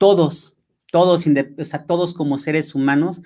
todos, 0.00 0.56
todos, 0.90 1.26
o 1.26 1.64
sea, 1.64 1.84
todos 1.84 2.14
como 2.14 2.38
seres 2.38 2.74
humanos, 2.74 3.20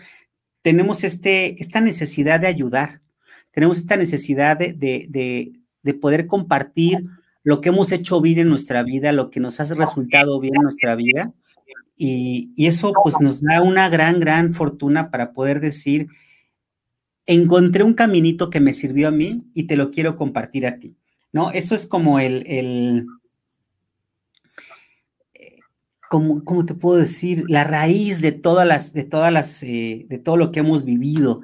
tenemos 0.61 1.05
este, 1.05 1.55
esta 1.63 1.81
necesidad 1.81 2.41
de 2.41 2.49
ayudar, 2.49 3.01
tenemos 3.53 3.79
esta 3.79 3.97
necesidad 3.97 4.59
de, 4.59 5.53
poder 6.01 6.27
compartir 6.27 7.05
lo 7.45 7.61
que 7.61 7.69
hemos 7.69 7.93
hecho 7.93 8.21
bien 8.21 8.41
en 8.41 8.49
nuestra 8.49 8.83
vida, 8.83 9.13
lo 9.13 9.31
que 9.31 9.39
nos 9.39 9.61
ha 9.61 9.75
resultado 9.75 10.41
bien 10.41 10.55
en 10.57 10.63
nuestra 10.63 10.97
vida. 10.97 11.33
Y, 11.97 12.51
y, 12.57 12.67
eso 12.67 12.93
pues 13.05 13.21
nos 13.21 13.41
da 13.41 13.63
una 13.63 13.89
gran, 13.89 14.19
gran 14.19 14.53
fortuna 14.53 15.13
para 15.13 15.33
poder 15.33 15.61
decir, 15.61 16.09
encontré 17.25 17.85
un 17.85 17.95
caminito 17.95 18.51
que 18.51 18.59
me 18.59 18.73
sirvió 18.73 19.07
a 19.07 19.13
mí 19.13 19.45
y 19.55 19.69
te 19.69 19.77
lo 19.77 19.93
quiero 19.93 20.17
compartir 20.17 20.67
a 20.67 20.81
ti, 20.81 20.97
¿no? 21.31 21.53
Eso 21.53 21.77
es 21.77 21.87
como 21.87 22.19
el, 22.19 22.43
el 22.49 23.07
¿cómo, 26.45 26.65
te 26.65 26.75
puedo 26.75 26.99
decir? 26.99 27.45
La 27.49 27.65
raíz 27.65 28.21
de 28.21 28.33
todas 28.33 28.67
las, 28.67 28.93
de 28.93 29.05
todas 29.05 29.33
las, 29.33 29.63
eh, 29.63 30.07
de 30.09 30.19
todo 30.19 30.37
lo 30.37 30.51
que 30.51 30.61
hemos 30.61 30.85
vivido. 30.85 31.41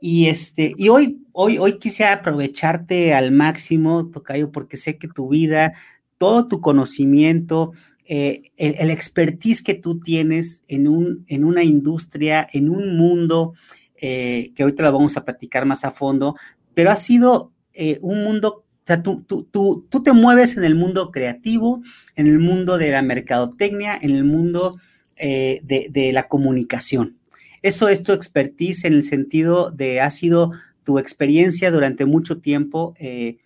Y 0.00 0.26
este, 0.26 0.72
y 0.76 0.88
hoy, 0.88 1.24
hoy, 1.32 1.58
hoy 1.58 1.78
quisiera 1.78 2.14
aprovecharte 2.14 3.14
al 3.14 3.32
máximo, 3.32 4.10
Tocayo, 4.10 4.50
porque 4.50 4.76
sé 4.76 4.98
que 4.98 5.08
tu 5.08 5.28
vida, 5.28 5.74
todo 6.18 6.48
tu 6.48 6.60
conocimiento, 6.60 7.72
eh, 8.06 8.42
el, 8.56 8.90
expertise 8.90 9.62
que 9.62 9.74
tú 9.74 10.00
tienes 10.00 10.62
en, 10.68 10.88
un, 10.88 11.24
en 11.28 11.44
una 11.44 11.62
industria, 11.62 12.46
en 12.52 12.70
un 12.70 12.96
mundo, 12.96 13.54
eh, 14.00 14.52
que 14.54 14.62
ahorita 14.62 14.82
lo 14.84 14.92
vamos 14.92 15.16
a 15.16 15.24
platicar 15.24 15.66
más 15.66 15.84
a 15.84 15.90
fondo, 15.90 16.34
pero 16.74 16.90
ha 16.90 16.96
sido 16.96 17.52
un 18.00 18.24
mundo 18.24 18.64
sea, 18.88 19.02
tú, 19.02 19.22
tú, 19.22 19.46
tú, 19.50 19.86
tú, 19.90 20.02
te 20.02 20.12
mueves 20.12 20.56
en 20.56 20.64
el 20.64 20.74
mundo 20.74 21.10
creativo, 21.10 21.82
en 22.16 22.26
el 22.26 22.38
mundo 22.38 22.78
de 22.78 22.90
la 22.90 23.02
mercadotecnia, 23.02 23.98
en 24.00 24.12
el 24.12 24.24
mundo 24.24 24.78
eh, 25.16 25.60
de, 25.62 26.12
la 26.12 26.28
comunicación. 26.28 27.18
Eso 27.62 27.88
es 27.88 28.02
tu 28.02 28.12
expertise 28.12 28.84
en 28.84 28.94
el 28.94 29.02
sentido 29.02 29.70
de 29.70 30.00
ha 30.00 30.10
sido 30.10 30.52
tu 30.84 30.98
experiencia 30.98 31.70
durante 31.70 32.06
mucho 32.06 32.38
tiempo 32.38 32.94
eh, 32.98 33.36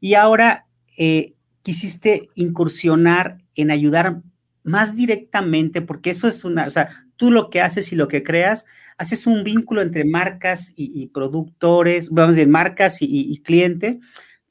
y 0.00 0.14
ahora 0.14 0.66
eh, 0.98 1.32
quisiste 1.62 2.28
incursionar 2.34 3.38
en 3.54 3.70
ayudar 3.70 4.20
más 4.64 4.96
directamente, 4.96 5.80
porque 5.80 6.10
eso 6.10 6.28
es 6.28 6.44
una, 6.44 6.66
o 6.66 6.70
sea, 6.70 6.88
tú 7.16 7.30
lo 7.30 7.48
que 7.48 7.62
haces 7.62 7.92
y 7.92 7.96
lo 7.96 8.08
que 8.08 8.22
creas, 8.22 8.66
haces 8.98 9.26
un 9.26 9.44
vínculo 9.44 9.80
entre 9.80 10.04
marcas 10.04 10.74
y, 10.76 11.06
productores, 11.06 12.10
vamos 12.10 12.34
a 12.34 12.36
decir, 12.36 12.48
marcas 12.48 13.00
y, 13.00 13.06
y 13.08 13.38
cliente, 13.38 14.00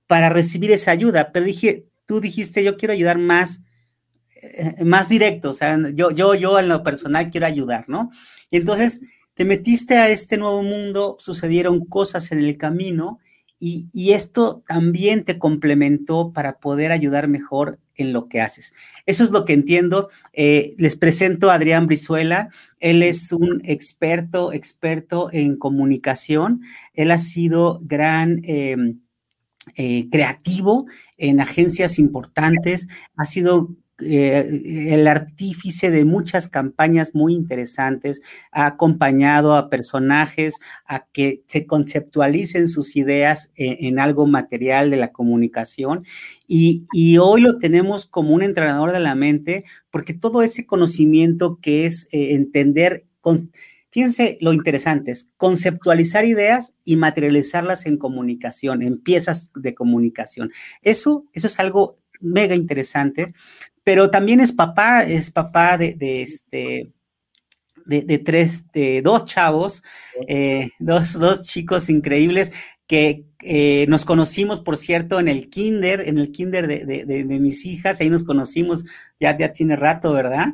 para 0.09 0.30
recibir 0.30 0.72
esa 0.72 0.90
ayuda, 0.90 1.31
pero 1.31 1.46
dije, 1.46 1.86
tú 2.08 2.20
dijiste, 2.20 2.64
yo 2.64 2.78
quiero 2.78 2.96
ayudar 2.96 3.20
más, 3.20 3.62
eh, 4.42 4.84
más 4.84 5.08
directo, 5.08 5.52
o 5.52 5.53
sea, 5.53 5.78
yo, 5.94 6.09
yo, 6.09 6.34
yo 6.34 6.58
en 6.58 6.68
lo 6.68 6.81
personal 6.81 7.30
quiero 7.30 7.46
ayudar, 7.46 7.88
¿no? 7.88 8.09
Y 8.50 8.58
entonces 8.58 9.02
te 9.36 9.46
metiste 9.46 9.97
a 9.97 10.09
este 10.09 10.38
nuevo 10.38 10.64
mundo, 10.64 11.16
sucedieron 11.20 11.86
cosas 11.86 12.31
en 12.31 12.40
el 12.40 12.58
camino 12.58 13.20
y, 13.59 14.14
esto 14.14 14.64
también 14.68 15.25
te 15.25 15.38
complementó 15.38 16.34
para 16.34 16.58
poder 16.58 16.91
ayudar 16.91 17.28
mejor 17.28 17.78
en 17.94 18.12
lo 18.12 18.30
que 18.30 18.41
haces. 18.41 18.74
Eso 19.06 19.24
es 19.24 19.30
lo 19.30 19.46
que 19.46 19.53
entiendo. 19.53 20.09
Eh, 20.34 20.74
les 20.80 20.96
presento 20.96 21.52
a 21.52 21.56
Adrián 21.56 21.86
Brizuela. 21.86 22.50
Él 22.80 23.03
es 23.03 23.31
un 23.31 23.62
experto, 23.64 24.53
experto 24.53 25.30
en 25.31 25.56
comunicación. 25.56 26.62
Él 26.96 27.12
ha 27.12 27.20
sido 27.20 27.80
gran... 27.84 28.41
Em, 28.44 29.02
eh, 29.75 30.09
creativo 30.09 30.85
en 31.18 31.40
agencias 31.40 32.00
importantes, 32.00 32.88
ha 33.16 33.25
sido 33.25 33.69
eh, 34.02 34.94
el 34.94 35.07
artífice 35.07 35.91
de 35.91 36.06
muchas 36.06 36.47
campañas 36.47 37.13
muy 37.13 37.34
interesantes, 37.34 38.22
ha 38.52 38.66
acompañado 38.66 39.56
a 39.56 39.69
personajes 39.69 40.59
a 40.85 41.06
que 41.12 41.44
se 41.47 41.66
conceptualicen 41.66 42.68
sus 42.68 42.96
ideas 42.96 43.52
en, 43.56 44.00
algo 44.00 44.25
material 44.25 44.90
de 44.90 44.97
la 44.97 45.12
comunicación. 45.12 46.06
Y, 46.47 46.85
hoy 47.18 47.41
lo 47.41 47.58
tenemos 47.58 48.06
como 48.06 48.34
un 48.34 48.44
entrenador 48.44 48.94
de 48.94 49.00
la 49.00 49.16
mente 49.16 49.66
porque 49.90 50.13
todo 50.13 50.44
ese 50.44 50.66
conocimiento 50.66 51.59
que 51.62 51.85
es 51.85 52.08
eh, 52.12 52.35
entender... 52.35 53.03
Con, 53.22 53.52
Fíjense 53.92 54.38
lo 54.42 54.54
interesante 54.54 55.12
es 55.12 55.30
conceptualizar 55.38 56.26
ideas 56.26 56.74
y 56.84 56.96
materializarlas 56.96 57.86
en 57.86 57.98
comunicación, 57.98 58.84
en 58.84 59.00
piezas 59.00 59.52
de 59.56 59.74
comunicación. 59.74 60.52
Eso, 60.82 61.26
eso 61.34 61.48
es 61.48 61.60
algo 61.60 61.96
mega 62.20 62.56
interesante, 62.56 63.34
pero 63.84 64.12
también 64.12 64.40
es 64.40 64.54
papá, 64.54 65.04
es 65.04 65.32
papá 65.32 65.78
de, 65.78 65.96
este, 66.22 66.92
de, 67.86 68.18
tres, 68.20 68.66
de 68.72 69.02
dos 69.02 69.26
chavos, 69.26 69.82
eh, 70.28 70.70
dos, 70.80 71.14
dos, 71.14 71.48
chicos 71.48 71.90
increíbles 71.90 72.52
que 72.86 73.26
eh, 73.42 73.86
nos 73.88 74.06
conocimos, 74.06 74.60
por 74.60 74.78
cierto, 74.78 75.20
en 75.20 75.28
el 75.28 75.50
kinder, 75.50 76.02
en 76.02 76.18
el 76.18 76.32
kinder 76.32 76.68
de, 76.68 77.40
mis 77.40 77.66
hijas, 77.66 78.02
ahí 78.02 78.10
nos 78.10 78.24
conocimos, 78.24 78.86
ya, 79.20 79.36
ya 79.38 79.52
tiene 79.52 79.76
rato, 79.76 80.14
¿verdad? 80.14 80.48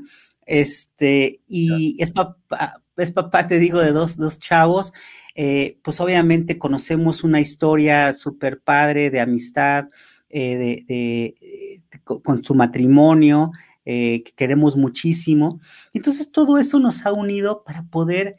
Este, 0.45 1.41
y 1.47 1.97
es 1.99 2.11
papá, 2.11 2.84
es 2.97 3.11
papá, 3.11 3.47
te 3.47 3.59
digo, 3.59 3.79
de 3.81 3.91
dos, 3.91 4.17
dos 4.17 4.39
chavos, 4.39 4.93
eh, 5.35 5.77
pues 5.83 5.99
obviamente 5.99 6.57
conocemos 6.57 7.23
una 7.23 7.41
historia 7.41 8.13
súper 8.13 8.61
padre 8.61 9.09
de 9.09 9.19
amistad, 9.19 9.89
eh, 10.29 10.83
de, 10.87 11.89
con 12.03 12.43
su 12.43 12.55
matrimonio, 12.55 13.51
eh, 13.85 14.23
que 14.23 14.31
queremos 14.33 14.77
muchísimo. 14.77 15.59
Entonces 15.93 16.31
todo 16.31 16.57
eso 16.57 16.79
nos 16.79 17.05
ha 17.05 17.11
unido 17.11 17.63
para 17.63 17.83
poder 17.83 18.35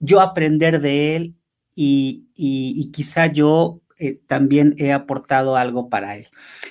yo 0.00 0.20
aprender 0.20 0.80
de 0.80 1.16
él 1.16 1.34
y, 1.74 2.26
y 2.34 2.90
quizá 2.90 3.26
yo 3.26 3.80
también 4.28 4.74
he 4.78 4.92
aportado 4.92 5.56
algo 5.56 5.88
para 5.88 6.16
él. 6.16 6.28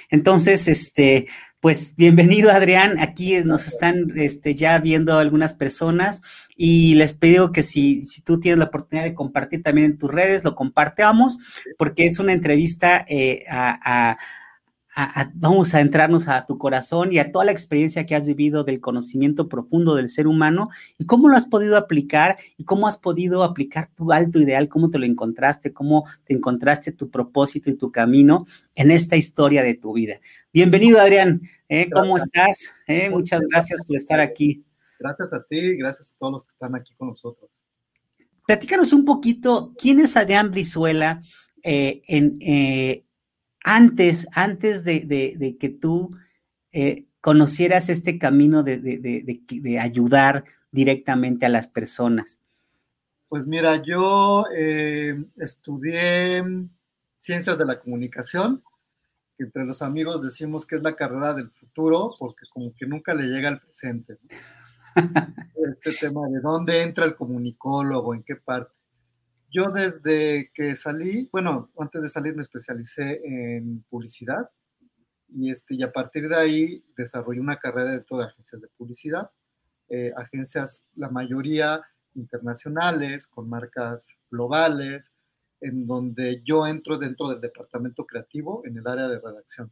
Entonces, 0.10 0.70
este, 0.70 1.28
pues 1.60 1.96
bienvenido 1.96 2.52
Adrián, 2.52 3.00
aquí 3.00 3.36
nos 3.44 3.66
están 3.66 4.12
este, 4.16 4.54
ya 4.54 4.78
viendo 4.80 5.18
algunas 5.18 5.56
personas 5.56 6.22
y 6.56 6.96
les 6.96 7.14
pido 7.14 7.52
que 7.52 7.64
si, 7.64 8.06
si, 8.06 8.22
tú 8.22 8.40
tienes 8.40 8.60
la 8.60 8.66
oportunidad 8.66 9.06
de 9.06 9.16
compartir 9.16 9.64
también 9.64 9.92
en 9.92 9.98
tus 9.98 10.12
redes, 10.12 10.44
lo 10.44 10.56
compartamos 10.56 11.40
porque 11.78 12.06
es 12.06 12.20
una 12.20 12.34
entrevista 12.34 13.04
eh, 13.08 13.44
a, 13.50 14.18
vamos 15.36 15.76
a 15.76 15.82
entrarnos 15.82 16.28
a 16.28 16.46
tu 16.46 16.58
corazón 16.58 17.12
y 17.12 17.20
a 17.20 17.32
toda 17.32 17.46
la 17.46 17.52
experiencia 17.52 18.06
que 18.06 18.16
has 18.16 18.26
vivido 18.26 18.64
del 18.64 18.82
conocimiento 18.82 19.48
profundo 19.48 19.96
del 19.96 20.10
ser 20.10 20.28
humano 20.28 20.70
y 20.98 21.06
cómo 21.06 21.30
lo 21.30 21.38
has 21.38 21.46
podido 21.46 21.78
aplicar 21.78 22.38
y 22.58 22.64
cómo 22.64 22.88
has 22.88 22.98
podido 22.98 23.44
aplicar 23.44 23.90
tu 23.94 24.12
alto 24.12 24.40
ideal, 24.40 24.70
cómo 24.70 24.90
te 24.90 24.98
lo 24.98 25.06
encontraste, 25.06 25.72
cómo 25.72 26.06
te 26.24 26.34
encontraste 26.34 26.92
tu 26.92 27.12
propósito 27.12 27.70
y 27.70 27.76
tu 27.76 27.92
camino 27.92 28.48
en 28.76 28.90
esta 28.90 29.16
historia 29.16 29.62
de 29.62 29.76
tu 29.76 29.94
vida. 29.94 30.20
Bienvenido, 30.52 31.00
Adrián. 31.00 31.42
¿eh? 31.70 31.90
¿Cómo 31.92 32.18
estás? 32.18 32.74
¿Eh? 32.88 33.10
Muchas 33.12 33.42
gracias 33.42 33.84
por 33.86 33.96
estar 33.96 34.20
aquí. 34.20 34.64
Gracias 35.00 35.32
a 35.32 35.44
ti, 35.44 35.78
gracias 35.78 36.16
a 36.16 36.18
todos 36.18 36.34
los 36.34 36.44
que 36.44 36.50
están 36.54 36.76
aquí 36.76 36.96
con 36.98 37.10
nosotros. 37.10 37.52
Platícanos 38.48 38.94
un 38.94 39.06
poquito, 39.06 39.74
¿quién 39.78 40.00
es 40.00 40.18
Adrián 40.18 40.50
Brizuela 40.50 41.22
eh, 41.62 42.02
en, 42.08 42.40
antes, 43.64 44.28
antes 44.34 44.84
de, 44.84 45.58
que 45.60 45.70
tú 45.70 46.16
eh, 46.72 47.06
conocieras 47.22 47.90
este 47.90 48.18
camino 48.18 48.64
de, 48.64 49.80
ayudar 49.82 50.46
directamente 50.72 51.46
a 51.46 51.50
las 51.50 51.68
personas? 51.68 52.40
Pues 53.30 53.46
mira, 53.46 53.82
yo 53.84 54.46
eh, 54.56 55.22
estudié 55.38 56.44
ciencias 57.18 57.58
de 57.58 57.66
la 57.66 57.80
comunicación, 57.80 58.64
que 59.36 59.44
entre 59.44 59.66
los 59.66 59.82
amigos 59.82 60.22
decimos 60.22 60.66
que 60.66 60.78
es 60.78 60.82
la 60.82 60.96
carrera 60.96 61.34
del 61.34 61.52
futuro, 61.52 62.14
porque 62.18 62.46
como 62.54 62.74
que 62.74 62.88
nunca 62.88 63.14
le 63.14 63.24
llega 63.24 63.50
al 63.50 63.60
presente. 63.60 64.18
este 65.56 66.08
tema 66.08 66.28
de 66.28 66.40
dónde 66.40 66.82
entra 66.82 67.06
el 67.06 67.16
comunicólogo, 67.16 68.16
en 68.16 68.24
qué 68.24 68.36
parte. 68.36 68.77
Yo 69.50 69.72
desde 69.72 70.52
que 70.54 70.76
salí, 70.76 71.30
bueno, 71.32 71.72
antes 71.80 72.02
de 72.02 72.10
salir 72.10 72.36
me 72.36 72.42
especialicé 72.42 73.22
en 73.24 73.82
publicidad 73.90 74.50
y, 75.30 75.52
este, 75.52 75.76
y 75.76 75.84
a 75.84 75.92
partir 75.92 76.28
de 76.28 76.36
ahí 76.36 76.84
desarrollé 76.98 77.40
una 77.40 77.58
carrera 77.58 77.92
dentro 77.92 78.18
de 78.18 78.26
agencias 78.26 78.62
de 78.62 78.68
publicidad, 78.78 79.30
eh, 79.90 80.12
agencias, 80.18 80.86
la 80.96 81.10
mayoría 81.10 81.82
internacionales, 82.16 83.28
con 83.28 83.48
marcas 83.48 84.10
globales, 84.30 85.12
en 85.62 85.88
donde 85.88 86.42
yo 86.44 86.68
entro 86.68 86.98
dentro 86.98 87.30
del 87.30 87.40
departamento 87.40 88.06
creativo 88.06 88.64
en 88.66 88.78
el 88.78 88.88
área 88.88 89.08
de 89.08 89.20
redacción. 89.20 89.72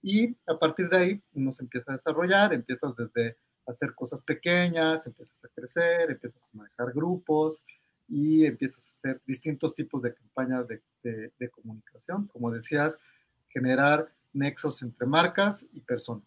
Y 0.00 0.36
a 0.46 0.58
partir 0.58 0.88
de 0.88 0.96
ahí 0.96 1.22
uno 1.34 1.52
se 1.52 1.62
empieza 1.62 1.90
a 1.90 1.94
desarrollar, 1.94 2.52
empiezas 2.52 2.94
desde 2.94 3.36
hacer 3.66 3.92
cosas 3.94 4.22
pequeñas, 4.22 5.06
empiezas 5.06 5.44
a 5.44 5.48
crecer, 5.48 6.10
empiezas 6.10 6.46
a 6.46 6.56
manejar 6.56 6.92
grupos, 6.92 7.62
y 8.12 8.44
empiezas 8.44 8.86
a 8.86 8.90
hacer 8.90 9.22
distintos 9.26 9.74
tipos 9.74 10.02
de 10.02 10.12
campañas 10.12 10.68
de, 10.68 10.82
de, 11.38 11.48
comunicación. 11.48 12.26
Como 12.26 12.50
decías, 12.50 13.00
generar 13.48 14.12
nexos 14.34 14.82
entre 14.82 15.06
marcas 15.06 15.66
y 15.72 15.80
personas. 15.80 16.24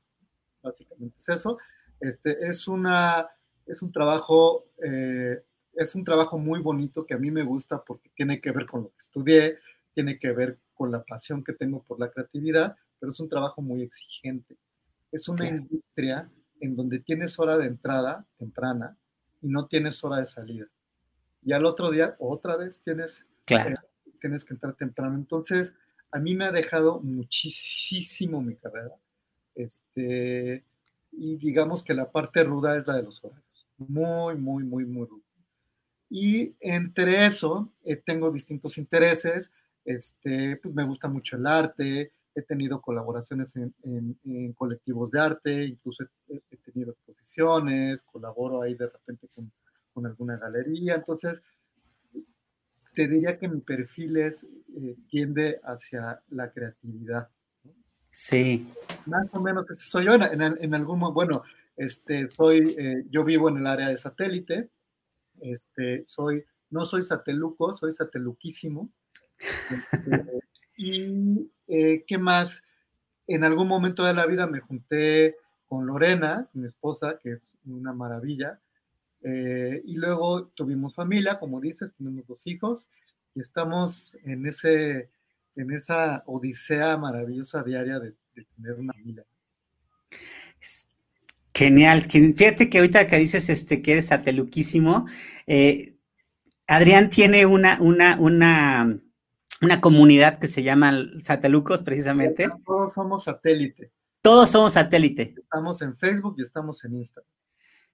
Básicamente 0.63 1.15
es 1.15 1.29
eso. 1.29 1.59
Este, 1.99 2.43
es, 2.43 2.67
una, 2.67 3.29
es 3.67 3.81
un 3.83 3.91
trabajo... 3.91 4.65
Eh, 4.83 5.43
es 5.77 5.93
un 5.93 6.05
trabajo 6.05 6.37
muy 6.37 6.61
bonito 6.61 7.05
que 7.05 7.15
a 7.15 7.17
mí 7.17 7.29
me 7.31 7.43
gusta 7.43 7.83
porque 7.83 8.09
tiene 8.15 8.39
que 8.39 8.51
ver 8.51 8.65
con 8.65 8.83
lo 8.83 8.89
que 8.91 8.97
estudié, 8.97 9.57
tiene 9.93 10.17
que 10.17 10.31
ver 10.31 10.57
con 10.73 10.89
la 10.89 11.03
pasión 11.03 11.43
que 11.43 11.51
tengo 11.51 11.83
por 11.83 11.99
la 11.99 12.09
creatividad, 12.09 12.77
pero 12.97 13.09
es 13.09 13.19
un 13.19 13.27
trabajo 13.27 13.61
muy 13.61 13.81
exigente. 13.81 14.55
Es 15.11 15.27
una 15.27 15.45
industria 15.45 16.31
en 16.61 16.77
donde 16.77 16.99
tienes 16.99 17.37
hora 17.39 17.57
de 17.57 17.67
entrada 17.67 18.25
temprana 18.37 18.97
y 19.41 19.49
no 19.49 19.67
tienes 19.67 20.01
hora 20.05 20.21
de 20.21 20.27
salida 20.27 20.65
y 21.45 21.53
al 21.53 21.65
otro 21.65 21.91
día 21.91 22.15
otra 22.19 22.57
vez 22.57 22.81
tienes, 22.81 23.23
claro. 23.45 23.79
tienes 24.19 24.43
que 24.43 24.55
entrar 24.55 24.73
temprano. 24.73 25.15
Entonces, 25.15 25.75
a 26.11 26.19
mí 26.19 26.33
me 26.35 26.45
ha 26.45 26.51
dejado 26.51 26.99
muchísimo 26.99 28.41
mi 28.41 28.55
carrera. 28.55 28.95
Este, 29.53 30.63
y 31.11 31.35
digamos 31.37 31.83
que 31.83 31.93
la 31.93 32.11
parte 32.11 32.43
ruda 32.43 32.75
es 32.75 32.87
la 32.87 32.95
de 32.95 33.03
los 33.03 33.23
horarios. 33.23 33.67
Muy, 33.77 34.35
muy, 34.35 34.63
muy, 34.63 34.85
muy 34.85 35.05
ruda. 35.05 35.23
Y 36.09 36.55
entre 36.59 37.25
eso, 37.25 37.71
eh, 37.83 37.95
tengo 37.95 38.31
distintos 38.31 38.77
intereses. 38.79 39.51
Este, 39.85 40.57
pues 40.57 40.73
me 40.73 40.83
gusta 40.83 41.07
mucho 41.07 41.37
el 41.37 41.45
arte, 41.45 42.11
he 42.33 42.41
tenido 42.41 42.81
colaboraciones 42.81 43.55
en, 43.55 43.73
en, 43.83 44.53
colectivos 44.53 45.11
de 45.11 45.19
arte, 45.21 45.63
incluso 45.63 46.03
he, 46.27 46.41
he, 46.49 46.57
tenido 46.57 46.91
exposiciones, 46.91 48.01
colaboro 48.01 48.63
ahí 48.63 48.73
de 48.73 48.87
repente 48.87 49.27
con, 49.35 49.51
con 49.95 50.05
alguna 50.05 50.37
galería. 50.37 50.95
Entonces, 50.95 51.41
te 52.93 53.07
diría 53.07 53.39
que 53.39 53.47
mi 53.47 53.61
perfil 53.61 54.17
es, 54.17 54.43
eh, 54.43 54.97
tiende 55.09 55.59
hacia 55.63 56.21
la 56.29 56.51
creatividad. 56.51 57.29
Sí. 58.11 58.67
Más 59.05 59.27
o 59.31 59.41
menos 59.41 59.65
soy 59.77 60.05
yo 60.05 60.13
en, 60.13 60.41
en, 60.41 60.73
algún 60.75 60.99
bueno, 61.13 61.43
este, 61.75 62.27
soy, 62.27 62.75
eh, 62.77 63.05
yo 63.09 63.23
vivo 63.23 63.49
en 63.49 63.57
el 63.57 63.67
área 63.67 63.89
de 63.89 63.97
satélite, 63.97 64.69
este, 65.41 66.03
soy, 66.05 66.43
no 66.69 66.85
soy 66.85 67.03
sateluco, 67.03 67.73
soy 67.73 67.91
sateluquísimo. 67.91 68.89
Este, 69.39 70.23
y 70.77 71.51
eh, 71.67 72.03
qué 72.05 72.17
más, 72.17 72.61
en 73.27 73.43
algún 73.43 73.67
momento 73.67 74.03
de 74.03 74.13
la 74.13 74.25
vida 74.25 74.45
me 74.47 74.59
junté 74.59 75.35
con 75.67 75.85
Lorena, 75.85 76.49
mi 76.53 76.67
esposa, 76.67 77.19
que 77.21 77.33
es 77.33 77.57
una 77.65 77.91
maravilla, 77.91 78.61
eh, 79.27 79.81
y 79.83 79.95
luego 79.95 80.49
tuvimos 80.49 80.93
familia, 80.93 81.39
como 81.39 81.59
dices, 81.59 81.91
tenemos 81.97 82.27
dos 82.27 82.45
hijos 82.45 82.91
y 83.33 83.39
estamos 83.39 84.15
en, 84.23 84.45
ese, 84.45 85.09
en 85.55 85.71
esa 85.71 86.21
odisea 86.27 86.95
maravillosa 86.97 87.63
diaria 87.63 87.99
de, 87.99 88.13
tener 88.55 88.79
una 88.79 88.93
familia. 88.93 89.25
Genial. 91.55 92.01
Fíjate 92.01 92.69
que 92.69 92.77
ahorita 92.77 93.07
que 93.07 93.17
dices 93.17 93.49
este, 93.49 93.81
que 93.81 93.93
eres 93.93 94.07
sateluquísimo, 94.07 95.07
eh, 95.47 95.95
Adrián 96.67 97.09
tiene 97.09 97.47
una, 97.47 97.79
una, 97.81 98.19
una, 98.19 98.99
una 99.59 99.81
comunidad 99.81 100.37
que 100.37 100.47
se 100.47 100.61
llama 100.61 101.03
Satelucos, 101.19 101.81
precisamente. 101.81 102.47
Todos 102.63 102.93
somos 102.93 103.23
satélite. 103.23 103.91
Todos 104.21 104.51
somos 104.51 104.73
satélite. 104.73 105.33
Estamos 105.35 105.81
en 105.81 105.97
Facebook 105.97 106.35
y 106.37 106.43
estamos 106.43 106.85
en 106.85 106.97
Instagram. 106.97 107.35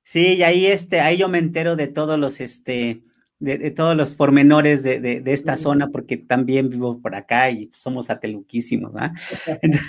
Sí, 0.04 0.36
y 0.36 0.44
ahí, 0.44 0.66
este, 0.66 1.00
ahí 1.00 1.18
yo 1.18 1.30
me 1.30 1.38
entero 1.38 1.76
de 1.76 1.88
todos 1.88 2.20
los, 2.20 2.42
este, 2.42 3.02
de, 3.40 3.72
todos 3.72 3.96
los 3.96 4.14
pormenores 4.14 4.84
de, 4.84 5.00
de, 5.00 5.34
esta 5.34 5.56
zona, 5.58 5.90
porque 5.90 6.18
también 6.18 6.70
vivo 6.70 7.02
por 7.02 7.16
acá 7.16 7.50
y 7.50 7.70
somos 7.74 8.10
ateluquísimos, 8.10 8.94
¿ah? 8.96 9.14
Entonces, 9.62 9.82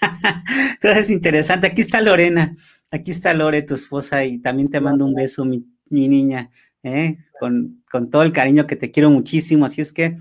es 0.82 1.10
interesante. 1.10 1.66
Aquí 1.66 1.80
está 1.80 2.00
Lorena, 2.00 2.56
aquí 2.90 3.10
está 3.10 3.34
Lore, 3.34 3.62
tu 3.62 3.74
esposa, 3.74 4.24
y 4.24 4.38
también 4.38 4.70
te 4.70 4.80
mando 4.80 5.04
un 5.04 5.14
beso, 5.14 5.44
mi, 5.44 5.64
niña, 5.90 6.50
¿eh? 6.82 7.16
con, 7.38 7.82
con, 7.90 8.10
todo 8.10 8.22
el 8.22 8.32
cariño 8.32 8.66
que 8.66 8.76
te 8.76 8.90
quiero 8.90 9.10
muchísimo. 9.10 9.64
Así 9.64 9.80
es 9.80 9.92
que, 9.92 10.16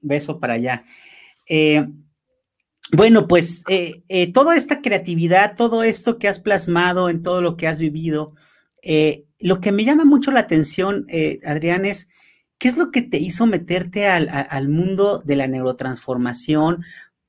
beso 0.00 0.40
para 0.40 0.54
allá. 0.54 0.84
Eh, 1.48 1.86
bueno, 2.92 3.28
pues 3.28 3.62
eh, 3.68 4.32
toda 4.32 4.56
esta 4.56 4.80
creatividad, 4.80 5.54
todo 5.56 5.82
esto 5.82 6.18
que 6.18 6.28
has 6.28 6.40
plasmado 6.40 7.08
en 7.08 7.22
todo 7.22 7.42
lo 7.42 7.56
que 7.56 7.66
has 7.66 7.78
vivido, 7.78 8.34
eh, 8.82 9.24
lo 9.38 9.60
que 9.60 9.72
me 9.72 9.84
llama 9.84 10.04
mucho 10.04 10.30
la 10.30 10.40
atención, 10.40 11.06
eh, 11.08 11.40
Adrián, 11.44 11.84
es 11.84 12.08
qué 12.58 12.68
es 12.68 12.76
lo 12.76 12.90
que 12.90 13.02
te 13.02 13.18
hizo 13.18 13.46
meterte 13.46 14.06
al, 14.06 14.68
mundo 14.68 15.22
de 15.24 15.36
la 15.36 15.46
neurotransformación. 15.46 16.84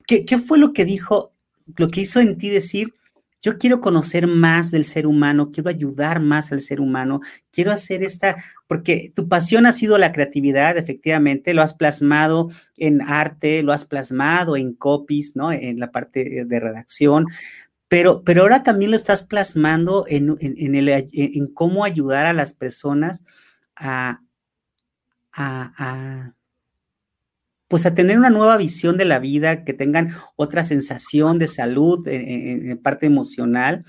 ¿Qué, 0.06 0.38
fue 0.38 0.58
lo 0.58 0.74
que 0.74 0.84
dijo, 0.84 1.32
lo 1.76 1.88
que 1.88 2.02
hizo 2.02 2.20
en 2.20 2.36
ti 2.36 2.50
decir, 2.50 2.94
yo 3.40 3.58
quiero 3.58 3.80
conocer 3.80 4.26
más 4.26 4.70
del 4.70 4.84
ser 4.84 5.06
humano, 5.06 5.50
quiero 5.50 5.70
ayudar 5.70 6.20
más 6.20 6.52
al 6.52 6.60
ser 6.60 6.80
humano, 6.80 7.20
quiero 7.50 7.72
hacer 7.72 8.04
esta, 8.04 8.36
porque 8.68 9.10
tu 9.14 9.26
pasión 9.26 9.64
ha 9.66 9.72
sido 9.72 9.98
la 9.98 10.12
creatividad, 10.12 10.76
efectivamente, 10.76 11.54
lo 11.54 11.62
has 11.62 11.74
plasmado 11.74 12.50
en 12.76 13.00
arte, 13.00 13.62
lo 13.62 13.72
has 13.72 13.84
plasmado 13.86 14.56
en 14.56 14.74
copies, 14.74 15.34
¿no? 15.34 15.50
En 15.50 15.80
la 15.80 15.90
parte 15.90 16.44
de 16.44 16.60
redacción, 16.60 17.26
pero, 17.92 18.22
pero 18.24 18.40
ahora 18.40 18.62
también 18.62 18.90
lo 18.90 18.96
estás 18.96 19.22
plasmando 19.22 20.06
en, 20.08 20.38
en, 20.40 21.46
cómo 21.52 21.84
ayudar 21.84 22.24
a 22.24 22.32
las 22.32 22.54
personas 22.54 23.22
a, 23.76 24.22
pues 27.68 27.84
a 27.84 27.94
tener 27.94 28.16
una 28.16 28.30
nueva 28.30 28.56
visión 28.56 28.96
de 28.96 29.04
la 29.04 29.18
vida, 29.18 29.66
que 29.66 29.74
tengan 29.74 30.08
otra 30.36 30.64
sensación 30.64 31.38
de 31.38 31.48
salud 31.48 32.08
en, 32.08 32.78
parte 32.78 33.04
emocional. 33.04 33.84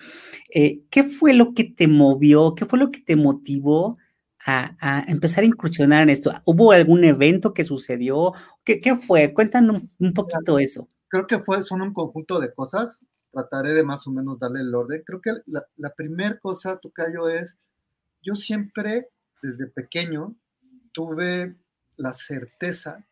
Eh, 0.53 0.81
¿Qué 0.89 1.03
fue 1.05 1.33
lo 1.33 1.53
que 1.53 1.63
te 1.63 1.87
movió? 1.87 2.55
¿Qué 2.55 2.65
fue 2.65 2.79
lo 2.79 2.91
que 2.91 2.99
te 2.99 3.15
motivó 3.15 3.97
a, 4.45 5.05
empezar 5.07 5.45
a 5.45 5.47
incursionar 5.47 6.01
en 6.01 6.09
esto? 6.09 6.33
¿Hubo 6.43 6.73
algún 6.73 7.05
evento 7.05 7.53
que 7.53 7.63
sucedió? 7.63 8.33
¿Qué, 8.65 8.97
fue? 8.97 9.33
Cuéntanos 9.33 9.81
un, 9.97 10.13
poquito 10.13 10.59
eso. 10.59 10.89
Creo 11.07 11.25
que 11.25 11.39
fue, 11.39 11.63
son 11.63 11.81
un 11.81 11.93
conjunto 11.93 12.41
de 12.41 12.53
cosas 12.53 12.99
trataré 13.33 13.73
de 13.73 13.83
más 13.83 14.07
o 14.07 14.11
menos 14.11 14.39
darle 14.39 14.61
el 14.61 14.73
orden. 14.73 15.03
Creo 15.05 15.19
que 15.19 15.31
la, 15.47 15.65
la 15.75 15.93
primera 15.93 16.39
cosa, 16.39 16.77
Tocayo, 16.77 17.27
es, 17.27 17.57
yo 18.21 18.35
siempre, 18.35 19.09
desde 19.41 19.67
pequeño, 19.67 20.35
tuve 20.93 21.57
la 21.97 22.13
certeza 22.13 23.05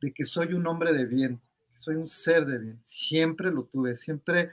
de 0.00 0.12
que 0.12 0.24
soy 0.24 0.52
un 0.52 0.66
hombre 0.66 0.92
de 0.92 1.06
bien, 1.06 1.40
soy 1.74 1.94
un 1.94 2.06
ser 2.06 2.44
de 2.44 2.58
bien, 2.58 2.80
siempre 2.82 3.50
lo 3.50 3.64
tuve, 3.64 3.96
siempre 3.96 4.52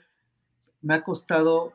me 0.82 0.96
ha 0.96 1.04
costado 1.04 1.74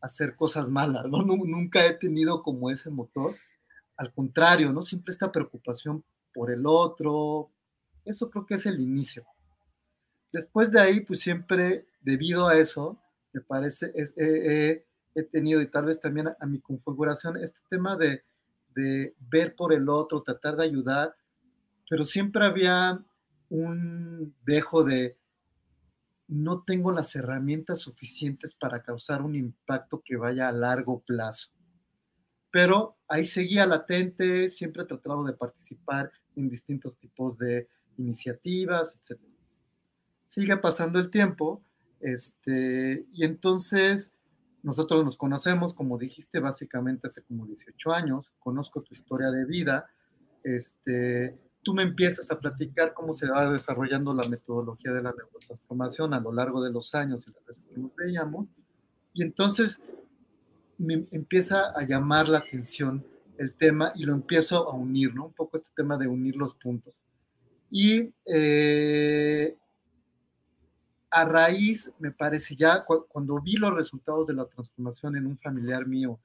hacer 0.00 0.36
cosas 0.36 0.70
malas, 0.70 1.06
¿no? 1.06 1.22
Nunca 1.22 1.84
he 1.84 1.94
tenido 1.94 2.42
como 2.42 2.70
ese 2.70 2.88
motor, 2.88 3.34
al 3.96 4.12
contrario, 4.12 4.72
¿no? 4.72 4.82
Siempre 4.82 5.10
esta 5.10 5.32
preocupación 5.32 6.04
por 6.32 6.50
el 6.52 6.64
otro, 6.66 7.50
eso 8.04 8.30
creo 8.30 8.46
que 8.46 8.54
es 8.54 8.66
el 8.66 8.80
inicio. 8.80 9.26
Después 10.32 10.70
de 10.70 10.80
ahí, 10.80 11.00
pues 11.00 11.20
siempre, 11.20 11.86
debido 12.08 12.48
a 12.48 12.56
eso, 12.56 12.98
me 13.34 13.42
parece, 13.42 13.92
es, 13.94 14.14
he 14.16 14.82
tenido, 15.30 15.60
y 15.60 15.70
tal 15.70 15.84
vez 15.84 16.00
también 16.00 16.28
a, 16.28 16.46
mi 16.46 16.58
configuración, 16.58 17.36
este 17.36 17.60
tema 17.68 17.96
de, 17.96 18.24
de 18.74 19.14
ver 19.18 19.54
por 19.54 19.74
el 19.74 19.90
otro, 19.90 20.22
tratar 20.22 20.56
de 20.56 20.64
ayudar, 20.64 21.14
pero 21.90 22.06
siempre 22.06 22.46
había 22.46 23.04
un 23.50 24.34
dejo 24.46 24.84
de 24.84 25.18
no 26.28 26.62
tengo 26.62 26.92
las 26.92 27.14
herramientas 27.14 27.80
suficientes 27.80 28.54
para 28.54 28.82
causar 28.82 29.20
un 29.20 29.34
impacto 29.34 30.02
que 30.02 30.16
vaya 30.16 30.48
a 30.48 30.52
largo 30.52 31.00
plazo. 31.00 31.48
Pero 32.50 32.98
ahí 33.06 33.24
seguía 33.24 33.66
latente, 33.66 34.48
siempre 34.48 34.82
he 34.82 34.86
tratado 34.86 35.24
de 35.24 35.34
participar 35.34 36.10
en 36.36 36.48
distintos 36.48 36.96
tipos 36.98 37.36
de 37.36 37.68
iniciativas, 37.98 38.96
etc. 38.96 39.20
Sigue 40.26 40.56
pasando 40.58 40.98
el 40.98 41.10
tiempo, 41.10 41.64
este, 42.00 43.06
y 43.12 43.24
entonces 43.24 44.12
nosotros 44.62 45.04
nos 45.04 45.16
conocemos, 45.16 45.74
como 45.74 45.98
dijiste, 45.98 46.40
básicamente 46.40 47.06
hace 47.06 47.22
como 47.22 47.46
18 47.46 47.92
años, 47.92 48.32
conozco 48.38 48.82
tu 48.82 48.94
historia 48.94 49.30
de 49.30 49.44
vida, 49.44 49.90
este, 50.42 51.38
tú 51.62 51.74
me 51.74 51.82
empiezas 51.82 52.30
a 52.30 52.38
platicar 52.38 52.94
cómo 52.94 53.12
se 53.12 53.28
va 53.28 53.52
desarrollando 53.52 54.14
la 54.14 54.28
metodología 54.28 54.92
de 54.92 55.02
la 55.02 55.12
neurotransformación 55.12 56.14
a 56.14 56.20
lo 56.20 56.32
largo 56.32 56.62
de 56.62 56.72
los 56.72 56.94
años 56.94 57.26
y 57.26 57.32
las 57.32 57.44
veces 57.46 57.64
que 57.68 57.80
nos 57.80 57.94
veíamos, 57.94 58.48
y 59.14 59.22
entonces 59.22 59.80
me 60.76 61.06
empieza 61.10 61.72
a 61.74 61.84
llamar 61.84 62.28
la 62.28 62.38
atención 62.38 63.04
el 63.38 63.54
tema 63.54 63.92
y 63.94 64.04
lo 64.04 64.14
empiezo 64.14 64.68
a 64.68 64.74
unir, 64.74 65.14
¿no? 65.14 65.26
Un 65.26 65.32
poco 65.32 65.56
este 65.56 65.70
tema 65.76 65.96
de 65.96 66.08
unir 66.08 66.36
los 66.36 66.54
puntos. 66.54 67.00
Y 67.70 68.12
eh, 68.26 69.56
a 71.10 71.24
raíz, 71.24 71.92
me 71.98 72.10
parece 72.10 72.54
ya, 72.56 72.84
cuando 72.84 73.40
vi 73.40 73.56
los 73.56 73.74
resultados 73.74 74.26
de 74.26 74.34
la 74.34 74.46
transformación 74.46 75.16
en 75.16 75.26
un 75.26 75.38
familiar 75.38 75.86
mío, 75.86 76.18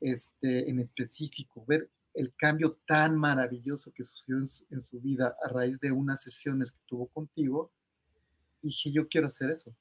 este, 0.00 0.68
en 0.70 0.80
específico, 0.80 1.64
ver 1.66 1.88
el 2.14 2.32
cambio 2.36 2.76
tan 2.86 3.16
maravilloso 3.16 3.92
que 3.92 4.04
sucedió 4.04 4.38
en 4.38 4.48
su, 4.80 5.00
vida 5.00 5.36
a 5.42 5.48
raíz 5.48 5.78
de 5.80 5.92
unas 5.92 6.22
sesiones 6.22 6.72
que 6.72 6.80
tuvo 6.86 7.06
contigo, 7.06 7.70
dije, 8.62 8.90
yo 8.90 9.08
quiero 9.08 9.28
hacer 9.28 9.50
eso. 9.50 9.72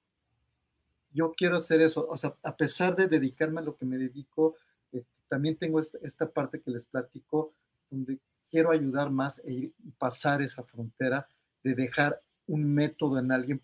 Yo 1.12 1.34
quiero 1.36 1.58
hacer 1.58 1.82
eso. 1.82 2.08
O 2.08 2.18
sea, 2.18 2.36
a 2.44 2.56
pesar 2.56 2.96
de 2.96 3.08
dedicarme 3.08 3.62
a 3.62 3.64
lo 3.64 3.76
que 3.76 3.86
me 3.86 3.98
dedico, 3.98 4.56
este, 4.92 5.14
también 5.28 5.56
tengo 5.56 5.80
esta, 5.80 6.30
parte 6.30 6.62
que 6.62 6.72
les 6.72 6.86
platico, 6.86 7.54
donde 7.90 8.20
quiero 8.50 8.72
ayudar 8.72 9.10
más 9.10 9.40
e 9.40 9.52
ir 9.52 9.74
y 9.84 9.92
pasar 9.92 10.42
esa 10.42 10.64
frontera 10.64 11.28
de 11.64 11.74
dejar 11.74 12.22
un 12.48 12.74
método 12.74 13.20
en 13.20 13.32
alguien 13.32 13.62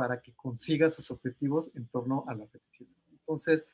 para 0.00 0.22
que 0.22 0.32
consiga 0.32 0.88
sus 0.88 1.10
objetivos 1.10 1.70
en 1.74 1.86
torno 1.88 2.24
a 2.26 2.34
la 2.34 2.46
felicidad. 2.46 2.88
Entonces, 3.10 3.66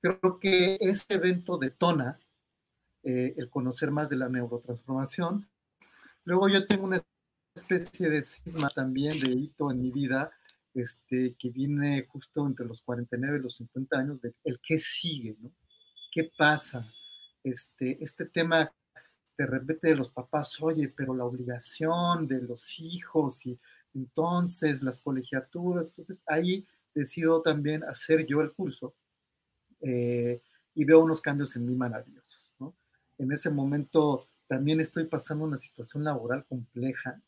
creo 0.00 0.40
que 0.40 0.76
este 0.80 1.14
evento 1.14 1.58
detona 1.58 2.18
eh, 3.04 3.34
el 3.36 3.48
conocer 3.48 3.92
más 3.92 4.08
de 4.08 4.16
la 4.16 4.28
neurotransformación. 4.28 5.48
Luego 6.24 6.48
yo 6.48 6.66
tengo 6.66 6.86
una 6.86 7.00
especie 7.54 8.10
de 8.10 8.24
cisma 8.24 8.68
también, 8.70 9.20
de 9.20 9.30
hito 9.30 9.70
en 9.70 9.80
mi 9.80 9.92
vida, 9.92 10.32
este, 10.74 11.36
que 11.38 11.50
viene 11.50 12.04
justo 12.08 12.44
entre 12.44 12.66
los 12.66 12.80
49 12.82 13.38
y 13.38 13.42
los 13.42 13.54
50 13.54 13.96
años, 13.96 14.20
de 14.20 14.34
el 14.42 14.58
qué 14.58 14.76
sigue, 14.76 15.36
¿no? 15.38 15.52
¿Qué 16.10 16.32
pasa? 16.36 16.84
Este, 17.44 17.96
este 18.02 18.24
tema 18.24 18.72
de 19.38 19.46
repente 19.46 19.86
de 19.86 19.94
los 19.94 20.10
papás, 20.10 20.60
oye, 20.60 20.88
pero 20.88 21.14
la 21.14 21.24
obligación 21.24 22.26
de 22.26 22.42
los 22.42 22.80
hijos 22.80 23.46
y 23.46 23.56
entonces 23.94 24.82
las 24.82 25.00
colegiaturas, 25.00 25.88
entonces 25.90 26.22
ahí 26.26 26.66
decido 26.94 27.42
también 27.42 27.84
hacer 27.84 28.26
yo 28.26 28.40
el 28.40 28.52
curso 28.52 28.94
eh, 29.80 30.40
y 30.74 30.84
veo 30.84 31.02
unos 31.02 31.20
cambios 31.20 31.54
en 31.56 31.66
mí 31.66 31.74
maravillosos 31.74 32.50
en 33.20 33.32
ese 33.32 33.50
momento 33.50 34.26
también 34.48 34.80
estoy 34.80 35.04
pasando 35.04 35.44
una 35.44 35.58
situación 35.58 36.02
laboral 36.02 36.44
compleja. 36.46 37.20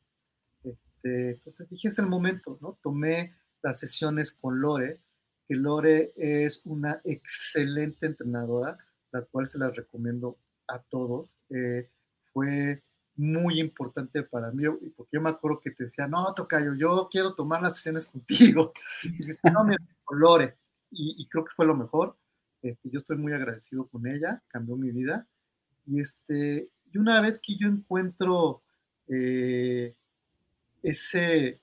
Este, 0.64 1.30
entonces 1.32 1.68
dije, 1.68 1.88
es 1.88 1.98
el 1.98 2.06
momento, 2.06 2.58
¿no? 2.60 2.78
Tomé 2.82 3.34
las 3.62 3.78
sesiones 3.78 4.32
con 4.32 4.60
Lore, 4.60 5.00
que 5.46 5.54
Lore 5.54 6.12
es 6.16 6.62
una 6.64 7.00
excelente 7.04 8.06
entrenadora, 8.06 8.78
la 9.12 9.22
cual 9.22 9.46
se 9.46 9.58
las 9.58 9.76
recomiendo 9.76 10.38
a 10.66 10.78
todos. 10.80 11.34
Eh, 11.50 11.88
fue 12.32 12.82
muy 13.16 13.60
importante 13.60 14.22
para 14.22 14.50
mí, 14.50 14.64
porque 14.96 15.16
yo 15.16 15.20
me 15.20 15.30
acuerdo 15.30 15.60
que 15.60 15.70
te 15.70 15.84
decía, 15.84 16.06
no, 16.06 16.32
Tocayo, 16.34 16.74
yo 16.74 17.08
quiero 17.10 17.34
tomar 17.34 17.62
las 17.62 17.76
sesiones 17.76 18.06
contigo. 18.06 18.72
Y 19.02 19.08
dijiste, 19.10 19.50
no, 19.50 19.64
me 19.64 19.76
con 20.04 20.18
Lore. 20.18 20.56
Y, 20.90 21.26
creo 21.28 21.44
que 21.44 21.54
fue 21.54 21.66
lo 21.66 21.74
mejor. 21.74 22.16
Este, 22.62 22.90
yo 22.90 22.98
estoy 22.98 23.16
muy 23.16 23.32
agradecido 23.32 23.86
con 23.86 24.06
ella, 24.06 24.42
cambió 24.48 24.76
mi 24.76 24.90
vida. 24.90 25.26
Y, 25.86 26.00
este, 26.00 26.68
y 26.92 26.98
una 26.98 27.20
vez 27.20 27.38
que 27.38 27.56
yo 27.56 27.68
encuentro 27.68 28.62
eh, 29.08 29.94
ese 30.82 31.60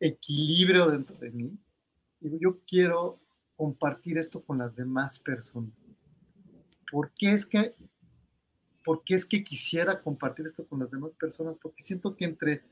equilibrio 0.00 0.90
dentro 0.90 1.16
de 1.16 1.30
mí, 1.30 1.58
digo, 2.20 2.38
yo 2.40 2.60
quiero 2.66 3.20
compartir 3.56 4.18
esto 4.18 4.42
con 4.42 4.58
las 4.58 4.74
demás 4.74 5.18
personas. 5.18 5.72
¿Por 6.90 7.10
qué 7.12 7.32
es 7.32 7.44
que, 7.44 7.74
por 8.88 9.02
es 9.08 9.26
que 9.26 9.44
quisiera 9.44 10.00
compartir 10.00 10.46
esto 10.46 10.66
con 10.66 10.78
las 10.78 10.90
demás 10.90 11.12
personas? 11.12 11.58
Porque 11.60 11.82
siento 11.82 12.16
que 12.16 12.24
entre, 12.24 12.62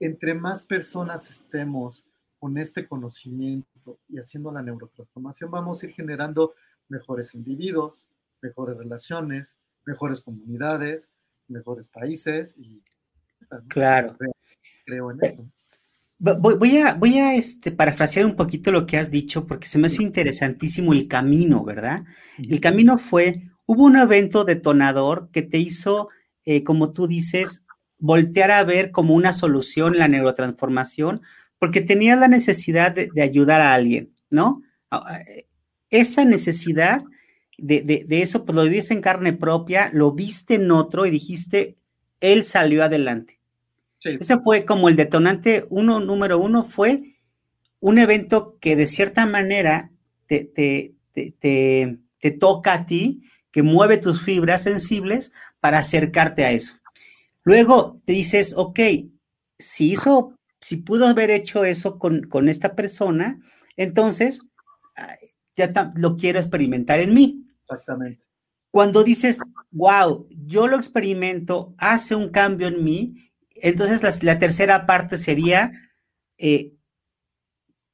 entre 0.00 0.34
más 0.34 0.64
personas 0.64 1.30
estemos 1.30 2.04
con 2.40 2.58
este 2.58 2.88
conocimiento 2.88 4.00
y 4.08 4.18
haciendo 4.18 4.50
la 4.50 4.60
neurotransformación, 4.60 5.48
vamos 5.48 5.80
a 5.80 5.86
ir 5.86 5.92
generando 5.92 6.54
mejores 6.88 7.32
individuos, 7.36 8.04
mejores 8.42 8.76
relaciones, 8.76 9.54
mejores 9.86 10.20
comunidades, 10.20 11.08
mejores 11.46 11.86
países 11.86 12.56
y 12.58 12.82
claro. 13.68 14.16
Creo, 14.84 15.12
en 15.12 15.18
eso. 15.22 15.48
Voy, 16.18 16.78
a, 16.78 16.94
voy 16.94 17.18
a 17.18 17.36
este, 17.36 17.70
parafrasear 17.70 18.26
un 18.26 18.34
poquito 18.34 18.72
lo 18.72 18.84
que 18.84 18.96
has 18.96 19.12
dicho 19.12 19.46
porque 19.46 19.68
se 19.68 19.78
me 19.78 19.86
hace 19.86 20.02
interesantísimo 20.02 20.92
el 20.92 21.06
camino, 21.06 21.64
¿verdad? 21.64 22.04
El 22.36 22.58
camino 22.58 22.98
fue, 22.98 23.48
hubo 23.70 23.84
un 23.84 23.96
evento 23.96 24.44
detonador 24.44 25.28
que 25.30 25.42
te 25.42 25.58
hizo, 25.58 26.08
eh, 26.44 26.64
como 26.64 26.92
tú 26.92 27.06
dices, 27.06 27.64
voltear 27.98 28.50
a 28.50 28.64
ver 28.64 28.90
como 28.90 29.14
una 29.14 29.32
solución 29.32 29.96
la 29.96 30.08
neurotransformación 30.08 31.22
porque 31.60 31.80
tenías 31.80 32.18
la 32.18 32.26
necesidad 32.26 32.90
de, 32.90 33.10
de 33.14 33.22
ayudar 33.22 33.60
a 33.60 33.74
alguien, 33.74 34.12
¿no? 34.28 34.62
Ah, 34.90 35.20
eh, 35.20 35.46
esa 35.90 36.24
necesidad 36.24 37.04
de, 37.58 38.06
eso, 38.10 38.44
pues 38.44 38.56
lo 38.56 38.64
viviste 38.64 38.92
en 38.92 39.02
carne 39.02 39.34
propia, 39.34 39.88
lo 39.92 40.10
viste 40.10 40.54
en 40.54 40.72
otro 40.72 41.06
y 41.06 41.10
dijiste, 41.10 41.76
él 42.20 42.42
salió 42.42 42.82
adelante. 42.82 43.38
Ese 44.02 44.38
fue 44.38 44.64
como 44.64 44.88
el 44.88 44.96
detonante 44.96 45.64
uno, 45.68 46.00
número 46.00 46.38
uno, 46.38 46.64
fue 46.64 47.02
un 47.78 47.98
evento 47.98 48.56
que 48.60 48.74
de 48.74 48.88
cierta 48.88 49.26
manera 49.26 49.92
te, 50.26 50.44
te, 50.44 50.94
te, 51.12 51.34
te, 52.18 52.30
toca 52.30 52.72
a 52.72 52.86
ti, 52.86 53.20
que 53.52 53.62
mueve 53.62 53.98
tus 53.98 54.22
fibras 54.22 54.62
sensibles 54.62 55.32
para 55.60 55.78
acercarte 55.78 56.44
a 56.44 56.52
eso. 56.52 56.76
Luego 57.42 58.00
te 58.04 58.12
dices, 58.12 58.54
ok, 58.56 58.80
si 59.58 59.92
hizo, 59.92 60.34
si 60.60 60.76
pudo 60.76 61.06
haber 61.06 61.30
hecho 61.30 61.64
eso 61.64 61.98
con, 61.98 62.22
con 62.22 62.48
esta 62.48 62.74
persona, 62.76 63.40
entonces 63.76 64.42
ya 65.54 65.72
lo 65.96 66.16
quiero 66.16 66.38
experimentar 66.38 67.00
en 67.00 67.14
mí. 67.14 67.46
Exactamente. 67.62 68.24
Cuando 68.70 69.02
dices, 69.02 69.40
wow, 69.72 70.28
yo 70.30 70.68
lo 70.68 70.76
experimento, 70.76 71.74
hace 71.78 72.14
un 72.14 72.28
cambio 72.30 72.68
en 72.68 72.84
mí, 72.84 73.30
entonces 73.56 74.22
la, 74.22 74.38
tercera 74.38 74.86
parte 74.86 75.18
sería, 75.18 75.72
eh, 76.38 76.76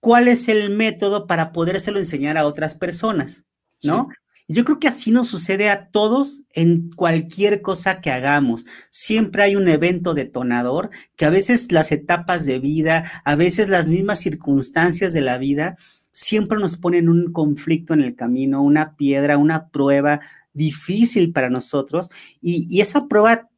¿cuál 0.00 0.28
es 0.28 0.48
el 0.48 0.70
método 0.70 1.26
para 1.26 1.52
podérselo 1.52 1.98
enseñar 1.98 2.36
a 2.36 2.46
otras 2.46 2.74
personas? 2.74 3.44
¿No? 3.82 4.08
Yo 4.48 4.64
creo 4.64 4.78
que 4.78 4.86
así 4.86 5.10
nos 5.10 5.26
sucede 5.26 5.70
a 5.70 5.88
todos 5.88 6.42
en 6.52 6.90
cualquier 6.92 7.62
cosa 7.62 8.00
que 8.00 8.12
hagamos. 8.12 8.64
Siempre 8.90 9.42
hay 9.42 9.56
un 9.56 9.68
evento 9.68 10.14
detonador 10.14 10.90
que 11.16 11.24
a 11.24 11.30
veces 11.30 11.72
las 11.72 11.90
etapas 11.90 12.46
de 12.46 12.60
vida, 12.60 13.02
a 13.24 13.34
veces 13.34 13.68
las 13.68 13.88
mismas 13.88 14.20
circunstancias 14.20 15.12
de 15.12 15.20
la 15.20 15.38
vida 15.38 15.76
siempre 16.12 16.58
nos 16.58 16.76
ponen 16.76 17.08
un 17.08 17.32
conflicto 17.32 17.92
en 17.92 18.00
el 18.00 18.14
camino, 18.14 18.62
una 18.62 18.96
piedra, 18.96 19.36
una 19.36 19.68
prueba 19.68 20.20
difícil 20.54 21.32
para 21.32 21.50
nosotros 21.50 22.08
y, 22.40 22.80
esa 22.80 23.06
prueba 23.06 23.50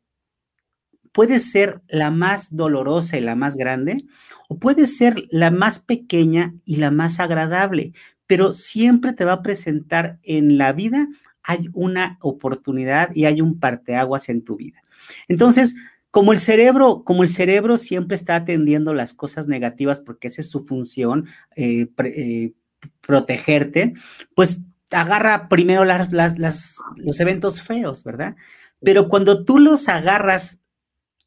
puede 1.13 1.39
ser 1.39 1.83
la 1.89 2.11
más 2.11 2.49
dolorosa 2.57 3.17
y 3.17 3.21
la 3.21 3.37
más 3.37 3.57
grande, 3.57 4.05
o 4.49 4.59
puede 4.59 4.87
ser 4.87 5.27
la 5.31 5.51
más 5.51 5.79
pequeña 5.79 6.55
y 6.65 6.77
la 6.77 6.91
más 6.91 7.21
agradable, 7.21 7.93
pero 8.29 8.55
siempre 8.55 9.13
te 9.13 9.25
va 9.25 9.33
a 9.33 9.43
presentar 9.43 10.21
en 10.23 10.59
la 10.59 10.73
vida, 10.73 11.09
hay 11.43 11.69
una 11.73 12.19
oportunidad 12.21 13.09
y 13.15 13.25
hay 13.25 13.41
un 13.41 13.59
parteaguas 13.59 14.29
en 14.29 14.45
tu 14.45 14.57
vida. 14.57 14.85
Entonces, 15.27 15.75
como 16.11 16.33
el 16.33 16.39
cerebro, 16.39 17.03
como 17.05 17.23
el 17.23 17.31
cerebro 17.31 17.79
siempre 17.79 18.15
está 18.15 18.37
atendiendo 18.37 18.95
las 18.95 19.15
cosas 19.15 19.49
negativas 19.49 19.99
porque 19.99 20.29
esa 20.29 20.43
es 20.43 20.51
su 20.51 20.65
función, 20.67 21.27
eh, 21.57 21.89
eh, 22.05 22.53
protegerte, 23.01 23.95
pues 24.35 24.61
agarra 24.91 25.49
primero 25.49 25.85
los 25.85 27.21
eventos 27.21 27.63
feos, 27.63 28.05
¿verdad? 28.05 28.37
Pero 28.81 29.09
cuando 29.09 29.45
tú 29.45 29.59
los 29.59 29.89
agarras 29.89 30.61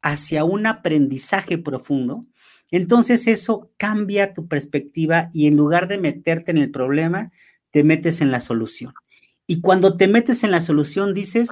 hacia 0.02 0.44
un 0.44 0.66
aprendizaje 0.66 1.58
profundo, 1.58 2.26
entonces 2.72 3.26
eso 3.28 3.70
cambia 3.76 4.32
tu 4.32 4.48
perspectiva 4.48 5.28
y 5.32 5.46
en 5.46 5.56
lugar 5.56 5.86
de 5.86 5.98
meterte 5.98 6.50
en 6.50 6.58
el 6.58 6.70
problema, 6.70 7.30
te 7.70 7.84
metes 7.84 8.20
en 8.20 8.30
la 8.30 8.40
solución. 8.40 8.94
Y 9.46 9.60
cuando 9.60 9.94
te 9.94 10.08
metes 10.08 10.42
en 10.42 10.50
la 10.50 10.60
solución, 10.60 11.14
dices, 11.14 11.50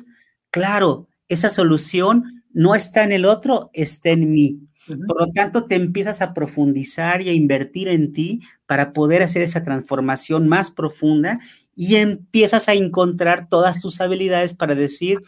claro, 0.51 1.09
esa 1.29 1.51
solución 1.51 2.43
no 2.53 2.75
está 2.75 3.05
en 3.05 3.13
el 3.13 3.27
otro, 3.27 3.71
está 3.75 4.11
en 4.11 4.33
mí. 4.33 4.61
Por 4.87 5.27
lo 5.27 5.33
tanto, 5.33 5.67
te 5.67 5.77
empiezas 5.77 6.21
a 6.23 6.33
profundizar 6.33 7.23
y 7.23 7.29
a 7.29 7.33
invertir 7.33 7.89
en 7.89 8.13
ti 8.13 8.41
para 8.67 8.93
poder 8.93 9.23
hacer 9.23 9.43
esa 9.43 9.63
transformación 9.63 10.49
más 10.49 10.71
profunda 10.71 11.39
y 11.77 11.97
empiezas 11.97 12.69
a 12.69 12.75
encontrar 12.75 13.49
todas 13.49 13.81
tus 13.81 14.01
habilidades 14.01 14.55
para 14.55 14.75
decir, 14.75 15.19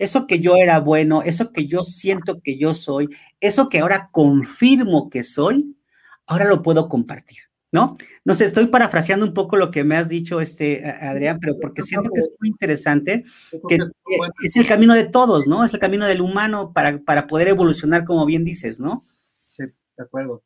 eso 0.00 0.26
que 0.26 0.40
yo 0.40 0.56
era 0.56 0.80
bueno, 0.80 1.22
eso 1.22 1.52
que 1.52 1.66
yo 1.66 1.82
siento 1.82 2.40
que 2.42 2.58
yo 2.58 2.72
soy, 2.72 3.08
eso 3.38 3.68
que 3.68 3.80
ahora 3.80 4.08
confirmo 4.10 5.10
que 5.10 5.22
soy, 5.22 5.76
ahora 6.26 6.46
lo 6.46 6.62
puedo 6.62 6.88
compartir, 6.88 7.38
¿no? 7.70 7.94
No 8.24 8.34
sé, 8.34 8.46
estoy 8.46 8.68
parafraseando 8.68 9.26
un 9.26 9.34
poco 9.34 9.58
lo 9.58 9.70
que 9.70 9.84
me 9.84 9.96
has 9.96 10.08
dicho, 10.08 10.40
este, 10.40 10.84
Adrián, 10.90 11.38
pero 11.38 11.54
porque 11.60 11.82
siento 11.82 12.08
que 12.08 12.20
es 12.20 12.30
muy 12.40 12.48
interesante, 12.48 13.24
que 13.68 13.78
es 14.42 14.56
el 14.56 14.66
camino 14.66 14.94
de 14.94 15.04
todos, 15.04 15.46
¿no? 15.46 15.64
Es 15.64 15.74
el 15.74 15.80
camino 15.80 16.06
del 16.06 16.22
humano 16.22 16.72
para, 16.72 16.98
para 17.00 17.26
poder 17.26 17.48
evolucionar, 17.48 18.04
como 18.04 18.24
bien 18.24 18.42
dices, 18.42 18.80
¿no? 18.80 19.06
Sí, 19.52 19.64
de 19.64 20.02
acuerdo. 20.02 20.42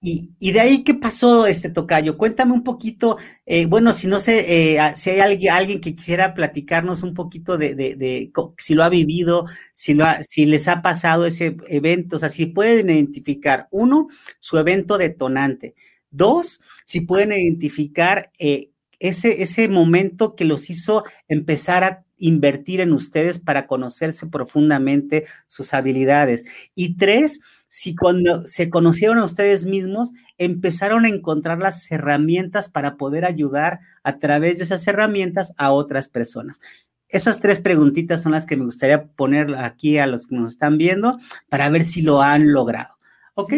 Y, 0.00 0.52
de 0.52 0.60
ahí, 0.60 0.84
¿qué 0.84 0.94
pasó, 0.94 1.46
este 1.46 1.68
Tocayo? 1.68 2.16
Cuéntame 2.16 2.52
un 2.52 2.62
poquito, 2.62 3.16
eh, 3.44 3.66
bueno, 3.66 3.92
si 3.92 4.06
no 4.06 4.20
sé, 4.20 4.76
eh, 4.76 4.92
si 4.94 5.10
hay 5.10 5.20
alguien, 5.20 5.52
alguien, 5.52 5.80
que 5.80 5.96
quisiera 5.96 6.32
platicarnos 6.32 7.02
un 7.02 7.12
poquito 7.12 7.58
de, 7.58 8.30
si 8.56 8.74
lo 8.74 8.84
ha 8.84 8.88
vivido, 8.88 9.46
si, 9.74 9.94
lo 9.94 10.06
si 10.28 10.46
les 10.46 10.68
ha 10.68 10.80
pasado 10.80 11.26
ese 11.26 11.56
evento, 11.68 12.16
o 12.16 12.18
sea, 12.20 12.28
si 12.28 12.46
pueden 12.46 12.88
identificar, 12.88 13.66
uno, 13.72 14.06
su 14.38 14.58
evento 14.58 14.96
detonante, 14.96 15.74
dos, 16.10 16.60
si 16.84 17.00
pueden 17.00 17.32
identificar 17.32 18.30
eh, 18.38 18.70
ese, 19.00 19.42
ese 19.42 19.68
momento 19.68 20.36
que 20.36 20.44
los 20.44 20.70
hizo 20.70 21.02
empezar 21.26 21.82
a 21.82 22.03
invertir 22.16 22.80
en 22.80 22.92
ustedes 22.92 23.38
para 23.38 23.66
conocerse 23.66 24.26
profundamente 24.26 25.24
sus 25.46 25.74
habilidades. 25.74 26.44
Y 26.74 26.96
tres, 26.96 27.40
si 27.68 27.94
cuando 27.94 28.42
se 28.42 28.70
conocieron 28.70 29.18
a 29.18 29.24
ustedes 29.24 29.66
mismos, 29.66 30.12
empezaron 30.38 31.04
a 31.04 31.08
encontrar 31.08 31.58
las 31.58 31.90
herramientas 31.90 32.68
para 32.68 32.96
poder 32.96 33.24
ayudar 33.24 33.80
a 34.02 34.18
través 34.18 34.58
de 34.58 34.64
esas 34.64 34.86
herramientas 34.86 35.52
a 35.56 35.72
otras 35.72 36.08
personas. 36.08 36.60
Esas 37.08 37.38
tres 37.38 37.60
preguntitas 37.60 38.22
son 38.22 38.32
las 38.32 38.46
que 38.46 38.56
me 38.56 38.64
gustaría 38.64 39.06
poner 39.06 39.54
aquí 39.56 39.98
a 39.98 40.06
los 40.06 40.26
que 40.26 40.36
nos 40.36 40.52
están 40.52 40.78
viendo 40.78 41.18
para 41.48 41.68
ver 41.70 41.84
si 41.84 42.02
lo 42.02 42.22
han 42.22 42.52
logrado. 42.52 42.94
¿Ok? 43.34 43.54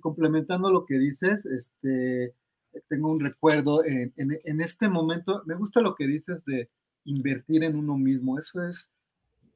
complementando 0.00 0.70
lo 0.70 0.84
que 0.84 0.98
dices, 0.98 1.46
este, 1.46 2.34
tengo 2.88 3.10
un 3.10 3.20
recuerdo 3.20 3.84
en, 3.84 4.12
en, 4.16 4.60
este 4.60 4.88
momento, 4.88 5.42
me 5.46 5.54
gusta 5.54 5.80
lo 5.80 5.94
que 5.94 6.06
dices 6.06 6.44
de 6.44 6.68
invertir 7.06 7.64
en 7.64 7.76
uno 7.76 7.96
mismo. 7.96 8.38
Eso 8.38 8.62
es, 8.62 8.90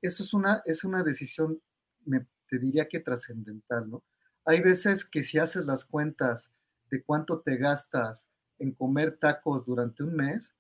eso 0.00 0.23
es, 0.23 0.33
una, 0.33 0.62
es 0.64 0.85
una 0.85 1.02
decisión, 1.02 1.61
me 2.04 2.26
te 2.49 2.59
diría 2.59 2.88
que 2.88 3.00
trascendental, 3.00 3.88
¿no? 3.88 4.02
Hay 4.45 4.61
veces 4.61 5.04
que 5.04 5.23
si 5.23 5.38
haces 5.38 5.64
las 5.66 5.85
cuentas 5.85 6.50
de 6.90 7.02
cuánto 7.02 7.40
te 7.40 7.57
gastas 7.57 8.26
en 8.59 8.73
comer 8.73 9.16
tacos 9.19 9.64
durante 9.64 10.03
un 10.03 10.16
mes, 10.16 10.53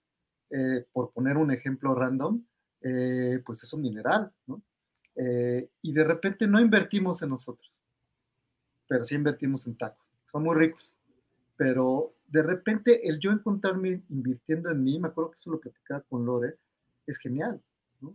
eh, 0.50 0.86
por 0.92 1.12
poner 1.12 1.36
un 1.36 1.50
ejemplo 1.50 1.94
random, 1.94 2.44
eh, 2.82 3.42
pues 3.44 3.62
es 3.64 3.72
un 3.72 3.82
mineral, 3.82 4.32
¿no? 4.46 4.62
Eh, 5.16 5.68
y 5.82 5.92
de 5.92 6.04
repente 6.04 6.46
no 6.46 6.60
invertimos 6.60 7.20
en 7.22 7.30
nosotros, 7.30 7.82
pero 8.86 9.02
sí 9.02 9.16
invertimos 9.16 9.66
en 9.66 9.76
tacos. 9.76 10.12
Son 10.26 10.44
muy 10.44 10.54
ricos, 10.56 10.94
pero 11.56 12.14
de 12.28 12.42
repente 12.42 13.08
el 13.08 13.18
yo 13.18 13.32
encontrarme 13.32 14.02
invirtiendo 14.08 14.70
en 14.70 14.84
mí, 14.84 14.98
me 15.00 15.08
acuerdo 15.08 15.32
que 15.32 15.38
eso 15.38 15.50
es 15.50 15.54
lo 15.54 15.60
que 15.60 15.70
te 15.70 15.80
queda 15.86 16.00
con 16.02 16.24
Lore, 16.24 16.56
es 17.06 17.18
genial, 17.18 17.62
¿no? 18.00 18.14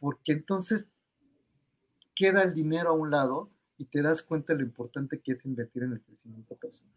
Porque 0.00 0.32
entonces 0.32 0.88
queda 2.14 2.42
el 2.42 2.54
dinero 2.54 2.90
a 2.90 2.94
un 2.94 3.10
lado 3.10 3.50
y 3.76 3.84
te 3.84 4.02
das 4.02 4.22
cuenta 4.22 4.52
de 4.52 4.60
lo 4.60 4.66
importante 4.66 5.20
que 5.20 5.32
es 5.32 5.44
invertir 5.46 5.84
en 5.84 5.92
el 5.92 6.00
crecimiento 6.00 6.56
personal. 6.56 6.94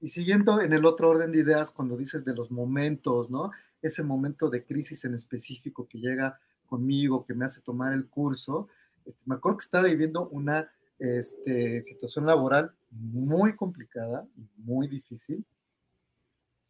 Y 0.00 0.08
siguiendo 0.08 0.60
en 0.60 0.72
el 0.72 0.84
otro 0.84 1.08
orden 1.08 1.32
de 1.32 1.38
ideas, 1.38 1.70
cuando 1.70 1.96
dices 1.96 2.24
de 2.24 2.34
los 2.34 2.50
momentos, 2.50 3.30
¿no? 3.30 3.50
Ese 3.80 4.02
momento 4.02 4.50
de 4.50 4.64
crisis 4.64 5.04
en 5.04 5.14
específico 5.14 5.86
que 5.88 5.98
llega 5.98 6.38
conmigo, 6.66 7.24
que 7.24 7.34
me 7.34 7.44
hace 7.44 7.60
tomar 7.60 7.92
el 7.92 8.06
curso, 8.06 8.68
este, 9.04 9.22
me 9.26 9.36
acuerdo 9.36 9.58
que 9.58 9.64
estaba 9.64 9.88
viviendo 9.88 10.28
una 10.28 10.70
este, 10.98 11.82
situación 11.82 12.26
laboral 12.26 12.72
muy 12.90 13.56
complicada, 13.56 14.26
muy 14.56 14.88
difícil. 14.88 15.44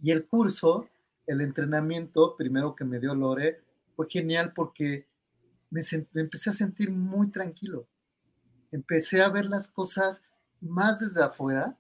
Y 0.00 0.10
el 0.10 0.26
curso, 0.26 0.88
el 1.26 1.40
entrenamiento, 1.40 2.36
primero 2.36 2.74
que 2.74 2.84
me 2.84 2.98
dio 2.98 3.14
Lore, 3.14 3.60
fue 3.94 4.08
genial 4.08 4.52
porque 4.54 5.06
me, 5.70 5.80
empecé 6.14 6.50
a 6.50 6.54
sentir 6.54 6.90
muy 6.90 7.30
tranquilo. 7.30 7.86
Empecé 8.70 9.22
a 9.22 9.28
ver 9.28 9.46
las 9.46 9.68
cosas 9.68 10.24
más 10.60 11.00
desde 11.00 11.22
afuera, 11.22 11.78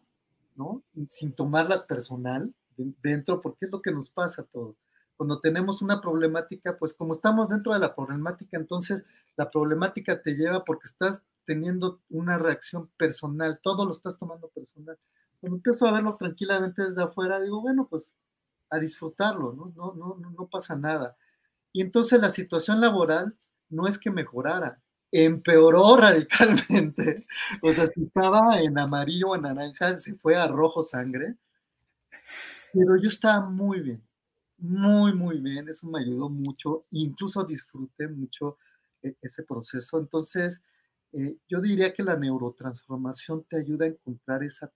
¿no? 0.56 0.82
Sin 1.08 1.32
tomarlas 1.32 1.84
personal 1.84 2.54
dentro, 2.76 3.40
porque 3.40 3.66
es 3.66 3.72
lo 3.72 3.82
que 3.82 3.92
nos 3.92 4.10
pasa 4.10 4.42
a 4.42 4.46
todos. 4.46 4.76
Cuando 5.16 5.40
tenemos 5.40 5.82
una 5.82 6.00
problemática, 6.00 6.76
pues 6.78 6.94
como 6.94 7.12
estamos 7.12 7.48
dentro 7.48 7.72
de 7.72 7.78
la 7.78 7.94
problemática, 7.94 8.56
entonces 8.56 9.04
la 9.36 9.50
problemática 9.50 10.20
te 10.20 10.34
lleva 10.34 10.64
porque 10.64 10.88
estás 10.88 11.24
teniendo 11.44 12.00
una 12.10 12.38
reacción 12.38 12.88
personal, 12.96 13.60
todo 13.62 13.84
lo 13.84 13.92
estás 13.92 14.18
tomando 14.18 14.48
personal. 14.48 14.98
Cuando 15.40 15.56
empiezo 15.56 15.86
a 15.86 15.92
verlo 15.92 16.16
tranquilamente 16.16 16.82
desde 16.82 17.02
afuera, 17.02 17.40
digo, 17.40 17.60
bueno, 17.60 17.86
pues 17.88 18.10
a 18.70 18.78
disfrutarlo, 18.78 19.52
¿no? 19.52 19.72
No, 19.76 19.94
no, 19.94 20.16
no, 20.18 20.30
no 20.30 20.46
pasa 20.46 20.76
nada. 20.76 21.16
Y 21.72 21.80
entonces 21.80 22.20
la 22.20 22.30
situación 22.30 22.80
laboral 22.80 23.36
no 23.70 23.88
es 23.88 23.98
que 23.98 24.10
mejorara, 24.10 24.80
empeoró 25.10 25.96
radicalmente. 25.98 27.26
O 27.62 27.72
sea, 27.72 27.86
si 27.86 28.04
estaba 28.04 28.58
en 28.58 28.78
amarillo 28.78 29.28
o 29.28 29.36
en 29.36 29.42
naranja, 29.42 29.96
se 29.96 30.14
fue 30.16 30.36
a 30.36 30.46
rojo 30.46 30.82
sangre. 30.82 31.36
Pero 32.72 32.96
yo 32.96 33.08
estaba 33.08 33.48
muy 33.48 33.80
bien, 33.80 34.02
muy, 34.58 35.12
muy 35.12 35.38
bien. 35.40 35.68
Eso 35.68 35.88
me 35.88 36.00
ayudó 36.00 36.28
mucho. 36.28 36.86
Incluso 36.90 37.44
disfruté 37.44 38.08
mucho 38.08 38.58
e, 39.02 39.14
ese 39.20 39.42
proceso. 39.42 39.98
Entonces, 39.98 40.62
eh, 41.12 41.36
yo 41.48 41.60
diría 41.60 41.92
que 41.92 42.02
la 42.02 42.16
neurotransformación 42.16 43.44
te 43.44 43.58
ayuda 43.58 43.84
a 43.84 43.88
encontrar 43.88 44.42
esa 44.42 44.72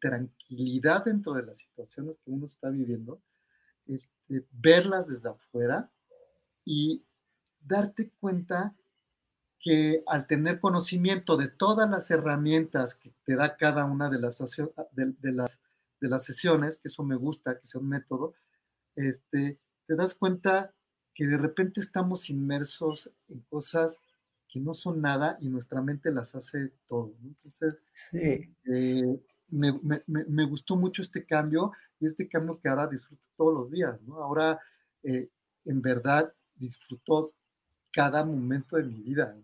tranquilidad 0.00 1.04
dentro 1.04 1.32
de 1.34 1.44
las 1.44 1.58
situaciones 1.58 2.16
que 2.24 2.30
uno 2.30 2.46
está 2.46 2.70
viviendo, 2.70 3.20
este, 3.86 4.44
verlas 4.52 5.08
desde 5.08 5.28
afuera 5.28 5.90
y 6.64 7.02
darte 7.60 8.10
cuenta 8.20 8.74
que 9.62 10.02
al 10.06 10.26
tener 10.26 10.58
conocimiento 10.58 11.36
de 11.36 11.48
todas 11.48 11.88
las 11.88 12.10
herramientas 12.10 12.96
que 12.96 13.12
te 13.24 13.36
da 13.36 13.56
cada 13.56 13.84
una 13.84 14.10
de 14.10 14.18
las, 14.18 14.38
de, 14.92 15.32
las, 15.32 15.60
de 16.00 16.08
las 16.08 16.24
sesiones, 16.24 16.78
que 16.78 16.88
eso 16.88 17.04
me 17.04 17.14
gusta, 17.14 17.58
que 17.58 17.66
sea 17.66 17.80
un 17.80 17.88
método, 17.88 18.34
este, 18.96 19.58
te 19.86 19.94
das 19.94 20.14
cuenta 20.14 20.74
que 21.14 21.26
de 21.26 21.38
repente 21.38 21.80
estamos 21.80 22.28
inmersos 22.28 23.10
en 23.28 23.40
cosas 23.42 24.00
que 24.48 24.58
no 24.60 24.74
son 24.74 25.00
nada 25.00 25.38
y 25.40 25.48
nuestra 25.48 25.80
mente 25.80 26.10
las 26.10 26.34
hace 26.34 26.72
todo. 26.86 27.14
Entonces, 27.22 27.82
eh, 28.14 29.20
me, 29.48 30.44
gustó 30.44 30.76
mucho 30.76 31.02
este 31.02 31.24
cambio 31.24 31.72
y 32.00 32.06
este 32.06 32.28
cambio 32.28 32.58
que 32.60 32.68
ahora 32.68 32.86
disfruto 32.86 33.26
todos 33.36 33.54
los 33.54 33.70
días. 33.70 34.00
¿no? 34.02 34.16
Ahora, 34.16 34.60
eh, 35.04 35.30
en 35.64 35.80
verdad, 35.80 36.34
disfruto 36.62 37.32
cada 37.92 38.24
momento 38.24 38.76
de 38.76 38.84
mi 38.84 39.00
vida. 39.00 39.36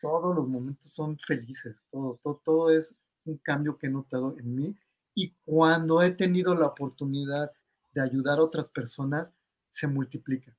todos 0.00 0.34
los 0.34 0.48
momentos 0.48 0.92
son 0.92 1.18
felices, 1.18 1.76
todo, 1.90 2.18
todo, 2.22 2.40
todo 2.44 2.70
es 2.70 2.94
un 3.24 3.38
cambio 3.38 3.78
que 3.78 3.86
he 3.86 3.90
notado 3.90 4.36
en 4.38 4.54
mí. 4.54 4.76
Y 5.14 5.30
cuando 5.44 6.02
he 6.02 6.10
tenido 6.10 6.54
la 6.54 6.66
oportunidad 6.66 7.50
de 7.92 8.02
ayudar 8.02 8.38
a 8.38 8.44
otras 8.44 8.70
personas, 8.70 9.32
se 9.70 9.86
multiplica. 9.86 10.54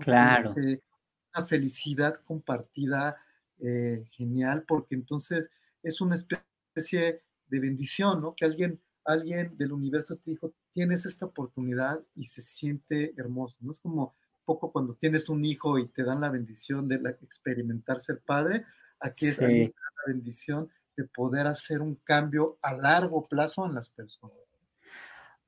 Claro. 0.00 0.54
una 0.54 1.46
felicidad 1.46 2.20
compartida 2.24 3.16
eh, 3.58 4.04
genial, 4.12 4.64
porque 4.66 4.94
entonces 4.94 5.50
es 5.82 6.00
una 6.00 6.14
especie 6.14 7.22
de 7.48 7.60
bendición, 7.60 8.20
¿no? 8.20 8.34
Que 8.34 8.44
alguien, 8.44 8.80
alguien 9.04 9.56
del 9.56 9.72
universo 9.72 10.16
te 10.16 10.30
dijo, 10.30 10.52
tienes 10.72 11.06
esta 11.06 11.26
oportunidad 11.26 12.00
y 12.14 12.26
se 12.26 12.42
siente 12.42 13.14
hermoso, 13.16 13.58
¿no? 13.60 13.72
Es 13.72 13.80
como 13.80 14.14
poco 14.50 14.72
cuando 14.72 14.94
tienes 14.94 15.28
un 15.28 15.44
hijo 15.44 15.78
y 15.78 15.86
te 15.88 16.02
dan 16.02 16.20
la 16.20 16.28
bendición 16.28 16.88
de 16.88 16.96
experimentar 17.22 18.02
ser 18.02 18.20
padre, 18.26 18.64
aquí 18.98 19.26
es 19.26 19.40
la 19.40 19.48
bendición 20.08 20.68
de 20.96 21.04
poder 21.04 21.46
hacer 21.46 21.80
un 21.80 21.94
cambio 22.02 22.58
a 22.60 22.72
largo 22.72 23.28
plazo 23.28 23.64
en 23.66 23.76
las 23.76 23.90
personas. 23.90 24.36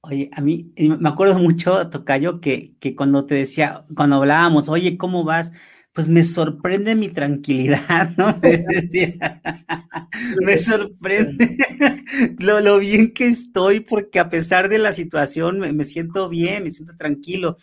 Oye, 0.03 0.31
a 0.33 0.41
mí 0.41 0.73
me 0.79 1.09
acuerdo 1.09 1.37
mucho, 1.38 1.91
Tocayo, 1.91 2.41
que, 2.41 2.77
que 2.79 2.95
cuando 2.95 3.27
te 3.27 3.35
decía, 3.35 3.85
cuando 3.97 4.17
hablábamos, 4.17 4.69
oye, 4.69 4.97
¿cómo 4.97 5.25
vas? 5.25 5.53
Pues 5.93 6.09
me 6.09 6.23
sorprende 6.23 6.95
mi 6.95 7.09
tranquilidad, 7.09 8.11
¿no? 8.17 8.38
Me, 8.41 8.59
decía, 8.59 9.41
me 10.47 10.59
sorprende 10.59 11.57
lo, 12.38 12.61
lo, 12.61 12.79
bien 12.79 13.12
que 13.12 13.27
estoy, 13.27 13.81
porque 13.81 14.21
a 14.21 14.29
pesar 14.29 14.69
de 14.69 14.79
la 14.79 14.93
situación 14.93 15.59
me, 15.59 15.73
me 15.73 15.83
siento 15.83 16.29
bien, 16.29 16.62
me 16.62 16.71
siento 16.71 16.97
tranquilo. 16.97 17.59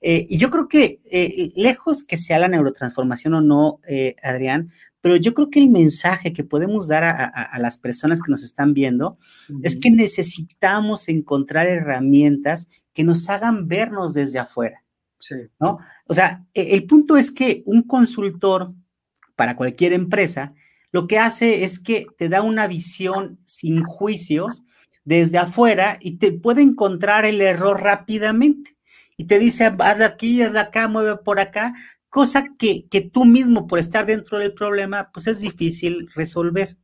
Eh, 0.00 0.26
y 0.28 0.38
yo 0.38 0.50
creo 0.50 0.66
que, 0.66 1.00
eh, 1.10 1.52
lejos 1.56 2.04
que 2.04 2.16
sea 2.16 2.38
la 2.38 2.48
neurotransformación 2.48 3.34
o 3.34 3.40
no, 3.40 3.80
eh, 3.86 4.16
Adrián, 4.22 4.70
pero 5.02 5.16
yo 5.16 5.34
creo 5.34 5.50
que 5.50 5.58
el 5.58 5.68
mensaje 5.68 6.32
que 6.32 6.44
podemos 6.44 6.88
dar 6.88 7.04
a, 7.04 7.58
las 7.58 7.78
personas 7.78 8.20
que 8.20 8.30
nos 8.30 8.42
están 8.42 8.74
viendo 8.74 9.18
es 9.62 9.76
que 9.80 9.90
necesitamos 9.90 11.08
encontrar 11.08 11.66
herramientas 11.66 12.68
que 12.92 13.02
nos 13.02 13.28
hagan 13.30 13.66
vernos 13.66 14.12
desde 14.12 14.38
afuera. 14.38 14.84
Sí. 15.18 15.36
¿no? 15.58 15.78
O 16.06 16.12
sea, 16.12 16.44
e, 16.52 16.74
el 16.74 16.86
punto 16.86 17.16
es 17.16 17.30
que 17.30 17.62
un 17.64 17.82
consultor 17.82 18.74
para 19.36 19.56
cualquier 19.56 19.94
empresa 19.94 20.54
lo 20.92 21.06
que 21.06 21.18
hace 21.18 21.64
es 21.64 21.78
que 21.78 22.06
te 22.18 22.28
da 22.28 22.42
una 22.42 22.66
visión 22.66 23.38
sin 23.44 23.82
juicios 23.82 24.62
desde 25.04 25.38
afuera 25.38 25.98
y 26.00 26.18
te 26.18 26.32
puede 26.32 26.62
encontrar 26.62 27.24
el 27.24 27.40
error 27.40 27.80
rápidamente 27.80 28.76
y 29.20 29.24
te 29.24 29.38
dice, 29.38 29.70
haz 29.78 29.98
de 29.98 30.06
aquí, 30.06 30.40
haz 30.40 30.54
de 30.54 30.60
acá, 30.60 30.88
mueve 30.88 31.18
por 31.18 31.40
acá, 31.40 31.74
cosa 32.08 32.54
que, 32.58 33.10
tú 33.12 33.26
mismo, 33.26 33.66
por 33.66 33.78
estar 33.78 34.06
dentro 34.06 34.38
del 34.38 34.54
problema, 34.54 35.10
pues 35.12 35.26
es 35.26 35.42
difícil 35.42 36.08
resolver. 36.14 36.78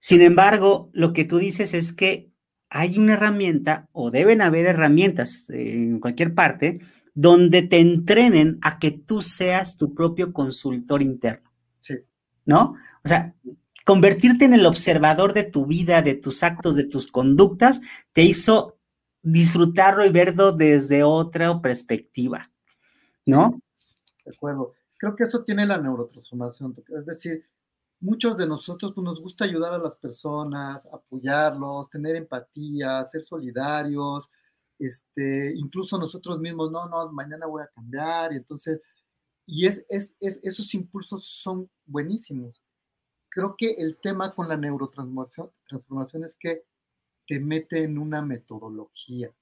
Sin 0.00 0.22
embargo, 0.22 0.90
lo 0.92 1.12
que 1.12 1.24
tú 1.24 1.38
dices 1.38 1.72
es 1.72 1.92
que 1.92 2.32
hay 2.68 2.98
una 2.98 3.12
herramienta, 3.12 3.88
o 3.92 4.10
deben 4.10 4.42
haber 4.42 4.66
herramientas 4.66 5.48
en 5.50 6.00
cualquier 6.00 6.34
parte, 6.34 6.80
donde 7.14 7.62
te 7.62 7.78
entrenen 7.78 8.58
a 8.60 8.80
que 8.80 8.90
tú 8.90 9.22
seas 9.22 9.76
tu 9.76 9.94
propio 9.94 10.32
consultor 10.32 11.00
interno. 11.00 11.48
Sí. 11.78 11.94
¿No? 12.44 12.74
O 13.04 13.08
sea, 13.08 13.36
convertirte 13.84 14.46
en 14.46 14.54
el 14.54 14.66
observador 14.66 15.32
de 15.32 15.44
tu 15.44 15.64
vida, 15.64 16.02
de 16.02 16.14
tus 16.14 16.42
actos, 16.42 16.74
de 16.74 16.88
tus 16.88 17.06
conductas, 17.06 17.82
te 18.12 18.22
hizo 18.22 18.75
disfrutarlo 19.26 20.06
y 20.06 20.12
verlo 20.12 20.52
desde 20.52 21.02
otra 21.02 21.60
perspectiva, 21.60 22.48
¿no? 23.24 23.60
De 24.24 24.32
acuerdo. 24.32 24.74
Creo 24.96 25.16
que 25.16 25.24
eso 25.24 25.42
tiene 25.42 25.66
la 25.66 25.78
neurotransformación. 25.78 26.76
Es 26.96 27.06
decir, 27.06 27.44
muchos 27.98 28.36
de 28.36 28.46
nosotros 28.46 28.92
pues, 28.94 29.04
nos 29.04 29.20
gusta 29.20 29.44
ayudar 29.44 29.74
a 29.74 29.78
las 29.78 29.98
personas, 29.98 30.86
apoyarlos, 30.92 31.90
tener 31.90 32.14
empatía, 32.14 33.04
ser 33.06 33.24
solidarios, 33.24 34.30
este, 34.78 35.52
incluso 35.56 35.98
nosotros 35.98 36.38
mismos, 36.38 36.70
no, 36.70 36.88
no, 36.88 37.10
mañana 37.12 37.46
voy 37.46 37.64
a 37.64 37.70
cambiar, 37.74 38.32
y 38.32 38.36
entonces, 38.36 38.80
y 39.44 39.66
es, 39.66 39.84
es, 39.88 40.14
esos 40.20 40.72
impulsos 40.74 41.26
son 41.26 41.68
buenísimos. 41.84 42.62
Creo 43.28 43.56
que 43.58 43.72
el 43.72 43.98
tema 44.00 44.32
con 44.32 44.48
la 44.48 44.56
neurotransformación 44.56 45.50
transformación 45.68 46.24
es 46.24 46.36
que 46.36 46.62
te 47.26 47.40
mete 47.40 47.82
en 47.82 47.98
una 47.98 48.22
metodología, 48.22 49.32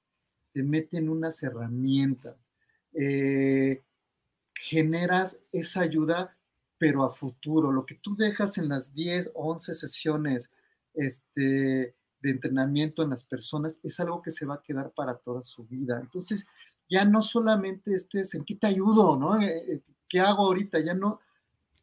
te 0.52 0.62
mete 0.62 0.98
en 0.98 1.08
unas 1.08 1.42
herramientas, 1.42 2.50
eh, 2.92 3.82
generas 4.54 5.40
esa 5.52 5.82
ayuda, 5.82 6.36
pero 6.78 7.04
a 7.04 7.12
futuro. 7.12 7.72
Lo 7.72 7.84
que 7.86 7.96
tú 7.96 8.16
dejas 8.16 8.58
en 8.58 8.68
las 8.68 8.92
10 8.94 9.32
o 9.34 9.52
11 9.52 9.74
sesiones 9.74 10.50
este, 10.94 11.94
de 12.20 12.30
entrenamiento 12.30 13.02
en 13.02 13.10
las 13.10 13.24
personas 13.24 13.78
es 13.82 14.00
algo 14.00 14.22
que 14.22 14.30
se 14.30 14.46
va 14.46 14.54
a 14.54 14.62
quedar 14.62 14.90
para 14.92 15.16
toda 15.16 15.42
su 15.42 15.64
vida. 15.64 15.98
Entonces, 16.00 16.46
ya 16.88 17.04
no 17.04 17.22
solamente 17.22 17.94
estés 17.94 18.34
en 18.34 18.44
qué 18.44 18.54
te 18.54 18.66
ayudo, 18.66 19.16
¿no? 19.16 19.40
Eh, 19.40 19.72
eh, 19.72 19.80
¿Qué 20.08 20.20
hago 20.20 20.46
ahorita? 20.46 20.80
Ya 20.80 20.94
no 20.94 21.20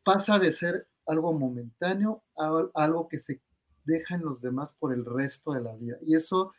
pasa 0.03 0.39
de 0.39 0.51
ser 0.51 0.87
algo 1.05 1.33
momentáneo 1.33 2.23
a 2.37 2.69
algo 2.75 3.07
que 3.07 3.19
se 3.19 3.41
dejan 3.85 4.21
los 4.21 4.41
demás 4.41 4.73
por 4.73 4.93
el 4.93 5.05
resto 5.05 5.53
de 5.53 5.61
la 5.61 5.75
vida. 5.75 5.97
Y 6.05 6.15
eso 6.15 6.53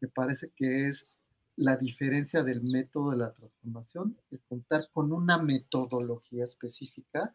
me 0.00 0.08
parece 0.08 0.50
que 0.54 0.88
es 0.88 1.08
la 1.56 1.76
diferencia 1.76 2.42
del 2.42 2.62
método 2.62 3.10
de 3.12 3.18
la 3.18 3.32
transformación, 3.32 4.16
el 4.30 4.40
contar 4.48 4.88
con 4.92 5.12
una 5.12 5.38
metodología 5.38 6.44
específica. 6.44 7.34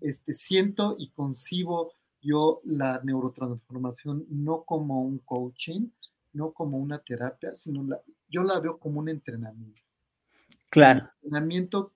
Este, 0.00 0.32
siento 0.32 0.96
y 0.98 1.10
concibo 1.10 1.92
yo 2.20 2.60
la 2.64 3.00
neurotransformación 3.02 4.26
no 4.28 4.64
como 4.64 5.02
un 5.02 5.18
coaching, 5.18 5.88
no 6.32 6.52
como 6.52 6.78
una 6.78 6.98
terapia, 6.98 7.54
sino 7.54 7.82
la, 7.84 8.00
yo 8.28 8.44
la 8.44 8.58
veo 8.60 8.78
como 8.78 9.00
un 9.00 9.08
entrenamiento. 9.08 9.80
Claro. 10.70 11.10
Un 11.22 11.28
entrenamiento 11.28 11.92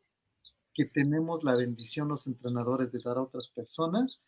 que 0.72 0.84
tenemos 0.86 1.44
la 1.44 1.54
bendición 1.54 2.08
los 2.08 2.26
entrenadores 2.26 2.92
de 2.92 3.00
dar 3.04 3.18
a 3.18 3.22
otras 3.22 3.48
personas 3.48 4.20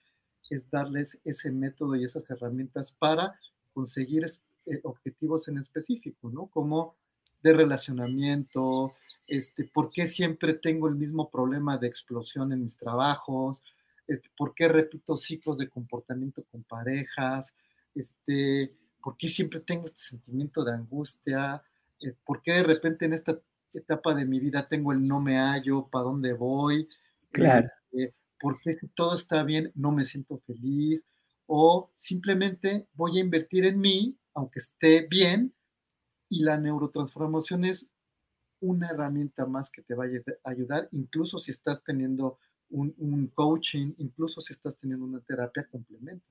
es 0.50 0.70
darles 0.70 1.18
ese 1.24 1.50
método 1.50 1.96
y 1.96 2.04
esas 2.04 2.30
herramientas 2.30 2.92
para 2.92 3.38
conseguir 3.72 4.26
eh, 4.66 4.80
objetivos 4.84 5.48
en 5.48 5.58
específico, 5.58 6.30
¿no? 6.30 6.46
Como 6.46 6.94
de 7.42 7.52
relacionamiento, 7.52 8.92
este, 9.28 9.64
por 9.64 9.90
qué 9.90 10.06
siempre 10.06 10.54
tengo 10.54 10.88
el 10.88 10.94
mismo 10.94 11.28
problema 11.28 11.76
de 11.76 11.88
explosión 11.88 12.52
en 12.52 12.62
mis 12.62 12.76
trabajos, 12.76 13.64
este, 14.06 14.30
por 14.36 14.54
qué 14.54 14.68
repito 14.68 15.16
ciclos 15.16 15.58
de 15.58 15.68
comportamiento 15.68 16.44
con 16.50 16.62
parejas, 16.62 17.48
este, 17.94 18.76
por 19.02 19.16
qué 19.16 19.28
siempre 19.28 19.60
tengo 19.60 19.86
este 19.86 19.98
sentimiento 19.98 20.64
de 20.64 20.72
angustia, 20.72 21.62
eh, 22.00 22.14
por 22.24 22.42
qué 22.42 22.52
de 22.52 22.62
repente 22.62 23.06
en 23.06 23.14
esta 23.14 23.38
etapa 23.74 24.14
de 24.14 24.24
mi 24.24 24.38
vida 24.38 24.68
tengo 24.68 24.92
el 24.92 25.02
no 25.06 25.20
me 25.20 25.36
hallo, 25.36 25.88
para 25.88 26.04
dónde 26.04 26.32
voy. 26.32 26.88
Claro. 27.32 27.68
Eh, 27.92 28.12
porque 28.42 28.74
si 28.74 28.88
todo 28.88 29.14
está 29.14 29.44
bien 29.44 29.70
no 29.74 29.92
me 29.92 30.04
siento 30.04 30.42
feliz 30.46 31.04
o 31.46 31.90
simplemente 31.96 32.88
voy 32.94 33.18
a 33.18 33.20
invertir 33.20 33.64
en 33.64 33.80
mí, 33.80 34.18
aunque 34.34 34.58
esté 34.58 35.06
bien, 35.08 35.54
y 36.28 36.42
la 36.42 36.56
neurotransformación 36.56 37.64
es 37.64 37.90
una 38.60 38.88
herramienta 38.88 39.46
más 39.46 39.70
que 39.70 39.82
te 39.82 39.94
va 39.94 40.04
a 40.04 40.50
ayudar, 40.50 40.88
incluso 40.92 41.38
si 41.38 41.50
estás 41.50 41.84
teniendo 41.84 42.38
un, 42.70 43.30
coaching, 43.34 43.92
incluso 43.98 44.40
si 44.40 44.52
estás 44.52 44.78
teniendo 44.78 45.04
una 45.04 45.20
terapia 45.20 45.66
complementa. 45.70 46.26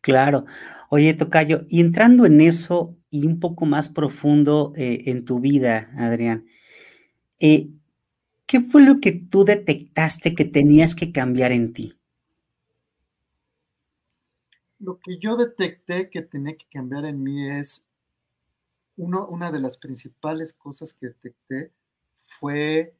Claro. 0.00 0.44
Oye, 0.90 1.14
Tocayo, 1.14 1.60
y 1.68 1.80
entrando 1.80 2.26
en 2.26 2.40
eso 2.40 2.96
y 3.10 3.26
un 3.26 3.38
poco 3.38 3.64
más 3.64 3.88
profundo 3.88 4.72
eh, 4.76 5.02
en 5.06 5.24
tu 5.24 5.40
vida, 5.40 5.88
Adrián, 5.96 6.46
eh, 7.38 7.70
¿qué 8.46 8.60
fue 8.60 8.84
lo 8.84 9.00
que 9.00 9.12
tú 9.12 9.44
detectaste 9.44 10.34
que 10.34 10.44
tenías 10.44 10.94
que 10.94 11.12
cambiar 11.12 11.52
en 11.52 11.72
ti? 11.72 11.98
Lo 14.78 14.98
que 15.00 15.18
yo 15.18 15.36
detecté 15.36 16.10
que 16.10 16.22
tenía 16.22 16.56
que 16.56 16.66
cambiar 16.70 17.04
en 17.06 17.22
mí 17.22 17.48
es, 17.48 17.86
una 18.96 19.50
de 19.50 19.60
las 19.60 19.78
principales 19.78 20.52
cosas 20.52 20.94
que 20.94 21.08
detecté 21.08 21.72
fue 22.26 22.94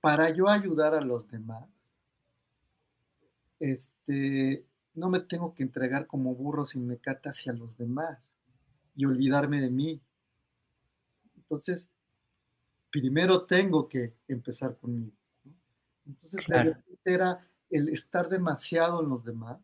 para 0.00 0.30
yo 0.30 0.48
ayudar 0.48 0.94
a 0.94 1.00
los 1.00 1.28
demás, 1.30 1.66
este, 3.58 4.66
no 4.94 5.08
me 5.08 5.20
tengo 5.20 5.54
que 5.54 5.62
entregar 5.62 6.06
como 6.06 6.34
burro 6.34 6.66
sin 6.66 6.86
mecata 6.86 7.30
hacia 7.30 7.52
los 7.52 7.76
demás 7.78 8.32
y 8.94 9.06
olvidarme 9.06 9.60
de 9.60 9.70
mí. 9.70 10.02
Entonces, 11.36 11.88
primero 12.94 13.42
tengo 13.42 13.88
que 13.88 14.14
empezar 14.28 14.76
conmigo. 14.76 15.16
Entonces, 16.06 16.46
era 17.04 17.44
el 17.68 17.88
estar 17.88 18.28
demasiado 18.28 19.02
en 19.02 19.08
los 19.10 19.24
demás, 19.24 19.58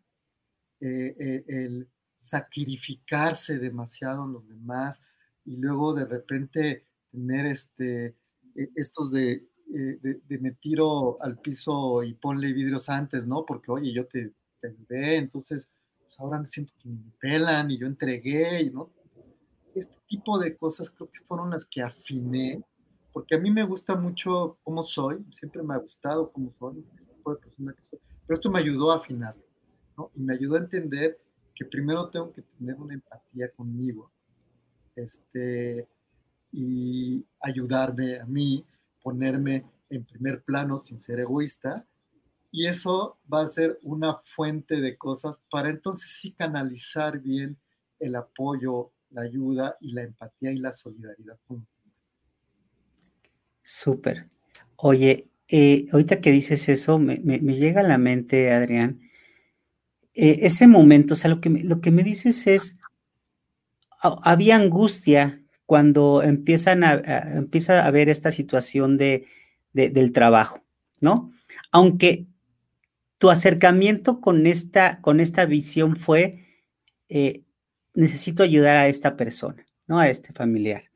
eh, 0.81 1.15
eh, 1.17 1.45
el 1.47 1.89
sacrificarse 2.19 3.61
demasiado 3.61 4.25
en 4.25 4.33
los 4.33 4.49
demás 4.49 5.01
y 5.45 5.59
luego 5.59 5.95
de 5.95 6.07
repente 6.07 6.87
tener 7.13 7.47
este, 7.47 8.17
e, 8.57 8.71
estos 8.75 9.13
de, 9.13 9.47
eh, 9.75 10.21
de, 10.27 10.39
me 10.41 10.51
tiro 10.51 11.23
al 11.23 11.39
piso 11.39 12.03
y 12.03 12.15
ponle 12.15 12.53
vidrios 12.53 12.89
antes, 12.89 13.29
¿no? 13.29 13.47
Porque, 13.47 13.71
oye, 13.71 13.93
yo 13.93 14.07
te, 14.07 14.33
te 14.61 14.69
ayudé, 14.69 15.15
entonces, 15.15 15.69
pues 16.03 16.19
ahora 16.19 16.41
me 16.41 16.49
siento 16.49 16.75
que 16.83 16.89
me 16.89 17.13
pelan 17.21 17.71
y 17.71 17.79
yo 17.79 17.87
entregué, 17.87 18.69
¿no? 18.71 18.91
Este 19.73 19.95
tipo 20.09 20.37
de 20.41 20.57
cosas 20.57 20.91
creo 20.91 21.09
que 21.13 21.21
fueron 21.21 21.51
las 21.51 21.65
que 21.65 21.81
afiné 21.81 22.65
porque 23.13 23.35
a 23.35 23.39
mí 23.39 23.51
me 23.51 23.65
gusta 23.65 23.95
mucho 23.95 24.57
cómo 24.63 24.85
soy, 24.85 25.25
siempre 25.33 25.63
me 25.63 25.75
ha 25.75 25.79
gustado 25.79 26.31
cómo 26.31 26.53
soy, 26.59 26.85
persona 27.43 27.73
que 27.73 27.85
soy. 27.85 27.99
Pero 28.27 28.35
esto 28.37 28.51
me 28.51 28.59
ayudó 28.59 28.93
a 28.93 28.97
afinarlo, 28.97 29.43
¿no? 29.97 30.11
Y 30.15 30.21
me 30.21 30.35
ayudó 30.35 30.57
a 30.57 30.61
entender 30.61 31.19
que 31.55 31.65
primero 31.65 32.09
tengo 32.09 32.33
que 32.33 32.43
tener 32.43 32.75
una 32.77 32.95
empatía 32.95 33.51
conmigo, 33.51 34.11
este, 34.97 35.87
y 36.53 37.25
ayudarme 37.41 38.19
a 38.19 38.27
mí, 38.27 38.65
ponerme 39.03 39.65
en 39.89 40.05
primer 40.05 40.43
plano 40.43 40.79
sin 40.79 40.99
ser 40.99 41.21
egoísta, 41.21 41.87
y 42.53 42.67
eso 42.67 43.19
va 43.33 43.43
a 43.43 43.47
ser 43.47 43.79
una 43.83 44.17
fuente 44.35 44.81
de 44.81 44.97
cosas 44.97 45.41
para 45.51 45.71
entonces 45.71 46.11
sí 46.11 46.33
canalizar 46.33 47.21
bien 47.21 47.57
el 48.01 48.17
apoyo, 48.17 48.91
la 49.11 49.23
ayuda 49.23 49.77
y 49.81 49.93
la 49.93 50.03
empatía 50.03 50.51
y 50.51 50.59
la 50.59 50.73
solidaridad 50.73 51.39
con. 51.47 51.67
Súper. 53.73 54.27
Oye, 54.75 55.29
eh, 55.47 55.87
ahorita 55.93 56.21
que 56.21 56.33
dices 56.33 56.69
eso, 56.69 56.99
me, 56.99 57.17
llega 57.17 57.83
a 57.83 57.85
la 57.85 57.99
mente, 57.99 58.53
Adrián, 58.53 59.01
eh, 60.13 60.39
ese 60.43 60.67
momento, 60.67 61.15
o 61.15 61.17
sea, 61.17 61.31
lo 61.31 61.41
que, 61.41 61.51
me, 61.51 61.63
lo 61.63 61.81
que 61.81 61.93
me 61.93 62.03
dices 62.03 62.49
es, 62.49 62.79
había 64.25 64.57
angustia 64.57 65.41
cuando 65.67 66.25
empiezan 66.25 66.83
a, 66.83 66.95
empieza 67.37 67.85
a 67.85 67.87
haber 67.87 68.09
esta 68.09 68.33
situación 68.33 68.99
de, 68.99 69.25
del 69.73 70.11
trabajo, 70.11 70.65
¿no? 71.01 71.31
Aunque 71.71 72.27
tu 73.19 73.31
acercamiento 73.31 74.21
con 74.21 74.49
esta, 74.49 75.01
con 75.01 75.21
esta 75.21 75.47
visión 75.47 75.95
fue, 75.95 76.45
eh, 77.09 77.45
necesito 77.95 78.43
ayudar 78.43 78.79
a 78.79 78.89
esta 78.89 79.17
persona, 79.17 79.65
¿no? 79.87 80.01
A 80.01 80.09
este 80.09 80.33
familiar. 80.33 80.91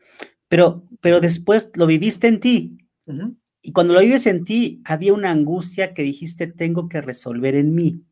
Pero, 0.49 0.85
pero 1.05 1.21
después 1.21 1.71
lo 1.75 1.87
viviste 1.87 2.29
en 2.29 2.41
ti. 2.41 2.79
Y 3.61 3.73
cuando 3.73 3.93
lo 3.93 4.01
vives 4.01 4.25
en 4.25 4.43
ti, 4.43 4.81
había 4.87 5.13
una 5.13 5.33
angustia 5.33 5.93
que 5.93 6.03
dijiste, 6.03 6.47
tengo 6.47 6.89
que 6.89 7.03
resolver 7.03 7.57
en 7.57 7.75
mí. 7.75 8.07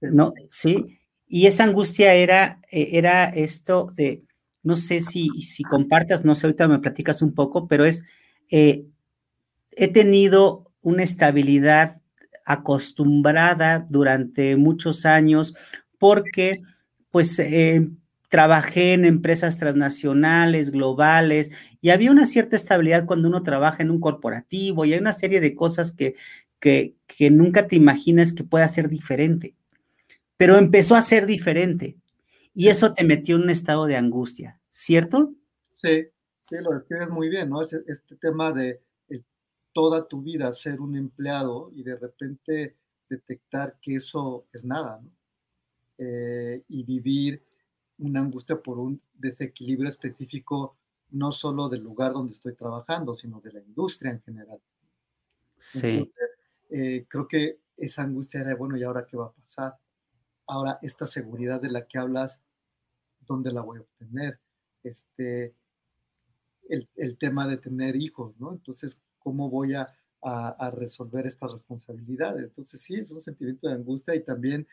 ¿No? 0.00 0.30
Sí. 0.48 1.00
Y 1.26 1.46
esa 1.46 1.64
angustia 1.64 2.14
era, 2.14 2.60
eh, 2.70 2.90
era 2.92 3.24
esto 3.24 3.88
de, 3.96 4.22
no 4.62 4.76
sé 4.76 5.00
si, 5.00 5.30
si 5.40 5.64
compartas, 5.64 6.24
no 6.24 6.36
sé, 6.36 6.46
ahorita 6.46 6.68
me 6.68 6.78
platicas 6.78 7.22
un 7.22 7.34
poco, 7.34 7.66
pero 7.66 7.84
es, 7.84 8.04
eh, 8.52 8.84
he 9.72 9.88
tenido 9.88 10.70
una 10.82 11.02
estabilidad 11.02 12.00
acostumbrada 12.46 13.84
durante 13.88 14.54
muchos 14.54 15.06
años 15.06 15.56
porque 15.98 16.62
pues 17.10 17.36
eh, 17.40 17.90
trabajé 18.30 18.92
en 18.92 19.04
empresas 19.04 19.58
transnacionales, 19.58 20.70
globales, 20.70 21.50
y 21.80 21.90
había 21.90 22.12
una 22.12 22.24
cierta 22.24 22.56
estabilidad 22.56 23.04
cuando 23.04 23.28
uno 23.28 23.42
trabaja 23.42 23.82
en 23.82 23.90
un 23.90 24.00
corporativo 24.00 24.84
y 24.84 24.94
hay 24.94 25.00
una 25.00 25.12
serie 25.12 25.40
de 25.40 25.54
cosas 25.54 25.92
que, 25.92 26.14
que, 26.60 26.94
que 27.06 27.30
nunca 27.30 27.66
te 27.66 27.76
imaginas 27.76 28.32
que 28.32 28.44
pueda 28.44 28.68
ser 28.68 28.88
diferente. 28.88 29.54
Pero 30.36 30.56
empezó 30.56 30.94
a 30.94 31.02
ser 31.02 31.26
diferente 31.26 31.96
y 32.54 32.68
eso 32.68 32.94
te 32.94 33.04
metió 33.04 33.36
en 33.36 33.42
un 33.42 33.50
estado 33.50 33.86
de 33.86 33.96
angustia, 33.96 34.60
¿cierto? 34.68 35.34
Sí, 35.74 36.06
sí, 36.48 36.56
lo 36.62 36.70
describes 36.72 37.10
muy 37.10 37.28
bien, 37.28 37.50
¿no? 37.50 37.62
Este, 37.62 37.82
este 37.88 38.16
tema 38.16 38.52
de 38.52 38.80
toda 39.72 40.06
tu 40.06 40.22
vida 40.22 40.52
ser 40.52 40.80
un 40.80 40.96
empleado 40.96 41.70
y 41.72 41.82
de 41.82 41.96
repente 41.96 42.76
detectar 43.08 43.78
que 43.80 43.96
eso 43.96 44.46
es 44.52 44.64
nada. 44.64 45.00
Eh, 45.98 46.62
y 46.68 46.82
vivir 46.84 47.42
una 48.00 48.20
angustia 48.20 48.60
por 48.60 48.78
un 48.78 49.00
desequilibrio 49.14 49.88
específico, 49.88 50.76
no 51.10 51.32
solo 51.32 51.68
del 51.68 51.82
lugar 51.82 52.12
donde 52.12 52.32
estoy 52.32 52.54
trabajando, 52.54 53.14
sino 53.14 53.40
de 53.40 53.52
la 53.52 53.60
industria 53.60 54.12
en 54.12 54.22
general. 54.22 54.60
Sí. 55.56 56.10
Eh, 56.70 57.04
creo 57.08 57.28
que 57.28 57.58
esa 57.76 58.02
angustia 58.02 58.40
era, 58.40 58.54
bueno, 58.54 58.76
¿y 58.76 58.82
ahora 58.82 59.06
qué 59.06 59.16
va 59.16 59.26
a 59.26 59.32
pasar? 59.32 59.78
Ahora, 60.46 60.78
esta 60.82 61.06
seguridad 61.06 61.60
de 61.60 61.70
la 61.70 61.86
que 61.86 61.98
hablas, 61.98 62.40
¿dónde 63.26 63.52
la 63.52 63.60
voy 63.60 63.78
a 63.78 63.82
obtener? 63.82 64.38
Este, 64.82 65.54
el, 66.68 66.88
el 66.96 67.18
tema 67.18 67.46
de 67.46 67.56
tener 67.56 67.96
hijos, 67.96 68.34
¿no? 68.38 68.52
Entonces, 68.52 69.00
¿cómo 69.18 69.50
voy 69.50 69.74
a, 69.74 69.94
a, 70.22 70.70
resolver 70.70 71.26
estas 71.26 71.52
responsabilidades? 71.52 72.44
Entonces, 72.44 72.80
sí, 72.80 72.96
es 72.96 73.10
un 73.10 73.20
sentimiento 73.20 73.68
de 73.68 73.74
angustia 73.74 74.14
y 74.14 74.24
también, 74.24 74.66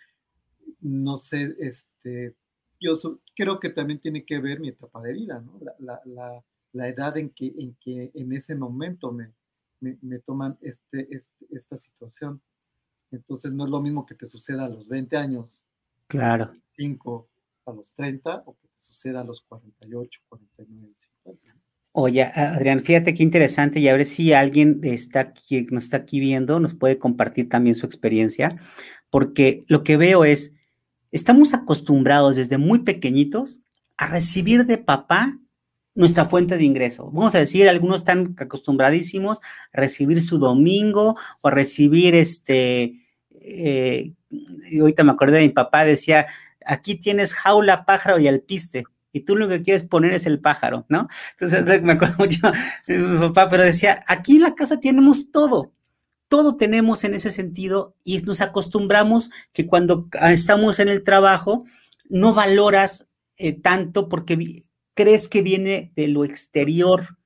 no 0.81 1.17
sé, 1.17 1.55
este, 1.59 2.35
yo 2.79 2.93
creo 3.35 3.59
que 3.59 3.69
también 3.69 3.99
tiene 3.99 4.25
que 4.25 4.39
ver 4.39 4.59
mi 4.59 4.69
etapa 4.69 5.01
de 5.01 5.13
vida, 5.13 5.39
¿no? 5.39 5.59
La, 5.79 6.01
la, 6.05 6.43
la, 6.73 6.87
edad 6.87 7.17
en 7.17 7.29
que, 7.31 7.47
en 7.57 7.75
que 7.79 8.11
en 8.13 8.33
ese 8.33 8.55
momento 8.55 9.11
me, 9.11 9.31
me, 9.79 9.97
me 10.01 10.19
toman 10.19 10.57
este, 10.61 11.07
este, 11.09 11.45
esta 11.51 11.75
situación. 11.75 12.41
Entonces, 13.11 13.53
no 13.53 13.65
es 13.65 13.71
lo 13.71 13.81
mismo 13.81 14.05
que 14.05 14.15
te 14.15 14.25
suceda 14.25 14.65
a 14.65 14.69
los 14.69 14.87
20 14.87 15.17
años. 15.17 15.63
Claro. 16.07 16.45
A 16.45 16.47
los 16.53 16.63
5, 16.69 17.27
a 17.65 17.71
los 17.71 17.93
30, 17.93 18.43
o 18.45 18.55
que 18.57 18.67
te 18.67 18.79
suceda 18.79 19.21
a 19.21 19.23
los 19.23 19.41
48, 19.41 20.21
49, 20.29 20.93
50. 21.23 21.57
Oye, 21.99 22.21
Adrián, 22.21 22.79
fíjate 22.79 23.15
qué 23.15 23.23
interesante 23.23 23.79
y 23.79 23.87
a 23.87 23.93
ver 23.93 24.05
si 24.05 24.31
alguien 24.31 24.81
está 24.83 25.19
aquí, 25.21 25.65
nos 25.71 25.85
está 25.85 25.97
aquí 25.97 26.19
viendo 26.19 26.59
nos 26.59 26.75
puede 26.75 26.99
compartir 26.99 27.49
también 27.49 27.73
su 27.73 27.87
experiencia, 27.87 28.61
porque 29.09 29.63
lo 29.67 29.83
que 29.83 29.97
veo 29.97 30.23
es, 30.23 30.53
estamos 31.11 31.53
acostumbrados 31.53 32.35
desde 32.35 32.57
muy 32.57 32.79
pequeñitos 32.79 33.59
a 33.97 34.07
recibir 34.07 34.65
de 34.65 34.77
papá 34.77 35.39
nuestra 35.95 36.25
fuente 36.25 36.57
de 36.57 36.63
ingreso. 36.63 37.09
Vamos 37.11 37.33
a 37.33 37.39
decir, 37.39 37.67
algunos 37.67 37.97
están 37.97 38.35
acostumbradísimos 38.37 39.39
a 39.73 39.81
recibir 39.81 40.21
su 40.21 40.37
domingo 40.37 41.15
o 41.41 41.47
a 41.47 41.51
recibir 41.51 42.13
este, 42.13 43.01
eh, 43.31 44.13
ahorita 44.79 45.03
me 45.03 45.11
acordé 45.11 45.37
de 45.37 45.47
mi 45.47 45.53
papá, 45.53 45.85
decía, 45.85 46.27
aquí 46.65 46.95
tienes 46.95 47.33
jaula, 47.33 47.85
pájaro 47.85 48.19
y 48.19 48.27
alpiste 48.27 48.83
y 49.11 49.21
tú 49.21 49.35
lo 49.35 49.47
que 49.47 49.63
quieres 49.63 49.83
poner 49.83 50.13
es 50.13 50.25
el 50.25 50.39
pájaro, 50.39 50.85
¿no? 50.89 51.07
Entonces 51.31 51.81
me 51.83 51.93
acuerdo 51.93 52.15
mucho 52.19 52.51
de 52.85 52.97
mi 52.99 53.19
papá, 53.19 53.49
pero 53.49 53.63
decía, 53.63 53.99
aquí 54.07 54.35
en 54.35 54.43
la 54.43 54.55
casa 54.55 54.79
tenemos 54.79 55.31
todo, 55.31 55.73
todo 56.27 56.57
tenemos 56.57 57.03
en 57.03 57.13
ese 57.13 57.31
sentido 57.31 57.95
y 58.03 58.17
nos 58.19 58.41
acostumbramos 58.41 59.29
que 59.53 59.67
cuando 59.67 60.07
estamos 60.21 60.79
en 60.79 60.89
el 60.89 61.03
trabajo 61.03 61.65
no 62.09 62.33
valoras 62.33 63.07
eh, 63.37 63.53
tanto 63.53 64.09
porque 64.09 64.63
crees 64.93 65.29
que 65.29 65.41
viene 65.41 65.91
de 65.95 66.07
lo 66.07 66.25
exterior 66.25 67.17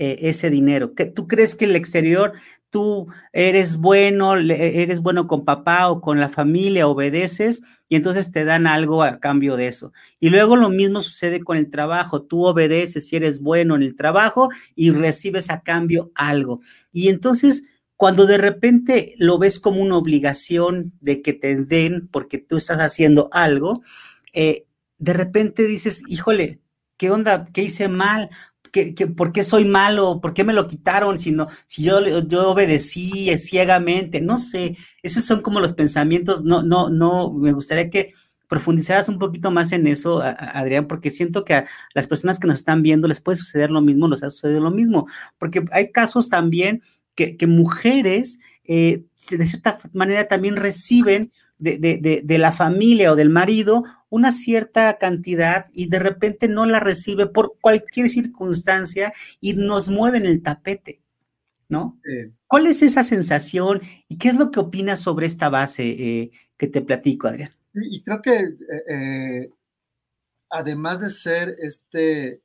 eh, 0.00 0.28
ese 0.28 0.48
dinero. 0.48 0.94
Que 0.94 1.06
tú 1.06 1.26
crees 1.26 1.56
que 1.56 1.64
el 1.64 1.74
exterior, 1.74 2.32
tú 2.70 3.08
eres 3.32 3.78
bueno, 3.78 4.36
eres 4.36 5.00
bueno 5.00 5.26
con 5.26 5.44
papá 5.44 5.88
o 5.88 6.00
con 6.00 6.20
la 6.20 6.28
familia, 6.28 6.86
obedeces 6.86 7.62
y 7.88 7.96
entonces 7.96 8.30
te 8.30 8.44
dan 8.44 8.68
algo 8.68 9.02
a 9.02 9.18
cambio 9.18 9.56
de 9.56 9.66
eso. 9.66 9.92
Y 10.20 10.28
luego 10.28 10.54
lo 10.54 10.70
mismo 10.70 11.02
sucede 11.02 11.40
con 11.40 11.56
el 11.56 11.68
trabajo. 11.68 12.22
Tú 12.22 12.46
obedeces 12.46 13.08
si 13.08 13.16
eres 13.16 13.40
bueno 13.40 13.74
en 13.74 13.82
el 13.82 13.96
trabajo 13.96 14.50
y 14.76 14.92
recibes 14.92 15.50
a 15.50 15.62
cambio 15.62 16.12
algo. 16.14 16.60
Y 16.92 17.08
entonces 17.08 17.64
cuando 17.98 18.26
de 18.26 18.38
repente 18.38 19.16
lo 19.18 19.38
ves 19.38 19.58
como 19.58 19.82
una 19.82 19.96
obligación 19.96 20.92
de 21.00 21.20
que 21.20 21.32
te 21.32 21.56
den 21.56 22.08
porque 22.12 22.38
tú 22.38 22.56
estás 22.56 22.78
haciendo 22.78 23.28
algo, 23.32 23.82
eh, 24.32 24.66
de 24.98 25.12
repente 25.14 25.66
dices, 25.66 26.04
híjole, 26.08 26.60
¿qué 26.96 27.10
onda? 27.10 27.48
¿Qué 27.52 27.62
hice 27.62 27.88
mal? 27.88 28.30
por 29.16 29.32
qué 29.32 29.42
soy 29.42 29.64
malo? 29.64 30.20
¿Por 30.20 30.32
qué 30.32 30.44
me 30.44 30.52
lo 30.52 30.68
quitaron? 30.68 31.18
Si, 31.18 31.36
si 31.66 31.82
yo, 31.82 32.20
yo 32.20 32.50
obedecí 32.50 33.36
ciegamente, 33.36 34.20
no 34.20 34.36
sé, 34.36 34.76
esos 35.02 35.24
son 35.24 35.40
como 35.40 35.58
los 35.58 35.72
pensamientos, 35.72 36.44
no, 36.44 36.62
no, 36.62 36.90
no, 36.90 37.32
me 37.32 37.52
gustaría 37.52 37.90
que 37.90 38.12
profundizaras 38.46 39.08
un 39.08 39.18
poquito 39.18 39.50
más 39.50 39.72
en 39.72 39.88
eso, 39.88 40.22
Adrián, 40.22 40.86
porque 40.86 41.10
siento 41.10 41.44
que 41.44 41.54
a 41.54 41.66
las 41.94 42.06
personas 42.06 42.38
que 42.38 42.46
nos 42.46 42.58
están 42.58 42.82
viendo 42.82 43.08
les 43.08 43.20
puede 43.20 43.36
suceder 43.36 43.72
lo 43.72 43.80
mismo, 43.80 44.06
nos 44.06 44.22
ha 44.22 44.30
sucedido 44.30 44.60
lo 44.60 44.70
mismo, 44.70 45.06
porque 45.36 45.64
hay 45.72 45.90
casos 45.90 46.28
también 46.28 46.82
que, 47.18 47.46
mujeres 47.46 48.38
eh, 48.64 49.04
de 49.30 49.46
cierta 49.46 49.78
manera 49.92 50.28
también 50.28 50.56
reciben 50.56 51.32
de, 51.58 52.24
la 52.38 52.52
familia 52.52 53.12
o 53.12 53.16
del 53.16 53.30
marido 53.30 53.82
una 54.08 54.30
cierta 54.30 54.96
cantidad 54.98 55.66
y 55.74 55.88
de 55.88 55.98
repente 55.98 56.46
no 56.46 56.66
la 56.66 56.78
recibe 56.78 57.26
por 57.26 57.54
cualquier 57.60 58.08
circunstancia 58.08 59.12
y 59.40 59.54
nos 59.54 59.88
mueven 59.88 60.24
el 60.24 60.40
tapete, 60.42 61.00
¿no? 61.68 61.98
¿Cuál 62.46 62.68
es 62.68 62.82
esa 62.82 63.02
sensación 63.02 63.80
y 64.08 64.18
qué 64.18 64.28
es 64.28 64.36
lo 64.36 64.52
que 64.52 64.60
opinas 64.60 65.00
sobre 65.00 65.26
esta 65.26 65.48
base 65.48 65.84
eh, 65.84 66.30
que 66.56 66.68
te 66.68 66.80
platico, 66.80 67.26
Adrián? 67.26 67.50
Y 67.74 68.00
creo 68.02 68.22
que 68.22 68.56
eh, 68.88 69.50
además 70.48 71.00
de 71.00 71.10
ser 71.10 71.56
este 71.58 72.40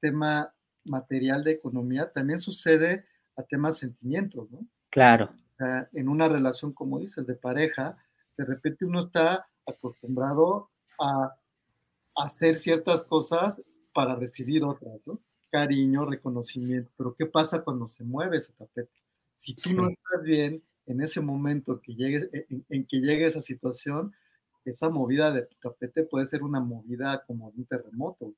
tema 0.00 0.54
material 0.86 1.44
de 1.44 1.52
economía, 1.52 2.10
también 2.12 2.38
sucede 2.38 3.04
a 3.36 3.42
temas 3.42 3.78
sentimientos, 3.78 4.50
¿no? 4.50 4.66
Claro. 4.90 5.30
O 5.54 5.56
sea, 5.56 5.88
en 5.92 6.08
una 6.08 6.28
relación, 6.28 6.72
como 6.72 6.98
dices, 6.98 7.26
de 7.26 7.34
pareja, 7.34 7.96
de 8.36 8.44
repente 8.44 8.84
uno 8.84 9.00
está 9.00 9.46
acostumbrado 9.66 10.70
a 11.00 11.34
hacer 12.16 12.56
ciertas 12.56 13.04
cosas 13.04 13.60
para 13.92 14.14
recibir 14.16 14.64
otras, 14.64 15.00
¿no? 15.06 15.20
Cariño, 15.50 16.04
reconocimiento, 16.04 16.90
pero 16.96 17.14
¿qué 17.14 17.26
pasa 17.26 17.62
cuando 17.62 17.86
se 17.86 18.02
mueve 18.04 18.38
ese 18.38 18.52
tapete? 18.54 18.90
Si 19.34 19.54
tú 19.54 19.74
no 19.74 19.88
estás 19.88 20.22
bien 20.22 20.62
en 20.86 21.00
ese 21.00 21.20
momento 21.20 21.80
que 21.80 21.94
llegue, 21.94 22.28
en, 22.68 22.86
que 22.86 22.98
llegue 22.98 23.26
esa 23.26 23.40
situación, 23.40 24.12
esa 24.64 24.88
movida 24.88 25.32
de 25.32 25.48
tapete 25.60 26.02
puede 26.02 26.26
ser 26.26 26.42
una 26.42 26.60
movida 26.60 27.22
como 27.26 27.50
de 27.52 27.58
un 27.58 27.66
terremoto. 27.66 28.32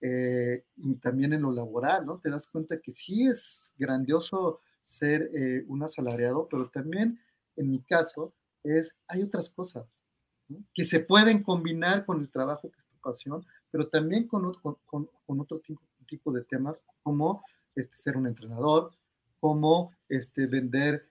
Eh, 0.00 0.64
y 0.76 0.94
también 0.94 1.32
en 1.32 1.42
lo 1.42 1.52
laboral, 1.52 2.06
¿no? 2.06 2.18
Te 2.18 2.30
das 2.30 2.48
cuenta 2.48 2.80
que 2.80 2.92
sí 2.92 3.26
es 3.26 3.72
grandioso 3.76 4.60
ser 4.80 5.30
eh, 5.34 5.64
un 5.68 5.82
asalariado, 5.82 6.48
pero 6.50 6.68
también 6.68 7.20
en 7.56 7.70
mi 7.70 7.80
caso 7.80 8.32
es, 8.62 8.96
hay 9.08 9.22
otras 9.22 9.50
cosas 9.50 9.86
que 10.74 10.84
se 10.84 11.00
pueden 11.00 11.42
combinar 11.42 12.04
con 12.04 12.20
el 12.20 12.30
trabajo 12.30 12.70
que 12.70 12.78
es 12.78 12.86
tu 12.86 12.96
pasión, 12.98 13.44
pero 13.70 13.88
también 13.88 14.26
con, 14.26 14.54
con, 14.54 14.76
con, 14.86 15.40
otro 15.40 15.60
tipo, 15.60 15.82
tipo, 16.06 16.32
de 16.32 16.42
temas 16.44 16.76
como 17.02 17.44
este, 17.74 17.94
ser 17.94 18.16
un 18.16 18.26
entrenador, 18.26 18.92
como 19.38 19.92
este, 20.08 20.46
vender 20.46 21.06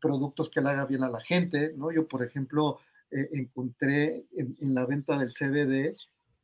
productos 0.00 0.50
que 0.50 0.60
le 0.60 0.70
haga 0.70 0.86
bien 0.86 1.04
a 1.04 1.10
la 1.10 1.20
gente, 1.20 1.74
¿no? 1.76 1.92
Yo, 1.92 2.08
por 2.08 2.24
ejemplo, 2.24 2.80
eh, 3.10 3.28
encontré 3.32 4.24
en, 4.32 4.74
la 4.74 4.84
venta 4.84 5.16
del 5.18 5.30
CBD 5.30 5.94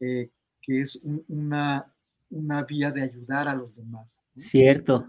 eh, 0.01 0.31
que 0.69 0.83
es 0.83 1.01
una, 1.29 1.91
una 2.29 2.63
vía 2.65 2.91
de 2.93 3.01
ayudar 3.01 3.49
a 3.49 3.55
los 3.55 3.75
demás. 3.75 4.21
Cierto. 4.37 5.09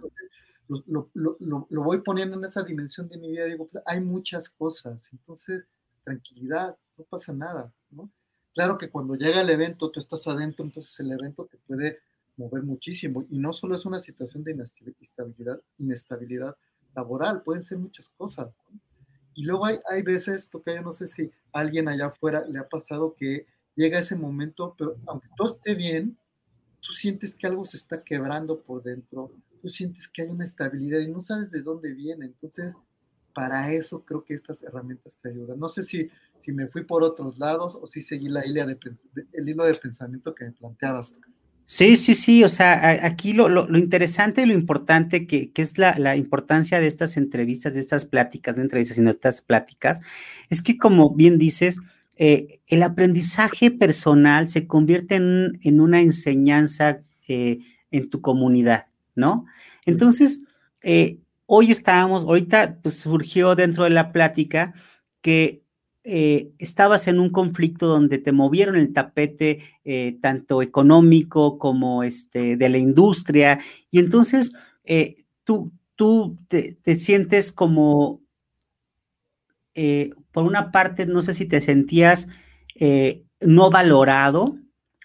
lo, 0.70 1.10
lo, 1.14 1.38
lo, 1.70 1.84
voy 1.84 2.00
poniendo 2.00 2.38
en 2.38 2.46
esa 2.46 2.64
dimensión 2.64 3.10
de 3.10 3.18
mi 3.18 3.32
vida, 3.32 3.44
digo, 3.44 3.68
pues, 3.68 3.84
hay 3.86 4.00
muchas 4.00 4.50
cosas, 4.50 5.10
entonces, 5.12 5.66
tranquilidad, 6.06 6.78
no 6.98 7.04
pasa 7.04 7.34
nada, 7.34 7.74
¿no? 7.92 8.10
Claro 8.54 8.78
que 8.78 8.90
cuando 8.90 9.16
llega 9.16 9.42
el 9.42 9.50
evento, 9.50 9.92
tú 9.92 10.00
estás 10.00 10.26
adentro, 10.30 10.64
entonces 10.64 10.98
el 11.02 11.12
evento 11.12 11.46
te 11.46 11.58
puede 11.58 12.00
mover 12.38 12.64
muchísimo. 12.64 13.26
Y 13.30 13.38
no 13.38 13.52
solo 13.52 13.76
es 13.76 13.86
una 13.86 14.00
situación 14.00 14.46
de 14.46 14.54
inestabilidad, 14.54 15.60
inestabilidad 15.78 16.56
laboral, 16.96 17.44
pueden 17.44 17.64
ser 17.64 17.80
muchas 17.80 18.10
cosas. 18.10 18.50
Y 19.36 19.44
luego 19.44 19.66
hay, 19.66 19.80
hay 19.90 20.04
veces, 20.04 20.50
que 20.50 20.76
yo 20.76 20.82
no 20.82 20.94
sé 20.94 21.08
si 21.08 21.32
a 21.52 21.60
alguien 21.60 21.90
allá 21.90 22.08
afuera 22.08 22.46
le 22.46 22.60
ha 22.60 22.68
pasado 22.68 23.14
que 23.14 23.46
llega 23.80 24.00
ese 24.00 24.16
momento, 24.16 24.76
pero 24.78 24.98
aunque 25.08 25.30
todo 25.38 25.48
esté 25.48 25.74
bien, 25.74 26.18
tú 26.82 26.92
sientes 26.92 27.34
que 27.34 27.48
algo 27.48 27.66
se 27.66 27.78
está 27.78 28.04
quebrando 28.04 28.60
por 28.60 28.84
dentro, 28.84 29.32
tú 29.62 29.70
sientes 29.70 30.08
que 30.08 30.24
hay 30.24 30.28
una 30.28 30.44
estabilidad 30.44 31.00
y 31.00 31.08
no 31.08 31.22
sabes 31.22 31.50
de 31.50 31.62
dónde 31.62 31.94
viene. 31.94 32.26
Entonces, 32.26 32.74
para 33.34 33.72
eso 33.72 34.04
creo 34.04 34.24
que 34.26 34.34
estas 34.34 34.64
herramientas 34.64 35.20
te 35.22 35.30
ayudan. 35.30 35.60
No 35.60 35.70
sé 35.70 35.84
si, 35.84 36.10
si 36.40 36.52
me 36.52 36.68
fui 36.68 36.84
por 36.84 37.04
otros 37.04 37.40
lados 37.40 37.78
o 37.82 37.88
si 37.88 38.02
seguí 38.02 38.28
la 38.28 38.42
de, 38.42 38.78
el 39.34 39.50
hilo 39.50 39.64
de 39.64 39.76
pensamiento 39.76 40.36
que 40.36 40.46
me 40.46 40.52
planteabas. 40.52 41.14
Sí, 41.66 41.96
sí, 41.98 42.16
sí, 42.16 42.44
o 42.44 42.50
sea, 42.50 43.06
aquí 43.06 43.32
lo, 43.32 43.48
lo, 43.48 43.78
interesante 43.78 44.42
y 44.42 44.46
lo 44.48 44.54
importante 44.54 45.28
que, 45.28 45.52
que 45.52 45.62
es 45.62 45.78
la, 45.78 45.98
la, 46.00 46.16
importancia 46.16 46.80
de 46.80 46.88
estas 46.88 47.16
entrevistas, 47.16 47.76
de 47.76 47.80
estas 47.80 48.06
pláticas, 48.06 48.56
de 48.56 48.64
entrevistas 48.64 48.98
y 48.98 49.04
de 49.04 49.12
estas 49.12 49.44
pláticas, 49.44 50.00
es 50.50 50.64
que 50.64 50.80
como 50.80 51.14
bien 51.14 51.38
dices, 51.38 51.78
eh, 52.22 52.60
el 52.68 52.84
aprendizaje 52.84 53.72
personal 53.72 54.50
se 54.50 54.68
convierte 54.68 55.16
en, 55.16 55.80
una 55.80 56.02
enseñanza 56.02 57.02
eh, 57.30 57.60
en 57.92 58.10
tu 58.10 58.20
comunidad, 58.20 58.88
¿no? 59.16 59.46
Entonces, 59.86 60.42
eh, 60.82 61.20
hoy 61.46 61.72
estábamos, 61.72 62.24
ahorita 62.24 62.80
pues, 62.84 63.00
surgió 63.00 63.56
dentro 63.56 63.86
de 63.86 63.92
la 63.92 64.12
plática 64.12 64.74
que 65.22 65.64
estabas 66.04 67.08
en 67.08 67.20
un 67.20 67.30
conflicto 67.30 67.86
donde 67.86 68.18
te 68.18 68.32
movieron 68.32 68.76
el 68.76 68.94
tapete 68.94 69.60
tanto 70.22 70.64
económico 70.64 71.60
como 71.60 72.04
este, 72.04 72.58
de 72.58 72.70
la 72.70 72.80
industria, 72.80 73.60
y 73.92 74.00
entonces 74.00 74.52
tú, 75.44 75.72
tú 75.96 76.40
te, 76.48 76.96
sientes 76.96 77.52
como, 77.52 78.22
por 80.32 80.46
una 80.46 80.72
parte, 80.72 81.06
no 81.06 81.22
sé 81.22 81.34
si 81.34 81.46
te 81.46 81.62
sentías 81.62 82.28
no 83.42 83.70
valorado, 83.70 84.58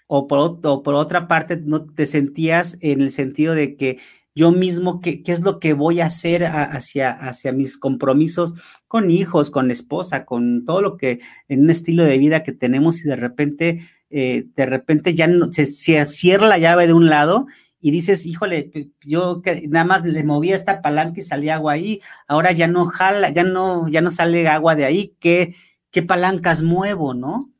o 0.07 0.27
por, 0.27 0.59
o 0.63 0.83
por 0.83 0.95
otra 0.95 1.27
parte, 1.27 1.57
no 1.57 1.85
te 1.85 2.05
sentías 2.05 2.77
en 2.81 3.01
el 3.01 3.11
sentido 3.11 3.55
de 3.55 3.75
que 3.75 3.97
yo 4.35 4.51
mismo 4.51 4.99
qué, 4.99 5.23
qué 5.23 5.31
es 5.31 5.41
lo 5.41 5.59
que 5.59 5.73
voy 5.73 6.01
a 6.01 6.07
hacer 6.07 6.45
hacia, 6.45 7.11
hacia 7.11 7.53
mis 7.53 7.77
compromisos 7.77 8.53
con 8.87 9.09
hijos, 9.09 9.49
con 9.49 9.71
esposa, 9.71 10.25
con 10.25 10.65
todo 10.65 10.81
lo 10.81 10.97
que 10.97 11.19
en 11.47 11.61
un 11.61 11.69
estilo 11.69 12.03
de 12.03 12.17
vida 12.17 12.43
que 12.43 12.51
tenemos 12.51 13.03
y 13.03 13.07
de 13.07 13.15
repente, 13.15 13.79
eh, 14.09 14.45
de 14.55 14.65
repente 14.65 15.13
ya 15.13 15.27
no, 15.27 15.51
se, 15.51 15.65
cierra 15.65 16.47
la 16.47 16.57
llave 16.57 16.85
de 16.85 16.93
un 16.93 17.09
lado 17.09 17.47
y 17.85 17.91
dices, 17.91 18.25
híjole, 18.25 18.71
yo 19.03 19.43
nada 19.69 19.85
más 19.85 20.03
le 20.03 20.23
movía 20.23 20.55
esta 20.55 20.81
palanca 20.81 21.19
y 21.19 21.21
salía 21.21 21.53
agua 21.53 21.73
ahí, 21.73 22.01
ahora 22.27 22.51
ya 22.51 22.67
no 22.67 22.87
jala, 22.87 23.29
ya 23.29 23.43
no, 23.43 23.87
ya 23.87 24.01
no 24.01 24.09
sale 24.09 24.47
agua 24.47 24.73
de 24.73 24.85
ahí, 24.85 25.15
¿qué, 25.19 25.53
qué 25.91 26.01
palancas 26.01 26.63
muevo, 26.63 27.13
no? 27.13 27.53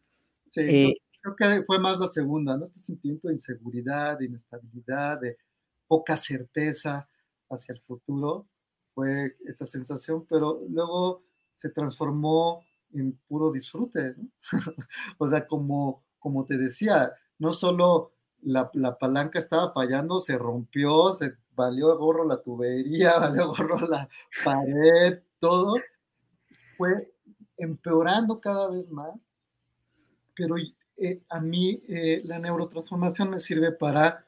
Sí, 0.50 0.62
eh, 0.62 0.94
creo 1.22 1.36
que 1.36 1.64
fue 1.64 1.78
más 1.78 2.00
la 2.00 2.08
segunda, 2.08 2.58
¿no? 2.58 2.64
Este 2.64 2.80
sentimiento 2.80 3.28
de 3.28 3.36
inseguridad, 3.36 4.18
de 4.18 4.26
inestabilidad, 4.26 5.22
de 5.22 5.38
poca 5.88 6.18
certeza 6.18 7.08
hacia 7.52 7.74
el 7.74 7.82
futuro, 7.82 8.48
fue 8.96 9.38
esa 9.46 9.66
sensación, 9.66 10.26
pero 10.28 10.60
luego 10.68 11.22
se 11.54 11.70
transformó 11.70 12.66
en 12.96 13.12
puro 13.28 13.52
disfrute, 13.52 14.16
o 15.20 15.30
sea, 15.30 15.46
como, 15.46 16.04
como 16.18 16.48
te 16.48 16.58
decía, 16.58 17.14
no 17.38 17.54
solo 17.54 18.15
la, 18.46 18.70
la, 18.74 18.98
palanca 18.98 19.40
estaba 19.40 19.74
fallando, 19.74 20.20
se 20.20 20.38
rompió, 20.38 21.12
se 21.12 21.36
valió 21.56 21.98
gorro 21.98 22.26
la 22.26 22.42
tubería, 22.42 23.18
valió 23.20 23.48
gorro 23.48 23.80
la 23.88 24.08
pared, 24.44 25.20
todo, 25.40 25.76
fue 26.78 27.12
empeorando 27.58 28.40
cada 28.40 28.70
vez 28.70 28.92
más, 28.92 29.16
pero 30.36 30.56
eh, 30.98 31.22
a 31.30 31.40
mí 31.40 31.82
eh, 31.88 32.22
la 32.26 32.40
neurotransformación 32.40 33.30
me 33.30 33.40
sirve 33.40 33.72
para 33.72 34.26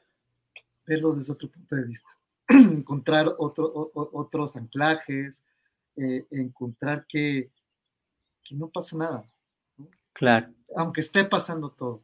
verlo 0.86 1.14
desde 1.14 1.32
otro 1.32 1.48
punto 1.48 1.76
de 1.76 1.84
vista, 1.84 2.08
encontrar 2.48 3.34
otro, 3.38 3.90
otros 3.94 4.56
anclajes, 4.56 5.42
eh, 5.96 6.26
encontrar 6.30 7.06
que, 7.06 7.50
no 8.52 8.68
pasa 8.68 8.96
nada. 8.96 9.24
Claro. 10.14 10.48
Aunque 10.74 11.02
esté 11.02 11.24
pasando 11.24 11.70
todo. 11.70 12.02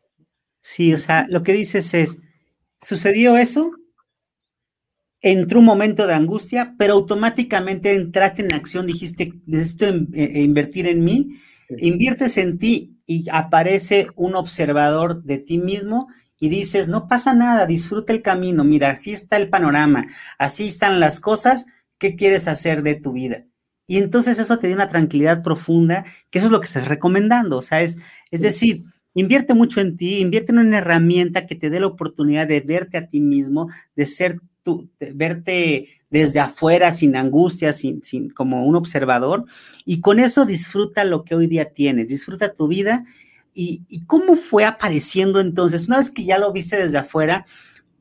Sí, 0.67 0.95
o 0.95 0.99
sea, 0.99 1.27
lo 1.29 1.43
que 1.43 1.53
dices 1.53 1.93
es, 1.93 2.21
sucedió 2.79 3.37
eso, 3.37 3.71
entró 5.21 5.61
un 5.61 5.65
momento 5.67 6.07
de 6.07 6.15
angustia, 6.15 6.75
pero 6.79 6.95
automáticamente 6.95 7.95
entraste 7.95 8.43
en 8.43 8.53
acción, 8.53 8.87
dijiste, 8.87 9.33
necesito 9.47 9.87
eh, 10.15 10.41
invertir 10.41 10.87
en 10.87 11.05
mí, 11.05 11.29
inviertes 11.79 12.37
en 12.37 12.59
ti 12.59 12.99
y 13.07 13.27
aparece 13.31 14.09
un 14.17 14.35
observador 14.37 15.23
de 15.23 15.39
ti 15.39 15.59
mismo 15.59 16.09
y 16.39 16.49
dices, 16.51 16.89
no 16.89 17.09
pasa 17.09 17.35
nada, 17.35 17.67
disfruta 17.67 18.13
el 18.13 18.23
camino, 18.23 18.65
mira, 18.65 18.91
así 18.91 19.13
está 19.13 19.37
el 19.37 19.49
panorama, 19.51 20.07
así 20.39 20.67
están 20.67 21.01
las 21.01 21.21
cosas, 21.21 21.67
¿qué 21.99 22.17
quieres 22.17 22.49
hacer 22.49 22.83
de 22.83 22.95
tu 22.95 23.13
vida? 23.13 23.45
Y 23.87 23.99
entonces 23.99 24.39
eso 24.39 24.59
te 24.59 24.69
da 24.69 24.75
una 24.75 24.89
tranquilidad 24.89 25.43
profunda, 25.43 26.05
que 26.31 26.39
eso 26.39 26.49
es 26.49 26.53
lo 26.53 26.61
que 26.61 26.67
estás 26.67 26.89
recomendando, 26.89 27.59
o 27.59 27.63
sea, 27.63 27.83
es, 27.83 27.99
es 28.31 28.41
decir, 28.41 28.85
invierte 29.15 29.55
mucho 29.55 29.81
en 29.81 29.97
ti, 29.97 30.19
invierte 30.19 30.53
en 30.53 30.59
una 30.59 30.79
herramienta 30.79 31.47
que 31.47 31.55
te 31.55 31.71
dé 31.71 31.81
la 31.81 31.87
oportunidad 31.87 32.47
de 32.47 32.61
verte 32.61 32.97
a 32.99 33.07
ti 33.07 33.21
mismo, 33.21 33.69
de 33.97 34.07
ser 34.07 34.41
tú, 34.63 34.91
verte 35.15 35.89
desde 36.11 36.41
afuera, 36.41 36.93
sin 36.93 37.17
angustia, 37.17 37.73
sin, 37.73 38.03
sin, 38.05 38.31
como 38.31 38.67
un 38.67 38.77
observador, 38.77 39.45
y 39.85 40.01
con 40.01 40.21
eso 40.21 40.47
disfruta 40.47 41.05
lo 41.05 41.25
que 41.25 41.35
hoy 41.35 41.47
día 41.47 41.73
tienes, 41.73 42.09
disfruta 42.09 42.55
tu 42.55 42.69
vida 42.69 43.05
¿Y, 43.55 44.05
cómo 44.07 44.35
fue 44.35 44.65
apareciendo 44.65 45.41
entonces? 45.41 45.87
Una 45.87 45.99
vez 45.99 46.11
que 46.11 46.25
ya 46.25 46.39
lo 46.39 46.53
viste 46.53 46.77
desde 46.77 46.99
afuera, 46.99 47.47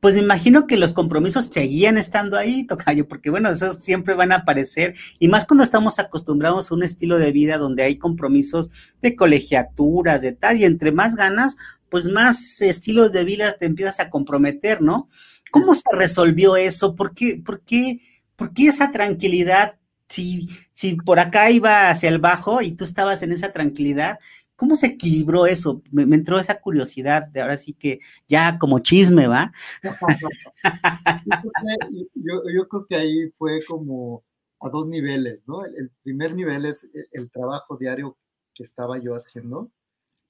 pues 0.03 0.15
me 0.15 0.21
imagino 0.21 0.67
que 0.67 0.75
los 0.75 0.91
compromisos 0.91 1.45
seguían 1.45 1.97
estando 1.97 2.37
ahí, 2.37 2.65
Tocayo, 2.67 3.07
porque 3.07 3.29
bueno, 3.29 3.49
esos 3.49 3.75
siempre 3.77 4.15
van 4.15 4.33
a 4.33 4.39
aparecer, 4.39 4.95
y 5.17 5.29
más 5.29 5.45
cuando 5.45 5.63
estamos 5.63 5.97
acostumbrados 5.97 6.69
a 6.69 6.75
un 6.75 6.83
estilo 6.83 7.17
de 7.19 7.31
vida 7.31 7.57
donde 7.57 7.83
hay 7.83 7.97
compromisos 7.97 8.67
de 9.01 9.15
colegiaturas, 9.15 10.21
de 10.21 10.33
tal, 10.33 10.57
y 10.57 10.65
entre 10.65 10.91
más 10.91 11.15
ganas, 11.15 11.55
pues 11.87 12.09
más 12.09 12.59
estilos 12.59 13.13
de 13.13 13.23
vida 13.23 13.53
te 13.53 13.65
empiezas 13.65 14.01
a 14.01 14.09
comprometer, 14.09 14.81
¿no? 14.81 15.07
¿Cómo 15.51 15.73
se 15.73 15.83
resolvió 15.93 16.57
eso? 16.57 16.95
¿Por 16.95 17.13
qué, 17.15 17.41
por 17.41 17.61
qué, 17.61 18.01
por 18.35 18.53
qué 18.53 18.67
esa 18.67 18.91
tranquilidad? 18.91 19.77
Si, 20.09 20.49
si 20.73 20.95
por 20.95 21.21
acá 21.21 21.49
iba 21.49 21.89
hacia 21.89 22.09
el 22.09 22.19
bajo 22.19 22.61
y 22.61 22.73
tú 22.73 22.83
estabas 22.83 23.23
en 23.23 23.31
esa 23.31 23.53
tranquilidad, 23.53 24.19
¿Cómo 24.63 24.77
se 24.77 24.87
equilibró 24.87 25.45
eso? 25.45 25.83
Me, 25.91 26.03
entró 26.03 26.39
esa 26.39 26.61
curiosidad 26.61 27.27
de 27.27 27.41
ahora 27.41 27.57
sí 27.57 27.73
que 27.73 27.99
ya 28.29 28.57
como 28.57 28.79
chisme, 28.79 29.27
¿va? 29.27 29.51
yo, 32.15 32.67
creo 32.69 32.85
que 32.87 32.95
ahí 32.95 33.29
fue 33.37 33.59
como 33.67 34.23
a 34.61 34.69
dos 34.69 34.87
niveles, 34.87 35.45
¿no? 35.49 35.65
El, 35.65 35.91
primer 36.01 36.33
nivel 36.33 36.65
es 36.65 36.89
el, 37.11 37.29
trabajo 37.29 37.75
diario 37.75 38.17
que 38.55 38.63
estaba 38.63 38.97
yo 38.99 39.15
haciendo. 39.15 39.69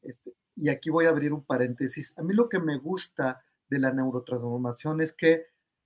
Este, 0.02 0.34
y 0.56 0.70
aquí 0.70 0.90
voy 0.90 1.06
a 1.06 1.10
abrir 1.10 1.32
un 1.32 1.46
paréntesis. 1.46 2.18
A 2.18 2.24
mí 2.24 2.34
lo 2.34 2.50
que 2.50 2.58
me 2.58 2.80
gusta 2.80 3.46
de 3.70 3.78
la 3.78 3.94
neurotransformación 3.94 5.02
es 5.02 5.14
que 5.14 5.46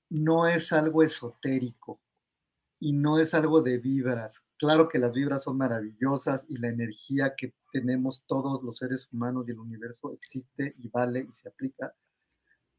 no 0.09 0.47
es 0.47 0.71
algo 0.71 1.03
esotérico. 1.03 1.99
Y 2.79 2.93
no 2.93 3.19
es 3.19 3.33
algo 3.33 3.61
de 3.61 3.79
vibras. 3.79 4.43
Claro 4.57 4.87
que 4.87 4.99
las 4.99 5.13
vibras 5.13 5.43
son 5.43 5.57
maravillosas 5.57 6.45
y 6.47 6.57
la 6.57 6.67
energía 6.67 7.35
que 7.35 7.55
tenemos 7.71 8.23
todos 8.27 8.63
los 8.63 8.77
seres 8.77 9.09
humanos 9.11 9.45
y 9.47 9.51
el 9.51 9.59
universo 9.59 10.13
existe 10.13 10.75
y 10.77 10.87
vale 10.89 11.27
y 11.29 11.33
se 11.33 11.49
aplica. 11.49 11.93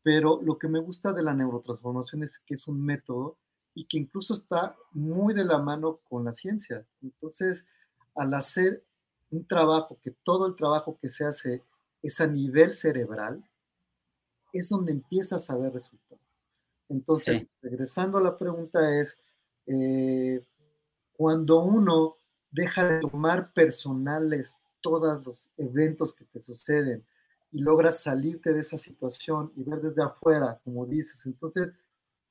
Pero 0.02 0.40
lo 0.42 0.58
que 0.58 0.68
me 0.68 0.80
gusta 0.80 1.12
de 1.12 1.22
la 1.22 1.34
neurotransformación 1.34 2.22
es 2.22 2.38
que 2.46 2.54
es 2.54 2.68
un 2.68 2.84
método 2.84 3.38
y 3.74 3.86
que 3.86 3.98
incluso 3.98 4.34
está 4.34 4.76
muy 4.92 5.34
de 5.34 5.44
la 5.44 5.58
mano 5.58 6.00
con 6.08 6.24
la 6.24 6.32
ciencia. 6.32 6.86
Entonces, 7.02 7.66
al 8.14 8.34
hacer 8.34 8.84
un 9.30 9.46
trabajo, 9.46 9.98
que 10.02 10.12
todo 10.22 10.46
el 10.46 10.56
trabajo 10.56 10.98
que 11.00 11.10
se 11.10 11.24
hace 11.24 11.64
es 12.02 12.20
a 12.20 12.26
nivel 12.26 12.74
cerebral, 12.74 13.44
es 14.52 14.68
donde 14.68 14.92
empiezas 14.92 15.50
a 15.50 15.56
ver 15.56 15.72
resultados. 15.72 16.24
Entonces, 16.88 17.48
regresando 17.60 18.18
a 18.18 18.22
la 18.22 18.38
pregunta 18.38 18.98
es, 18.98 19.18
eh, 19.68 20.42
cuando 21.12 21.62
uno 21.62 22.16
deja 22.50 22.88
de 22.88 23.00
tomar 23.00 23.52
personales 23.52 24.56
todos 24.80 25.24
los 25.26 25.50
eventos 25.58 26.14
que 26.14 26.24
te 26.24 26.40
suceden 26.40 27.04
y 27.52 27.60
logras 27.60 28.02
salirte 28.02 28.52
de 28.52 28.60
esa 28.60 28.78
situación 28.78 29.52
y 29.56 29.64
ver 29.64 29.80
desde 29.80 30.02
afuera, 30.02 30.58
como 30.64 30.86
dices, 30.86 31.24
entonces 31.26 31.72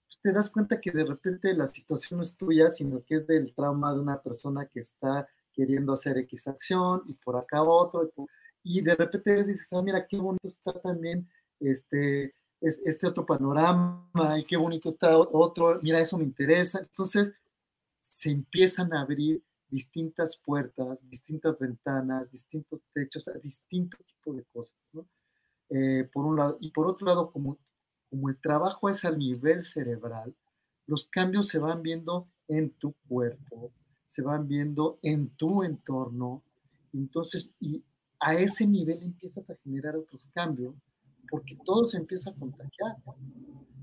pues, 0.08 0.20
te 0.22 0.32
das 0.32 0.50
cuenta 0.50 0.82
que 0.82 0.92
de 0.92 1.04
repente 1.04 1.54
la 1.54 1.68
situación 1.68 2.18
no 2.18 2.24
es 2.24 2.36
tuya, 2.36 2.70
sino 2.70 3.04
que 3.04 3.16
es 3.16 3.28
del 3.28 3.54
trauma 3.54 3.94
de 3.94 4.00
una 4.00 4.22
persona 4.22 4.66
que 4.66 4.80
está 4.80 5.28
queriendo 5.54 5.94
hacer 5.94 6.18
X 6.20 6.48
acción 6.48 7.04
y 7.08 7.14
por 7.14 7.36
acá 7.38 7.64
otro, 7.64 8.10
y, 8.64 8.82
de 8.82 8.96
repente 8.96 9.44
dices, 9.44 9.72
ah, 9.72 9.82
mira, 9.82 10.06
qué 10.06 10.18
bonito 10.18 10.48
está 10.48 10.74
también 10.74 11.28
este, 11.60 12.34
este 12.62 13.08
otro 13.08 13.26
panorama, 13.26 14.10
y 14.38 14.43
qué 14.43 14.58
bonito 14.58 14.89
está 14.89 15.18
otro, 15.18 15.80
mira, 15.82 15.99
eso 15.99 16.18
me 16.18 16.24
interesa. 16.24 16.80
Entonces, 16.80 17.36
se 18.01 18.32
empiezan 18.32 18.93
a 18.93 19.01
abrir 19.01 19.41
distintas 19.70 20.38
puertas, 20.38 21.08
distintas 21.10 21.60
ventanas, 21.60 22.32
distintos 22.32 22.82
techos, 22.93 23.28
a 23.28 23.34
distinto 23.34 23.97
tipo 23.97 24.34
de 24.34 24.43
cosas, 24.45 24.76
eh, 25.70 26.10
por 26.12 26.26
un 26.26 26.38
lado. 26.38 26.58
Y 26.62 26.72
por 26.72 26.88
otro 26.88 27.05
lado, 27.05 27.32
como, 27.32 27.58
como 28.10 28.30
el 28.30 28.38
trabajo 28.38 28.89
es 28.89 29.03
al 29.05 29.18
nivel 29.18 29.64
cerebral, 29.64 30.34
los 30.86 31.05
cambios 31.05 31.47
se 31.47 31.60
van 31.60 31.82
viendo 31.84 32.28
en 32.47 32.70
tu 32.72 32.93
cuerpo, 33.08 33.72
se 34.05 34.22
van 34.22 34.47
viendo 34.47 34.99
en 35.01 35.30
tu 35.30 35.64
entorno. 35.64 36.41
Entonces, 36.93 37.49
y 37.60 37.84
a 38.20 38.36
ese 38.36 38.66
nivel 38.66 39.03
empiezas 39.03 39.49
a 39.49 39.55
generar 39.64 39.95
otros 39.97 40.28
cambios 40.34 40.74
porque 41.30 41.57
todo 41.65 41.88
se 41.88 41.97
empieza 41.97 42.32
a 42.32 42.36
contagiar 42.36 42.95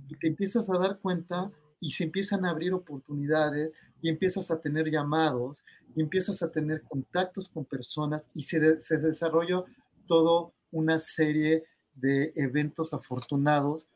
y 0.09 0.15
te 0.15 0.29
empiezas 0.29 0.69
a 0.71 0.79
dar 0.79 0.99
cuenta 0.99 1.51
y 1.81 1.91
se 1.93 2.05
empiezan 2.05 2.45
a 2.45 2.51
abrir 2.51 2.73
oportunidades 2.73 3.73
y 4.01 4.09
empiezas 4.09 4.51
a 4.51 4.61
tener 4.61 4.91
llamados 4.91 5.65
y 5.95 6.01
empiezas 6.01 6.43
a 6.43 6.51
tener 6.51 6.83
contactos 6.83 7.49
con 7.49 7.65
personas 7.65 8.29
y 8.35 8.43
se, 8.43 8.79
se 8.81 8.99
desarrolla 8.99 9.65
toda 10.07 10.51
una 10.71 10.99
serie 10.99 11.65
de 11.95 12.33
eventos 12.37 12.93
afortunados 12.93 13.87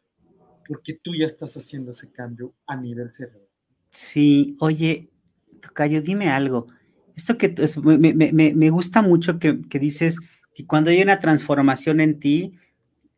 porque 0.66 0.94
tú 0.94 1.14
ya 1.14 1.26
estás 1.26 1.56
haciendo 1.56 1.92
ese 1.92 2.10
cambio 2.10 2.52
a 2.66 2.76
nivel 2.76 3.10
cerebral. 3.10 3.48
Sí, 3.90 4.56
oye, 4.60 5.10
Tocayo, 5.60 6.02
dime 6.02 6.28
algo. 6.28 6.66
Esto 7.16 7.36
que 7.38 7.52
me, 7.82 8.14
me, 8.14 8.54
me 8.54 8.70
gusta 8.70 9.02
mucho 9.02 9.38
que, 9.38 9.62
que, 9.62 9.78
dices 9.78 10.20
que 10.54 10.66
cuando 10.66 10.90
hay 10.90 11.02
una 11.02 11.18
transformación 11.18 12.00
en 12.00 12.18
ti, 12.20 12.52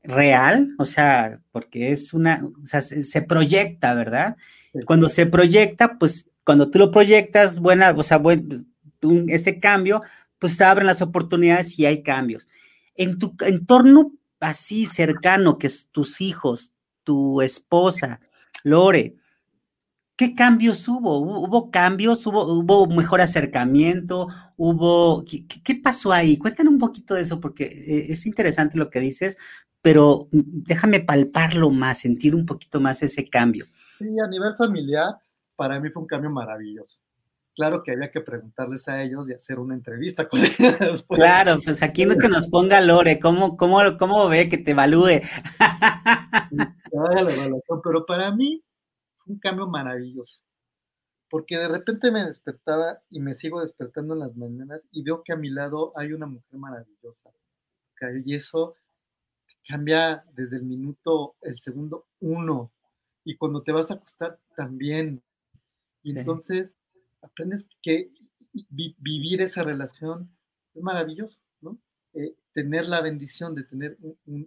real, 0.03 0.71
o 0.79 0.85
sea, 0.85 1.41
porque 1.53 1.91
es 1.91 2.15
una, 2.15 2.45
o 2.63 2.67
sea, 2.67 2.81
se, 2.81 3.23
proyecta, 3.23 3.95
¿verdad? 3.95 4.37
Cuando 4.87 5.09
se 5.09 5.27
proyecta, 5.27 5.99
pues 5.99 6.27
cuando 6.45 6.71
tú 6.71 6.79
lo 6.79 6.91
proyectas, 6.91 7.59
buena, 7.59 7.91
o 7.91 8.03
sea, 8.03 8.19
buen, 8.19 8.49
pues, 8.49 8.65
ese 9.29 9.61
cambio, 9.61 10.03
pues 10.39 10.57
te 10.57 10.65
abren 10.65 10.87
las 10.87 11.03
oportunidades 11.03 11.79
y 11.79 11.87
hay 11.87 12.03
cambios. 12.03 12.49
En 12.97 13.19
tu 13.19 13.35
entorno 13.41 14.13
así 14.41 14.87
cercano, 14.87 15.59
que 15.59 15.67
es 15.67 15.89
tus 15.93 16.21
hijos, 16.21 16.73
tu 17.05 17.43
esposa, 17.43 18.21
Lore, 18.63 19.17
¿qué 20.17 20.35
cambios 20.35 20.87
hubo? 20.89 21.19
¿Hubo 21.19 21.71
cambios? 21.71 22.27
¿Hubo, 22.27 22.45
hubo 22.45 22.87
mejor 22.87 23.21
acercamiento? 23.21 24.29
¿Hubo... 24.57 25.25
¿qué, 25.25 25.47
¿Qué, 25.47 25.75
pasó 25.77 26.13
ahí? 26.13 26.37
Cuéntanos 26.37 26.73
un 26.73 26.79
poquito 26.79 27.15
de 27.15 27.23
eso, 27.23 27.41
porque 27.41 27.65
eh, 27.65 28.07
es 28.11 28.27
interesante 28.27 28.77
lo 28.77 28.91
que 28.91 29.01
dices, 29.01 29.39
pero 29.83 30.29
déjame 30.33 31.01
palparlo 31.01 31.71
más, 31.71 32.01
sentir 32.01 32.35
un 32.35 32.47
poquito 32.47 32.81
más 32.81 33.03
ese 33.03 33.25
cambio. 33.25 33.67
Sí, 33.99 34.07
a 34.19 34.29
nivel 34.29 34.55
familiar, 34.57 35.17
para 35.57 35.81
mí 35.81 35.91
fue 35.91 36.03
un 36.03 36.09
cambio 36.09 36.31
maravilloso. 36.31 36.99
Claro 37.55 37.83
que 37.83 37.93
había 37.93 38.11
que 38.11 38.21
preguntarles 38.21 38.89
a 38.89 39.03
ellos 39.03 39.29
y 39.29 39.35
hacer 39.35 39.59
una 39.59 39.75
entrevista 39.75 40.29
con 40.29 40.41
ellos. 40.59 41.05
Claro, 41.09 41.59
pues 41.63 41.83
aquí 41.83 42.07
no 42.07 42.17
que 42.17 42.29
nos 42.29 42.47
ponga 42.47 42.81
Lore, 42.81 43.19
¿cómo, 43.19 43.57
cómo, 43.57 43.81
cómo 43.99 44.29
ve 44.29 44.49
que 44.49 44.59
te 44.59 44.71
evalúe? 44.71 45.21
Pero 47.85 48.07
para 48.07 48.31
mí 48.33 48.63
fue 49.19 49.35
un 49.35 49.41
cambio 49.41 49.67
maravilloso, 49.67 50.43
porque 51.29 51.59
de 51.59 51.69
repente 51.69 52.11
me 52.11 52.25
despertaba 52.25 53.03
y 53.11 53.21
me 53.21 53.35
sigo 53.35 53.61
despertando 53.61 54.15
en 54.15 54.21
las 54.21 54.37
mañanas 54.37 54.89
y 54.91 55.03
veo 55.03 55.23
que 55.25 55.33
a 55.33 55.37
mi 55.37 55.51
lado 55.51 55.93
hay 55.97 56.13
una 56.13 56.27
mujer 56.27 56.59
maravillosa. 56.59 57.31
Y 58.25 58.35
eso 58.35 58.77
cambia 59.67 60.25
desde 60.35 60.57
el 60.57 60.65
minuto, 60.65 61.37
el 61.43 61.59
segundo 61.59 62.07
uno. 62.21 62.73
Y 63.25 63.37
cuando 63.37 63.63
te 63.63 63.73
vas 63.73 63.91
a 63.91 63.95
acostar 63.95 64.39
también. 64.57 65.23
Y 66.03 66.19
entonces 66.19 66.75
aprendes 67.23 67.67
que 67.83 68.11
vivir 68.71 69.43
esa 69.43 69.63
relación 69.63 70.31
es 70.75 70.83
maravilloso, 70.83 71.39
¿no? 71.61 71.79
Eh, 72.15 72.35
tener 72.53 72.87
la 72.87 73.03
bendición 73.03 73.55
de 73.55 73.65
tener 73.65 73.99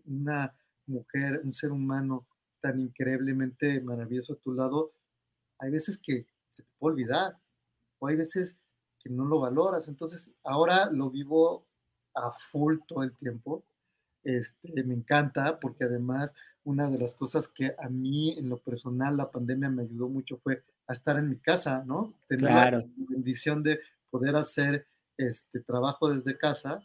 una 0.06 0.54
mujer, 0.88 1.42
un 1.44 1.54
ser 1.54 1.72
humano 1.72 2.28
tan 2.60 2.80
increíblemente 2.80 3.80
maravilloso 3.82 4.34
a 4.34 4.40
tu 4.40 4.54
lado, 4.54 4.94
hay 5.60 5.72
veces 5.72 5.98
que 5.98 6.26
se 6.50 6.64
te 6.64 6.70
puede 6.78 6.94
olvidar, 6.94 7.38
o 8.00 8.08
hay 8.08 8.16
veces 8.16 8.58
que 9.00 9.10
no 9.10 9.26
lo 9.26 9.40
valoras. 9.40 9.88
Entonces, 9.88 10.34
ahora 10.44 10.90
lo 10.90 11.10
vivo 11.10 11.66
a 12.16 12.32
full 12.52 12.80
todo 12.88 13.04
el 13.04 13.16
tiempo 13.18 13.64
este, 14.24 14.84
me 14.84 14.94
encanta 14.94 15.60
porque 15.60 15.86
además 15.86 16.34
una 16.64 16.90
de 16.90 16.98
las 16.98 17.14
cosas 17.16 17.48
que 17.48 17.76
a 17.78 17.90
mí 17.90 18.38
en 18.38 18.50
lo 18.50 18.58
personal 18.58 19.18
la 19.18 19.32
pandemia 19.32 19.70
me 19.70 19.84
ayudó 19.84 20.08
mucho 20.08 20.38
fue 20.38 20.62
a 20.88 20.94
estar 20.94 21.18
en 21.18 21.30
mi 21.30 21.38
casa, 21.38 21.84
¿no? 21.86 22.14
Tener 22.28 22.52
la 22.52 22.86
bendición 22.96 23.64
de 23.64 23.80
poder 24.10 24.36
hacer 24.36 24.88
este 25.18 25.60
trabajo 25.60 26.10
desde 26.10 26.38
casa 26.38 26.80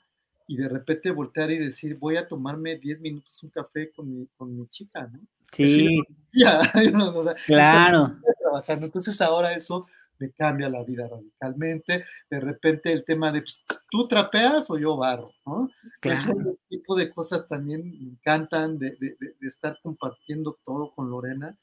y 0.49 0.57
de 0.57 0.68
repente 0.68 1.11
voltear 1.11 1.51
y 1.51 1.59
decir, 1.59 1.97
voy 1.99 2.16
a 2.16 2.26
tomarme 2.26 2.76
10 2.76 3.01
minutos 3.01 3.43
un 3.43 3.51
café 3.51 3.91
con 3.91 4.11
mi, 4.11 4.26
con 4.34 4.57
mi 4.57 4.66
chica, 4.68 5.07
¿no? 5.07 5.20
Sí. 5.53 6.03
claro. 7.47 8.18
Trabajando. 8.41 8.86
Entonces 8.86 9.20
ahora 9.20 9.53
eso 9.53 9.86
me 10.19 10.31
cambia 10.33 10.69
la 10.69 10.85
vida 10.85 11.09
radicalmente. 11.09 12.05
De 12.31 12.41
repente 12.41 12.93
el 12.93 13.05
tema 13.05 13.33
de, 13.33 13.41
pues, 13.41 13.64
¿tú 13.91 14.09
trapeas 14.09 14.71
o 14.71 14.79
yo 14.79 14.97
barro? 14.97 15.31
¿no? 15.47 15.69
Claro. 16.01 16.19
Ese 16.19 16.59
tipo 16.69 16.97
de 16.97 17.11
cosas 17.11 17.47
también 17.47 17.83
me 17.99 18.11
encantan 18.11 18.79
de, 18.79 18.91
de, 18.99 19.16
de 19.19 19.47
estar 19.47 19.77
compartiendo 19.83 20.59
todo 20.64 20.91
con 20.91 21.11
Lorena. 21.11 21.57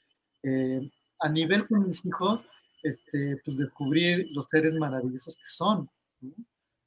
Eh, 0.43 0.91
a 1.20 1.30
nivel 1.30 1.68
con 1.68 1.88
mis 1.88 2.06
hijos, 2.06 2.45
este, 2.84 3.41
pues 3.43 3.58
descubrir 3.58 4.28
los 4.34 4.45
seres 4.45 4.76
maravillosos 4.76 5.36
que 5.36 5.47
son. 5.47 5.89
Sí. 6.20 6.34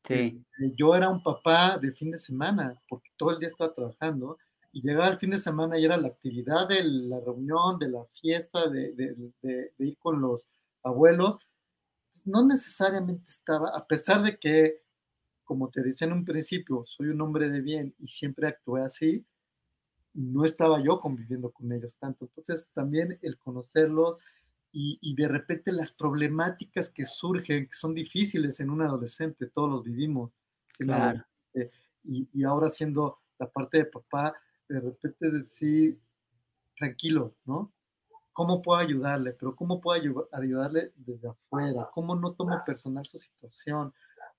Este, 0.08 0.72
yo 0.76 0.94
era 0.94 1.10
un 1.10 1.22
papá 1.22 1.78
de 1.78 1.92
fin 1.92 2.10
de 2.10 2.18
semana, 2.18 2.72
porque 2.88 3.10
todo 3.16 3.32
el 3.32 3.38
día 3.38 3.48
estaba 3.48 3.72
trabajando, 3.72 4.38
y 4.72 4.82
llegaba 4.82 5.08
el 5.08 5.18
fin 5.18 5.30
de 5.30 5.38
semana 5.38 5.78
y 5.78 5.84
era 5.84 5.96
la 5.96 6.08
actividad 6.08 6.68
de 6.68 6.84
la 6.84 7.20
reunión, 7.20 7.78
de 7.78 7.88
la 7.88 8.04
fiesta, 8.20 8.68
de, 8.68 8.92
de 8.92 9.72
ir 9.78 9.98
con 9.98 10.20
los 10.20 10.48
abuelos, 10.82 11.36
pues, 12.18 12.26
no 12.26 12.44
necesariamente 12.44 13.24
estaba, 13.26 13.70
a 13.70 13.86
pesar 13.86 14.22
de 14.22 14.38
que, 14.38 14.82
como 15.44 15.70
te 15.70 15.82
decía 15.82 16.06
en 16.06 16.12
un 16.12 16.24
principio, 16.24 16.84
soy 16.84 17.08
un 17.08 17.20
hombre 17.20 17.48
de 17.48 17.60
bien 17.60 17.94
y 17.98 18.08
siempre 18.08 18.48
actué 18.48 18.82
así, 18.82 19.24
no 20.14 20.44
estaba 20.44 20.82
yo 20.82 20.98
conviviendo 20.98 21.52
con 21.52 21.72
ellos 21.72 21.96
tanto. 21.96 22.24
Entonces 22.24 22.68
también 22.74 23.18
el 23.22 23.38
conocerlos 23.38 24.18
y, 24.72 25.14
de 25.14 25.26
repente 25.26 25.72
las 25.72 25.90
problemáticas 25.92 26.90
que 26.90 27.04
surgen, 27.04 27.66
que 27.66 27.74
son 27.74 27.94
difíciles 27.94 28.60
en 28.60 28.70
un 28.70 28.82
adolescente, 28.82 29.46
todos 29.46 29.70
los 29.70 29.82
vivimos. 29.82 30.32
Claro. 30.76 31.24
Y, 32.04 32.28
y 32.32 32.44
ahora 32.44 32.70
siendo 32.70 33.20
la 33.38 33.50
parte 33.50 33.78
de 33.78 33.84
papá, 33.86 34.34
de 34.68 34.80
repente 34.80 35.30
decir, 35.30 35.98
tranquilo, 36.76 37.34
¿no? 37.44 37.72
¿Cómo 38.38 38.62
puedo 38.62 38.78
ayudarle? 38.78 39.32
Pero 39.32 39.56
¿cómo 39.56 39.80
puedo 39.80 40.00
ayudarle 40.30 40.92
desde 40.94 41.28
afuera? 41.28 41.90
¿Cómo 41.92 42.14
no 42.14 42.34
tomo 42.34 42.62
personal 42.64 43.04
su 43.04 43.18
situación? 43.18 43.92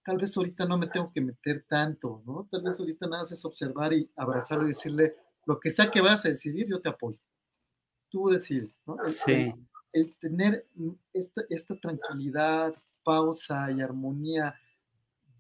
Tal 0.06 0.18
vez 0.18 0.38
ahorita 0.38 0.66
no 0.66 0.78
me 0.78 0.88
tengo 0.88 1.12
que 1.12 1.20
meter 1.20 1.66
tanto, 1.68 2.24
¿no? 2.26 2.48
Tal 2.50 2.64
vez 2.64 2.80
ahorita 2.80 3.08
nada 3.08 3.24
más 3.24 3.32
es 3.34 3.44
observar 3.44 3.92
y 3.92 4.10
abrazarlo 4.16 4.64
y 4.64 4.70
decirle, 4.70 5.18
lo 5.46 5.60
que 5.60 5.70
sea 5.70 5.92
que 5.92 6.00
vas 6.00 6.24
a 6.24 6.30
decidir, 6.30 6.66
yo 6.66 6.80
te 6.80 6.88
apoyo. 6.88 7.18
Tú 8.08 8.30
decides, 8.30 8.74
¿no? 8.86 8.96
Sí. 9.06 9.54
el 9.92 10.16
tener 10.16 10.66
esta, 11.12 11.42
esta 11.50 11.76
tranquilidad, 11.76 12.74
pausa 13.04 13.70
y 13.70 13.82
armonía 13.82 14.56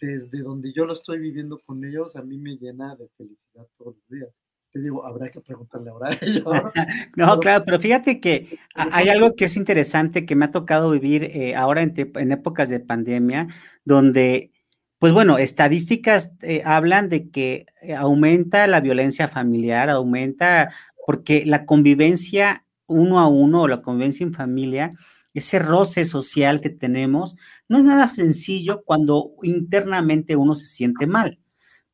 desde 0.01 0.41
donde 0.41 0.73
yo 0.73 0.85
lo 0.85 0.91
estoy 0.91 1.19
viviendo 1.19 1.59
con 1.65 1.85
ellos, 1.85 2.17
a 2.17 2.21
mí 2.23 2.37
me 2.37 2.57
llena 2.57 2.93
de 2.97 3.07
felicidad 3.07 3.65
todos 3.77 3.95
los 3.95 4.09
días. 4.09 4.35
Te 4.71 4.81
digo, 4.81 5.05
habrá 5.05 5.31
que 5.31 5.41
preguntarle 5.41 5.89
ahora 5.89 6.09
a 6.09 6.17
ellos. 6.21 6.43
no, 7.15 7.39
claro, 7.39 7.63
pero 7.65 7.79
fíjate 7.79 8.19
que 8.19 8.59
hay 8.75 9.09
algo 9.09 9.35
que 9.35 9.45
es 9.45 9.57
interesante 9.57 10.25
que 10.25 10.35
me 10.35 10.45
ha 10.45 10.51
tocado 10.51 10.91
vivir 10.91 11.23
eh, 11.23 11.55
ahora 11.55 11.81
en, 11.81 11.93
en, 11.95 12.31
épocas 12.31 12.69
de 12.69 12.79
pandemia, 12.79 13.47
donde, 13.83 14.51
pues 14.99 15.11
bueno, 15.11 15.37
estadísticas 15.39 16.33
eh, 16.41 16.61
hablan 16.65 17.09
de 17.09 17.29
que 17.29 17.65
eh, 17.81 17.95
aumenta 17.95 18.67
la 18.67 18.79
violencia 18.79 19.27
familiar, 19.27 19.89
aumenta 19.89 20.71
porque 21.05 21.45
la 21.45 21.65
convivencia 21.65 22.65
uno 22.85 23.19
a 23.19 23.27
uno 23.27 23.63
o 23.63 23.67
la 23.67 23.81
convivencia 23.81 24.23
en 24.23 24.33
familia 24.33 24.93
ese 25.33 25.59
roce 25.59 26.05
social 26.05 26.61
que 26.61 26.69
tenemos, 26.69 27.35
no 27.67 27.77
es 27.77 27.83
nada 27.83 28.13
sencillo 28.13 28.83
cuando 28.83 29.31
internamente 29.43 30.35
uno 30.35 30.55
se 30.55 30.67
siente 30.67 31.07
mal. 31.07 31.39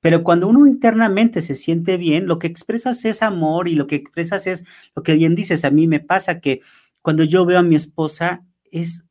Pero 0.06 0.22
cuando 0.22 0.47
uno 0.47 0.68
internamente 0.68 1.41
se 1.41 1.56
siente 1.56 1.97
bien, 1.97 2.28
lo 2.28 2.38
que 2.38 2.45
expresas 2.45 3.03
es 3.06 3.24
amor 3.24 3.68
y 3.68 3.74
lo 3.74 3.88
que 3.88 3.95
expresas 3.95 4.45
es 4.45 4.64
lo 4.95 5.01
que 5.01 5.16
bien 5.16 5.34
dices. 5.34 5.66
A 5.66 5.72
mí 5.72 5.88
me 5.88 5.99
pasa 5.99 6.39
que 6.39 6.62
cuando 7.01 7.24
yo 7.24 7.43
veo 7.43 7.58
a 7.58 7.64
mi 7.64 7.74
esposa, 7.74 8.43
es, 8.72 9.08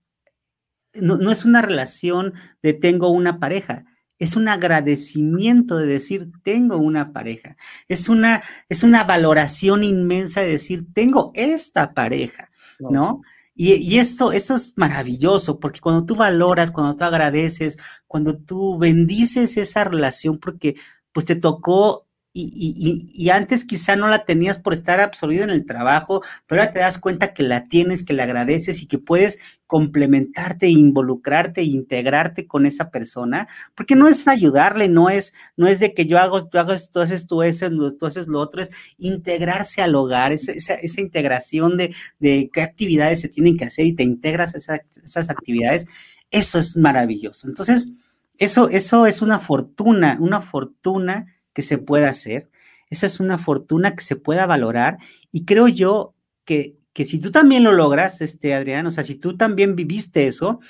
no, 0.94 1.16
no 1.16 1.32
es 1.32 1.44
una 1.44 1.62
relación 1.62 2.34
de 2.62 2.74
tengo 2.74 3.08
una 3.08 3.40
pareja, 3.40 3.86
es 4.20 4.36
un 4.36 4.46
agradecimiento 4.46 5.78
de 5.78 5.86
decir 5.86 6.30
tengo 6.44 6.76
una 6.76 7.12
pareja. 7.12 7.56
Es 7.88 8.08
una, 8.08 8.44
es 8.68 8.84
una 8.84 9.02
valoración 9.02 9.82
inmensa 9.82 10.42
de 10.42 10.50
decir 10.50 10.86
tengo 10.92 11.32
esta 11.34 11.92
pareja, 11.92 12.50
¿no? 12.78 13.20
Y, 13.56 13.98
esto, 13.98 14.32
esto 14.32 14.54
es 14.56 14.72
maravilloso, 14.76 15.60
porque 15.60 15.80
cuando 15.80 16.04
tú 16.04 16.16
valoras, 16.16 16.72
cuando 16.72 16.96
tú 16.96 17.04
agradeces, 17.04 17.78
cuando 18.08 18.36
tú 18.36 18.78
bendices 18.78 19.56
esa 19.56 19.84
relación, 19.84 20.38
porque 20.38 20.74
pues 21.12 21.26
te 21.26 21.36
tocó 21.36 22.08
y, 22.36 23.30
antes 23.30 23.64
quizá 23.64 23.94
no 23.94 24.08
la 24.08 24.24
tenías 24.24 24.58
por 24.58 24.74
estar 24.74 24.98
absorbido 24.98 25.44
en 25.44 25.50
el 25.50 25.64
trabajo, 25.64 26.20
pero 26.48 26.60
ahora 26.62 26.72
te 26.72 26.80
das 26.80 26.98
cuenta 26.98 27.32
que 27.32 27.44
la 27.44 27.62
tienes, 27.62 28.02
que 28.02 28.12
la 28.12 28.24
agradeces 28.24 28.82
y 28.82 28.86
que 28.86 28.98
puedes 28.98 29.60
complementarte, 29.68 30.66
involucrarte 30.68 31.60
e 31.60 31.64
integrarte 31.64 32.48
con 32.48 32.66
esa 32.66 32.90
persona, 32.90 33.46
porque 33.76 33.94
no 33.94 34.08
es 34.08 34.26
ayudarle, 34.26 34.88
no 34.88 35.10
es, 35.10 35.32
no 35.56 35.68
es 35.68 35.78
de 35.78 35.94
que 35.94 36.06
yo 36.06 36.18
hago, 36.18 36.48
tú 36.48 36.58
hagas, 36.58 36.90
tú 36.90 37.00
haces 37.00 37.28
tú 37.28 37.44
eso, 37.44 37.70
tú 37.92 38.06
haces 38.06 38.26
lo 38.26 38.40
otro, 38.40 38.60
es 38.60 38.72
integrarse 38.98 39.80
al 39.80 39.94
hogar, 39.94 40.32
esa, 40.32 40.52
esa, 40.52 41.00
integración 41.00 41.76
de, 41.76 41.94
de, 42.18 42.50
qué 42.52 42.62
actividades 42.62 43.20
se 43.20 43.28
tienen 43.28 43.56
que 43.56 43.66
hacer 43.66 43.86
y 43.86 43.94
te 43.94 44.02
integras 44.02 44.54
a 44.68 44.80
esas 45.04 45.30
actividades, 45.30 45.86
eso 46.32 46.58
es 46.58 46.76
maravilloso. 46.76 47.46
Entonces, 47.46 47.90
eso, 48.38 48.68
eso 48.68 49.06
es 49.06 49.22
una 49.22 49.38
fortuna, 49.38 50.18
una 50.20 50.40
fortuna 50.40 51.33
que 51.54 51.62
se 51.62 51.78
pueda 51.78 52.10
hacer. 52.10 52.50
Esa 52.90 53.06
es 53.06 53.20
una 53.20 53.38
fortuna 53.38 53.94
que 53.96 54.04
se 54.04 54.16
pueda 54.16 54.44
valorar 54.44 54.98
y 55.32 55.46
creo 55.46 55.68
yo 55.68 56.14
que, 56.44 56.76
que 56.92 57.06
si 57.06 57.18
tú 57.18 57.30
también 57.30 57.64
lo 57.64 57.72
logras, 57.72 58.20
este 58.20 58.52
Adrián, 58.52 58.86
o 58.86 58.90
sea, 58.90 59.04
si 59.04 59.16
tú 59.16 59.36
también 59.36 59.74
viviste 59.74 60.26
eso, 60.26 60.60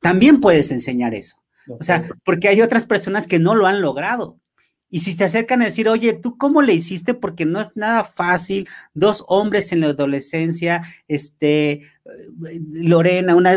también 0.00 0.40
puedes 0.40 0.70
enseñar 0.70 1.14
eso. 1.14 1.42
O 1.68 1.82
sea, 1.82 2.02
porque 2.24 2.48
hay 2.48 2.60
otras 2.60 2.84
personas 2.84 3.26
que 3.26 3.38
no 3.38 3.54
lo 3.54 3.66
han 3.66 3.80
logrado. 3.80 4.38
Y 4.94 5.00
si 5.00 5.16
te 5.16 5.24
acercan 5.24 5.62
a 5.62 5.64
decir, 5.64 5.88
oye, 5.88 6.12
¿tú 6.12 6.36
cómo 6.36 6.60
le 6.60 6.74
hiciste? 6.74 7.14
Porque 7.14 7.46
no 7.46 7.62
es 7.62 7.72
nada 7.74 8.04
fácil, 8.04 8.68
dos 8.92 9.24
hombres 9.26 9.72
en 9.72 9.80
la 9.80 9.86
adolescencia, 9.86 10.82
este, 11.08 11.80
Lorena, 12.74 13.34
una, 13.34 13.56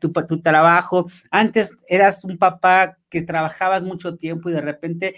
tu, 0.00 0.12
tu, 0.12 0.40
trabajo, 0.40 1.08
antes 1.32 1.72
eras 1.88 2.22
un 2.22 2.38
papá 2.38 2.98
que 3.08 3.22
trabajabas 3.22 3.82
mucho 3.82 4.14
tiempo 4.14 4.48
y 4.48 4.52
de 4.52 4.60
repente 4.60 5.16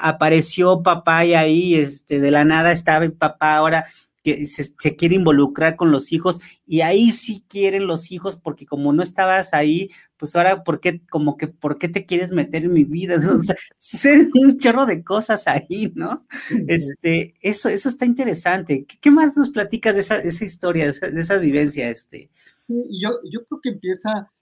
apareció 0.00 0.82
papá 0.82 1.26
y 1.26 1.34
ahí, 1.34 1.74
este, 1.74 2.18
de 2.18 2.30
la 2.30 2.44
nada 2.44 2.72
estaba 2.72 3.04
el 3.04 3.12
papá, 3.12 3.56
ahora 3.56 3.84
que 4.26 4.44
se, 4.46 4.74
quiere 4.96 5.14
involucrar 5.14 5.76
con 5.76 5.92
los 5.92 6.12
hijos 6.12 6.40
y 6.66 6.80
ahí 6.80 7.12
sí 7.12 7.44
quieren 7.48 7.86
los 7.86 8.10
hijos 8.10 8.36
porque 8.36 8.66
como 8.66 8.92
no 8.92 9.04
estabas 9.04 9.54
ahí, 9.54 9.88
pues 10.16 10.34
ahora, 10.34 10.64
¿por 10.64 10.80
qué, 10.80 11.00
como 11.06 11.36
que, 11.36 11.46
¿por 11.46 11.78
qué 11.78 11.88
te 11.88 12.06
quieres 12.06 12.32
meter 12.32 12.64
en 12.64 12.72
mi 12.72 12.82
vida? 12.82 13.14
O 13.38 13.40
sea, 13.40 13.54
ser 13.78 14.26
un 14.34 14.58
chorro 14.58 14.84
de 14.84 15.04
cosas 15.04 15.46
ahí, 15.46 15.92
¿no? 15.94 16.26
Este, 16.66 17.34
eso, 17.40 17.68
eso 17.68 17.88
está 17.88 18.04
interesante. 18.04 18.84
¿Qué, 19.00 19.10
más 19.12 19.36
nos 19.36 19.50
platicas 19.50 19.94
de 19.94 20.00
esa, 20.00 20.18
esa 20.18 20.44
historia, 20.44 20.86
de 20.86 21.20
esa, 21.20 21.38
vivencia? 21.38 21.88
Este? 21.88 22.28
Yo, 22.66 23.20
yo 23.30 23.44
creo 23.46 23.60
que 23.62 23.68
empieza 23.68 24.32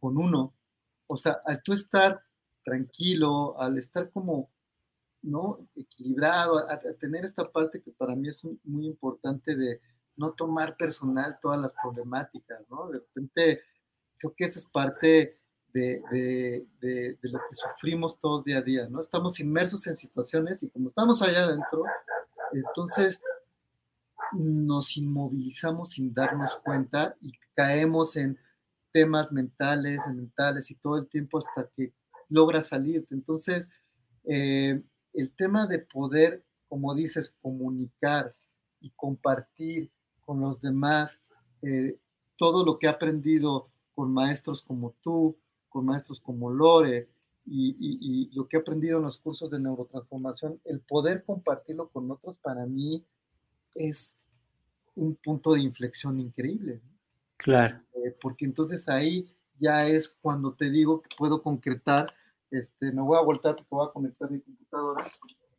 con 0.00 0.16
uno, 0.16 0.54
o 1.06 1.18
sea, 1.18 1.38
al 1.44 1.62
tú 1.62 1.74
estar 1.74 2.22
tranquilo, 2.64 3.60
al 3.60 3.76
estar 3.76 4.10
como 4.10 4.48
¿no? 5.22 5.66
Equilibrado, 5.74 6.58
a, 6.58 6.78
tener 6.98 7.24
esta 7.24 7.50
parte 7.50 7.82
que 7.82 7.90
para 7.92 8.14
mí 8.14 8.28
es 8.28 8.42
muy 8.64 8.86
importante 8.86 9.56
de 9.56 9.80
no 10.16 10.32
tomar 10.32 10.76
personal 10.76 11.38
todas 11.40 11.60
las 11.60 11.72
problemáticas, 11.80 12.60
¿no? 12.68 12.88
De 12.88 12.98
repente, 12.98 13.62
creo 14.18 14.34
que 14.36 14.44
esa 14.44 14.58
es 14.58 14.66
parte 14.66 15.38
de, 15.72 16.66
lo 17.22 17.38
que 17.50 17.56
sufrimos 17.56 18.18
todos 18.18 18.44
día 18.44 18.58
a 18.58 18.62
día, 18.62 18.88
¿no? 18.88 19.00
Estamos 19.00 19.38
inmersos 19.40 19.86
en 19.86 19.94
situaciones 19.94 20.62
y 20.62 20.70
como 20.70 20.88
estamos 20.88 21.22
allá 21.22 21.44
adentro, 21.44 21.84
entonces 22.52 23.20
nos 24.32 24.96
inmovilizamos 24.96 25.90
sin 25.90 26.12
darnos 26.12 26.56
cuenta 26.64 27.16
y 27.20 27.32
caemos 27.54 28.16
en 28.16 28.38
temas 28.92 29.32
mentales, 29.32 30.02
mentales 30.06 30.70
y 30.70 30.74
todo 30.76 30.98
el 30.98 31.08
tiempo 31.08 31.38
hasta 31.38 31.68
que 31.74 31.92
logra 32.28 32.62
salir. 32.62 33.06
Entonces, 33.10 33.70
eh, 34.24 34.82
el 35.18 35.32
tema 35.32 35.66
de 35.66 35.80
poder, 35.80 36.44
como 36.68 36.94
dices, 36.94 37.34
comunicar 37.42 38.36
y 38.80 38.90
compartir 38.90 39.90
con 40.24 40.40
los 40.40 40.60
demás 40.60 41.20
eh, 41.62 41.98
todo 42.36 42.64
lo 42.64 42.78
que 42.78 42.86
he 42.86 42.88
aprendido 42.88 43.66
con 43.96 44.12
maestros 44.12 44.62
como 44.62 44.94
tú, 45.02 45.36
con 45.68 45.86
maestros 45.86 46.20
como 46.20 46.50
Lore 46.50 47.06
y, 47.44 48.30
lo 48.32 48.46
que 48.46 48.58
he 48.58 48.60
aprendido 48.60 48.98
en 48.98 49.04
los 49.04 49.18
cursos 49.18 49.50
de 49.50 49.58
neurotransformación, 49.58 50.60
el 50.64 50.80
poder 50.80 51.24
compartirlo 51.24 51.88
con 51.88 52.08
otros 52.10 52.38
para 52.38 52.64
mí 52.66 53.04
es 53.74 54.16
un 54.94 55.16
punto 55.16 55.54
de 55.54 55.62
inflexión 55.62 56.20
increíble. 56.20 56.80
Claro. 57.38 57.80
Eh, 57.94 58.14
porque 58.20 58.44
entonces 58.44 58.88
ahí 58.88 59.34
ya 59.58 59.88
es 59.88 60.10
cuando 60.20 60.52
te 60.52 60.70
digo 60.70 61.02
que 61.02 61.08
puedo 61.16 61.42
concretar 61.42 62.14
este, 62.50 62.92
me 62.92 63.02
voy 63.02 63.18
a 63.18 63.22
voltar 63.22 63.56
porque 63.56 63.68
voy 63.70 63.88
a 63.88 63.92
conectar 63.92 64.30
mi 64.30 64.40
computadora. 64.40 65.04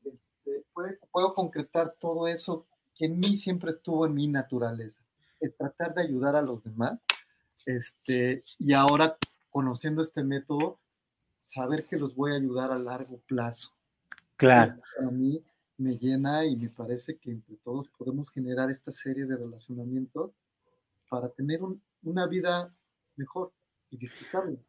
Este, 0.03 0.65
puedo, 1.11 1.33
concretar 1.33 1.95
todo 1.99 2.27
eso 2.27 2.65
que 2.95 3.05
en 3.05 3.19
mí 3.19 3.37
siempre 3.37 3.69
estuvo 3.69 4.05
en 4.05 4.13
mi 4.13 4.27
naturaleza, 4.27 5.01
el 5.39 5.53
tratar 5.53 5.93
de 5.93 6.01
ayudar 6.01 6.35
a 6.35 6.41
los 6.41 6.63
demás. 6.63 6.99
Este, 7.65 8.43
y 8.57 8.73
ahora, 8.73 9.17
conociendo 9.49 10.01
este 10.01 10.23
método, 10.23 10.79
saber 11.41 11.85
que 11.85 11.97
los 11.97 12.15
voy 12.15 12.31
a 12.31 12.35
ayudar 12.35 12.71
a 12.71 12.79
largo 12.79 13.19
plazo. 13.27 13.71
Claro. 14.35 14.81
A 14.99 15.11
mí 15.11 15.43
me 15.77 15.97
llena 15.97 16.45
y 16.45 16.55
me 16.55 16.69
parece 16.69 17.17
que 17.17 17.31
entre 17.31 17.55
todos 17.57 17.89
podemos 17.89 18.29
generar 18.31 18.69
esta 18.69 18.91
serie 18.91 19.25
de 19.25 19.35
relacionamientos 19.35 20.31
para 21.09 21.29
tener 21.29 21.61
una 22.03 22.27
vida 22.27 22.73
mejor 23.15 23.51
y 23.89 23.97
disfrutable. 23.97 24.59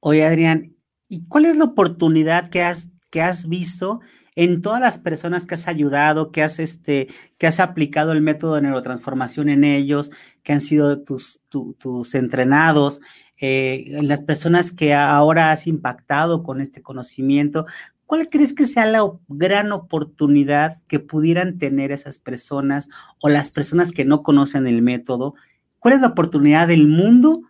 Oye, 0.00 0.24
Adrián, 0.24 0.76
¿Y 1.08 1.26
cuál 1.26 1.46
es 1.46 1.56
la 1.56 1.64
oportunidad 1.64 2.48
que 2.48 2.62
has, 2.62 2.90
que 3.10 3.22
has 3.22 3.48
visto 3.48 4.00
en 4.36 4.62
todas 4.62 4.80
las 4.80 4.98
personas 4.98 5.46
que 5.46 5.54
has 5.54 5.66
ayudado, 5.66 6.30
que 6.30 6.44
has, 6.44 6.60
este, 6.60 7.08
que 7.38 7.48
has 7.48 7.58
aplicado 7.58 8.12
el 8.12 8.20
método 8.20 8.54
de 8.54 8.62
neurotransformación 8.62 9.48
en 9.48 9.64
ellos, 9.64 10.12
que 10.44 10.52
han 10.52 10.60
sido 10.60 11.02
tus, 11.02 11.40
tus 11.50 12.14
entrenados, 12.14 13.00
eh, 13.40 13.98
las 14.02 14.22
personas 14.22 14.70
que 14.70 14.94
ahora 14.94 15.50
has 15.50 15.66
impactado 15.66 16.44
con 16.44 16.60
este 16.60 16.82
conocimiento? 16.82 17.66
¿Cuál 18.06 18.30
crees 18.30 18.54
que 18.54 18.64
sea 18.64 18.86
la 18.86 19.02
gran 19.28 19.72
oportunidad 19.72 20.78
que 20.86 21.00
pudieran 21.00 21.58
tener 21.58 21.92
esas 21.92 22.18
personas 22.18 22.88
o 23.20 23.28
las 23.28 23.50
personas 23.50 23.90
que 23.92 24.04
no 24.04 24.22
conocen 24.22 24.66
el 24.66 24.82
método? 24.82 25.34
¿Cuál 25.78 25.94
es 25.94 26.00
la 26.00 26.06
oportunidad 26.06 26.68
del 26.68 26.86
mundo 26.88 27.42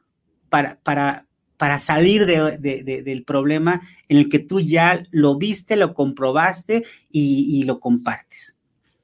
para, 0.49 0.81
para, 0.83 1.28
para 1.59 1.79
salir 1.79 2.25
del 2.25 3.25
problema 3.25 3.81
en 4.09 4.17
el 4.17 4.29
que 4.29 4.39
tú 4.39 4.61
ya 4.61 5.05
lo 5.11 5.37
viste, 5.37 5.77
lo 5.77 5.93
comprobaste 5.93 6.85
y, 7.11 7.65
lo 7.65 7.81
compartes. 7.81 8.55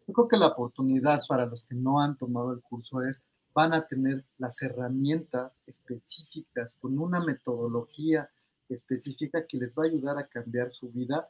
Yo 0.07 0.15
creo 0.15 0.29
que 0.29 0.37
la 0.37 0.49
oportunidad 0.49 1.21
para 1.29 1.47
los 1.47 1.65
que 1.65 1.75
no 1.75 2.01
han 2.01 2.17
tomado 2.17 2.53
el 2.53 2.61
curso 2.61 3.03
es, 3.03 3.23
van 3.53 3.75
a 3.75 3.87
tener 3.87 4.25
las 4.39 4.63
herramientas 4.63 5.61
específicas 5.67 6.77
con 6.81 6.99
una 6.99 7.25
metodología 7.25 8.31
específica 8.69 9.47
que 9.47 9.59
les 9.59 9.75
va 9.75 9.85
a 9.85 9.87
ayudar 9.87 10.19
a 10.19 10.27
cambiar 10.27 10.73
su 10.73 10.91
vida, 10.91 11.29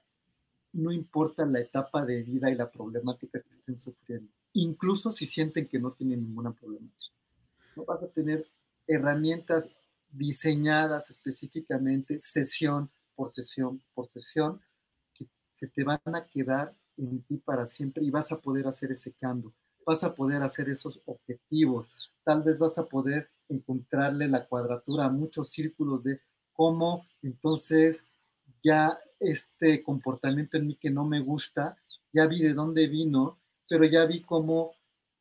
no 0.73 0.93
importa 0.93 1.47
la 1.47 1.61
etapa 1.61 2.05
de 2.05 2.23
vida 2.23 2.51
y 2.51 2.55
la 2.55 2.71
problemática 2.71 3.41
que 3.41 3.51
estén 3.51 3.77
sufriendo, 3.77 4.31
incluso 4.53 5.13
si 5.13 5.27
sienten 5.27 5.69
que 5.69 5.79
no 5.79 5.93
tienen 5.93 6.23
ninguna 6.23 6.53
problemática. 6.53 7.13
no 7.77 7.85
vas 7.85 8.03
a 8.03 8.09
tener 8.09 8.47
herramientas 8.87 9.69
diseñadas 10.15 11.11
específicamente, 11.11 12.19
sesión 12.19 12.91
por 13.15 13.33
sesión 13.33 13.83
por 13.95 14.09
sesión, 14.11 14.61
que 15.13 15.27
se 15.53 15.69
te 15.69 15.85
van 15.85 16.01
a 16.15 16.25
quedar 16.25 16.75
en 16.97 17.23
ti 17.23 17.37
para 17.39 17.67
siempre 17.67 18.05
y 18.05 18.11
vas 18.11 18.33
a 18.33 18.41
poder 18.41 18.67
hacer 18.67 18.93
ese 18.93 19.13
cambio, 19.13 19.53
vas 19.87 20.05
a 20.05 20.15
poder 20.15 20.43
hacer 20.43 20.69
esos 20.69 21.01
objetivos, 21.07 21.89
tal 22.25 22.43
vez 22.43 22.59
vas 22.59 22.79
a 22.79 22.87
poder 22.87 23.31
encontrarle 23.49 24.29
la 24.29 24.47
cuadratura 24.47 25.07
a 25.07 25.11
muchos 25.11 25.51
círculos 25.51 26.03
de 26.05 26.21
cómo 26.53 27.07
entonces 27.23 28.07
ya 28.63 28.99
este 29.21 29.83
comportamiento 29.83 30.57
en 30.57 30.69
mí 30.69 30.77
que 30.77 30.91
no 30.91 31.05
me 31.05 31.21
gusta, 31.21 31.77
ya 32.13 32.27
vi 32.27 32.41
de 32.41 32.55
dónde 32.55 32.87
vino, 32.87 33.39
pero 33.69 33.85
ya 33.85 34.05
vi 34.07 34.23
cómo 34.23 34.74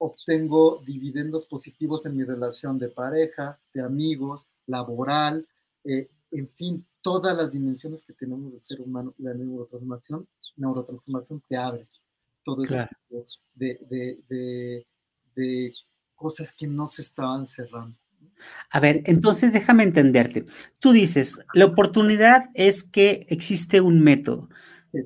obtengo 0.05 0.83
dividendos 0.85 1.45
positivos 1.45 2.05
en 2.05 2.17
mi 2.17 2.23
relación 2.23 2.77
de 2.77 2.89
pareja, 2.89 3.57
de 3.73 3.81
amigos, 3.81 4.47
laboral, 4.67 5.47
eh, 5.85 6.09
en 6.31 6.49
fin, 6.49 6.85
todas 7.01 7.35
las 7.37 7.51
dimensiones 7.51 8.03
que 8.03 8.11
tenemos 8.13 8.51
de 8.51 8.59
ser 8.59 8.81
humano, 8.81 9.13
la 9.17 9.33
neurotransformación, 9.33 10.27
neurotransformación 10.57 11.41
te 11.47 11.55
abre 11.55 11.87
todo 12.43 12.63
ese 12.65 12.87
tipo 13.07 13.25
de, 13.55 14.85
de 15.35 15.71
cosas 16.15 16.53
que 16.53 16.67
no 16.67 16.87
se 16.87 17.01
estaban 17.01 17.45
cerrando. 17.45 17.95
A 18.71 18.79
ver, 18.81 19.03
entonces 19.05 19.53
déjame 19.53 19.83
entenderte. 19.83 20.45
Tú 20.79 20.91
dices, 20.91 21.39
la 21.53 21.65
oportunidad 21.65 22.49
es 22.55 22.83
que 22.83 23.25
existe 23.29 23.79
un 23.79 24.01
método, 24.01 24.49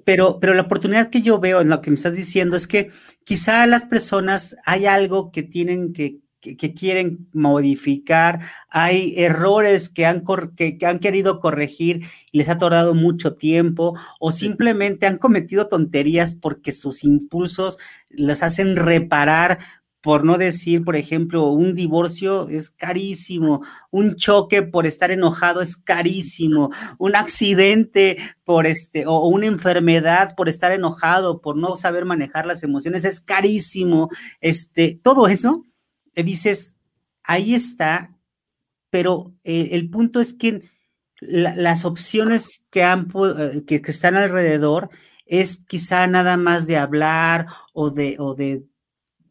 pero, 0.05 0.39
pero 0.39 0.53
la 0.53 0.63
oportunidad 0.63 1.09
que 1.09 1.21
yo 1.21 1.39
veo 1.39 1.61
en 1.61 1.69
lo 1.69 1.81
que 1.81 1.89
me 1.89 1.95
estás 1.95 2.15
diciendo 2.15 2.57
es 2.57 2.67
que 2.67 2.91
quizá 3.23 3.65
las 3.67 3.85
personas 3.85 4.57
hay 4.65 4.85
algo 4.85 5.31
que 5.31 5.43
tienen 5.43 5.93
que, 5.93 6.19
que, 6.39 6.73
quieren 6.73 7.27
modificar, 7.33 8.39
hay 8.69 9.13
errores 9.17 9.89
que 9.89 10.05
han, 10.05 10.23
que, 10.55 10.77
que, 10.77 10.85
han 10.85 10.99
querido 10.99 11.39
corregir 11.39 12.05
y 12.31 12.37
les 12.37 12.49
ha 12.49 12.57
tardado 12.57 12.93
mucho 12.93 13.35
tiempo, 13.35 13.97
o 14.19 14.31
simplemente 14.31 15.07
han 15.07 15.17
cometido 15.17 15.67
tonterías 15.67 16.33
porque 16.33 16.71
sus 16.71 17.03
impulsos 17.03 17.77
les 18.09 18.43
hacen 18.43 18.75
reparar 18.75 19.59
por 20.07 20.23
no 20.23 20.37
decir, 20.37 20.85
por 20.85 20.95
ejemplo, 20.95 21.49
un 21.49 21.75
divorcio 21.75 22.47
es 22.47 22.69
carísimo, 22.69 23.61
un 23.91 24.15
choque 24.15 24.63
por 24.63 24.85
estar 24.85 25.11
enojado 25.11 25.61
es 25.61 25.75
carísimo, 25.75 26.69
un 26.97 27.17
accidente 27.17 28.15
por 28.45 28.67
este 28.67 29.05
o 29.05 29.27
una 29.27 29.47
enfermedad 29.47 30.33
por 30.37 30.47
estar 30.47 30.71
enojado, 30.71 31.41
por 31.41 31.57
no 31.57 31.75
saber 31.75 32.05
manejar 32.05 32.45
las 32.45 32.63
emociones 32.63 33.03
es 33.03 33.19
carísimo. 33.19 34.07
Este, 34.39 34.95
todo 34.95 35.27
eso, 35.27 35.65
le 36.15 36.23
dices, 36.23 36.77
ahí 37.21 37.53
está, 37.53 38.17
pero 38.89 39.33
eh, 39.43 39.71
el 39.73 39.89
punto 39.89 40.21
es 40.21 40.31
que 40.33 40.69
las 41.19 41.83
opciones 41.83 42.63
que, 42.71 42.81
han, 42.85 43.09
eh, 43.39 43.65
que, 43.67 43.81
están 43.83 44.15
alrededor 44.15 44.87
es 45.25 45.57
quizá 45.67 46.07
nada 46.07 46.37
más 46.37 46.65
de 46.65 46.77
hablar 46.77 47.47
o 47.73 47.89
de 47.89 48.15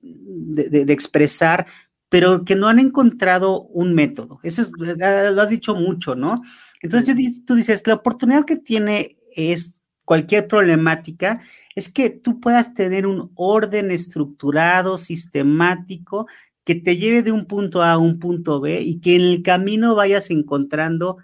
de, 0.07 0.93
expresar, 0.93 1.67
pero 2.09 2.45
que 2.45 2.55
no 2.55 2.69
han 2.69 2.79
encontrado 2.79 3.63
un 3.63 3.95
método. 3.95 4.39
Eso 4.43 4.63
es, 4.63 4.73
lo 4.79 5.43
has 5.43 5.51
dicho 5.51 5.75
mucho, 5.75 6.15
¿no? 6.15 6.43
Entonces 6.81 7.45
tú 7.45 7.55
dices, 7.55 7.87
la 7.87 7.95
oportunidad 7.95 8.45
que 8.45 8.57
tiene 8.57 9.19
es 9.35 9.81
cualquier 10.05 10.47
problemática, 10.47 11.41
es 11.75 11.89
que 11.89 12.11
tú 12.11 12.41
puedas 12.41 12.75
tener 12.75 13.07
un 13.07 13.33
orden 13.35 13.91
estructurado, 13.91 14.99
sistemático, 14.99 16.27
que 16.65 16.75
te 16.75 16.97
lleve 16.97 17.23
de 17.23 17.33
un 17.33 17.47
punto 17.47 17.83
A 17.83 17.93
a 17.93 17.99
un 17.99 18.19
punto 18.19 18.61
B 18.61 18.81
y 18.81 19.01
que 19.01 19.17
en 19.17 19.23
el 19.23 19.43
camino 19.43 19.95
vayas 19.95 20.31
encontrando 20.31 21.19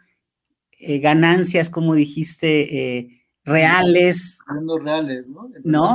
eh, 0.78 0.98
ganancias, 0.98 1.70
como 1.70 1.94
dijiste, 1.94 2.98
eh, 2.98 3.24
reales. 3.44 4.38
reales, 4.84 5.26
¿no? 5.28 5.50
¿No? 5.64 5.94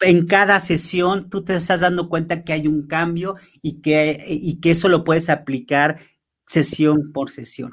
En 0.00 0.26
cada 0.26 0.60
sesión 0.60 1.30
tú 1.30 1.42
te 1.42 1.56
estás 1.56 1.80
dando 1.80 2.08
cuenta 2.08 2.44
que 2.44 2.52
hay 2.52 2.66
un 2.66 2.86
cambio 2.86 3.36
y 3.62 3.80
que, 3.80 4.18
y 4.28 4.60
que 4.60 4.72
eso 4.72 4.88
lo 4.88 5.04
puedes 5.04 5.30
aplicar 5.30 5.98
sesión 6.46 7.12
por 7.12 7.30
sesión. 7.30 7.72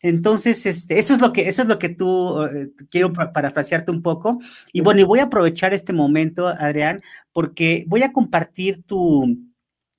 Entonces, 0.00 0.66
este, 0.66 0.98
eso 0.98 1.12
es 1.12 1.20
lo 1.20 1.32
que, 1.32 1.48
eso 1.48 1.62
es 1.62 1.68
lo 1.68 1.78
que 1.78 1.88
tú 1.88 2.42
eh, 2.44 2.72
quiero 2.90 3.12
parafrasearte 3.12 3.90
un 3.90 4.02
poco. 4.02 4.38
Y 4.72 4.80
bueno, 4.80 5.00
y 5.00 5.04
voy 5.04 5.20
a 5.20 5.24
aprovechar 5.24 5.74
este 5.74 5.92
momento, 5.92 6.48
Adrián, 6.48 7.02
porque 7.32 7.84
voy 7.88 8.02
a 8.02 8.12
compartir 8.12 8.82
tu, 8.82 9.38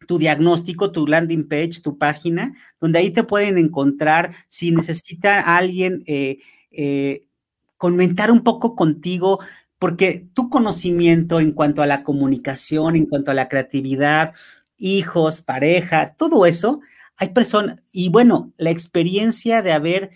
tu 0.08 0.18
diagnóstico, 0.18 0.92
tu 0.92 1.08
landing 1.08 1.48
page, 1.48 1.82
tu 1.82 1.98
página, 1.98 2.54
donde 2.80 3.00
ahí 3.00 3.12
te 3.12 3.24
pueden 3.24 3.58
encontrar 3.58 4.34
si 4.48 4.72
necesita 4.72 5.40
alguien 5.40 6.04
eh, 6.06 6.40
eh, 6.72 7.22
comentar 7.78 8.32
un 8.32 8.44
poco 8.44 8.76
contigo 8.76 9.40
porque 9.84 10.26
tu 10.34 10.50
conocimiento 10.50 11.42
en 11.42 11.52
cuanto 11.52 11.82
a 11.82 11.88
la 11.88 12.04
comunicación, 12.04 12.96
en 12.96 13.06
cuanto 13.06 13.32
a 13.32 13.34
la 13.34 13.50
creatividad, 13.50 14.34
hijos, 14.78 15.42
pareja, 15.42 16.16
todo 16.18 16.46
eso, 16.46 16.80
hay 17.18 17.32
personas, 17.34 17.84
y 17.92 18.08
bueno, 18.08 18.54
la 18.56 18.70
experiencia 18.70 19.62
de 19.62 19.74
haber 19.74 20.12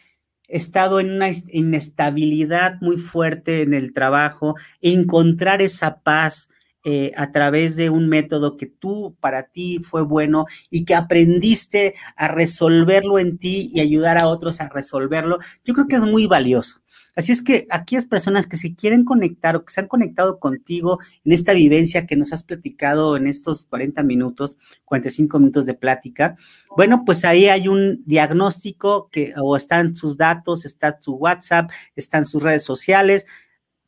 estado 0.47 1.01
en 1.01 1.11
una 1.11 1.28
inestabilidad 1.51 2.76
muy 2.80 2.95
fuerte 2.95 3.61
en 3.61 3.74
el 3.74 3.91
trabajo, 3.91 4.55
encontrar 4.80 5.61
esa 5.61 5.99
paz 5.99 6.47
eh, 6.86 7.11
a 7.18 7.34
través 7.34 7.76
de 7.76 7.89
un 7.89 8.07
método 8.07 8.55
que 8.55 8.68
tú, 8.68 9.18
para 9.20 9.49
ti, 9.49 9.80
fue 9.84 10.01
bueno 10.01 10.45
y 10.70 10.86
que 10.86 10.95
aprendiste 10.95 11.93
a 12.15 12.30
resolverlo 12.30 13.20
en 13.20 13.38
ti 13.38 13.70
y 13.74 13.82
ayudar 13.82 14.18
a 14.18 14.30
otros 14.30 14.61
a 14.61 14.70
resolverlo, 14.70 15.39
yo 15.65 15.74
creo 15.74 15.88
que 15.88 15.97
es 15.97 16.05
muy 16.05 16.26
valioso. 16.26 16.80
Así 17.18 17.32
es 17.32 17.41
que 17.41 17.65
aquellas 17.72 18.05
personas 18.05 18.45
que 18.45 18.57
se 18.57 18.76
quieren 18.76 19.03
conectar 19.03 19.55
o 19.55 19.65
que 19.65 19.74
se 19.74 19.82
han 19.82 19.88
conectado 19.88 20.38
contigo 20.39 20.99
en 21.26 21.32
esta 21.32 21.53
vivencia 21.53 22.05
que 22.05 22.15
nos 22.15 22.32
has 22.32 22.43
platicado 22.43 23.18
en 23.18 23.26
estos 23.26 23.65
40 23.65 24.03
minutos, 24.03 24.55
45 24.86 25.39
minutos 25.39 25.65
de 25.65 25.74
plática, 25.74 26.38
bueno, 26.78 27.01
pues 27.07 27.26
ahí 27.26 27.47
hay 27.47 27.70
un 27.70 28.03
diagnóstico 28.05 29.09
que 29.11 29.34
o 29.36 29.57
están 29.57 29.95
sus 29.95 30.15
datos, 30.15 30.63
está 30.63 30.95
su 31.01 31.15
WhatsApp, 31.15 31.72
están 31.95 32.24
sus 32.24 32.43
redes 32.43 32.63
sociales, 32.63 33.26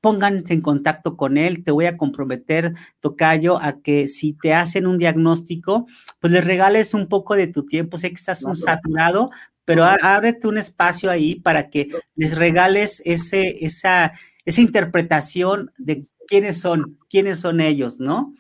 pónganse 0.02 0.56
en 0.56 0.62
contacto 0.62 1.16
con 1.16 1.38
él. 1.38 1.64
Te 1.64 1.70
voy 1.70 1.86
a 1.86 1.98
comprometer, 1.98 2.74
Tocayo, 3.00 3.62
a 3.62 3.80
que 3.82 4.08
si 4.08 4.34
te 4.34 4.56
hacen 4.56 4.88
un 4.88 4.98
diagnóstico, 4.98 5.86
pues 6.20 6.34
les 6.34 6.46
regales 6.46 6.96
un 6.96 7.08
poco 7.08 7.36
de 7.36 7.46
tu 7.46 7.66
tiempo. 7.68 7.98
Sé 7.98 8.10
que 8.10 8.16
estás 8.16 8.44
un 8.44 8.56
saturado, 8.56 9.30
pero 9.70 9.84
ábrete 9.84 10.48
un 10.48 10.58
espacio 10.58 11.12
ahí 11.12 11.36
para 11.36 11.70
que 11.70 11.90
les 12.16 12.36
regales 12.36 13.04
ese, 13.06 13.64
esa, 13.64 14.12
esa 14.44 14.62
interpretación 14.62 15.70
de 15.78 16.06
quiénes 16.28 16.60
son, 16.60 16.98
quiénes 17.08 17.40
son 17.40 17.62
ellos, 17.62 18.00
¿no? 18.00 18.34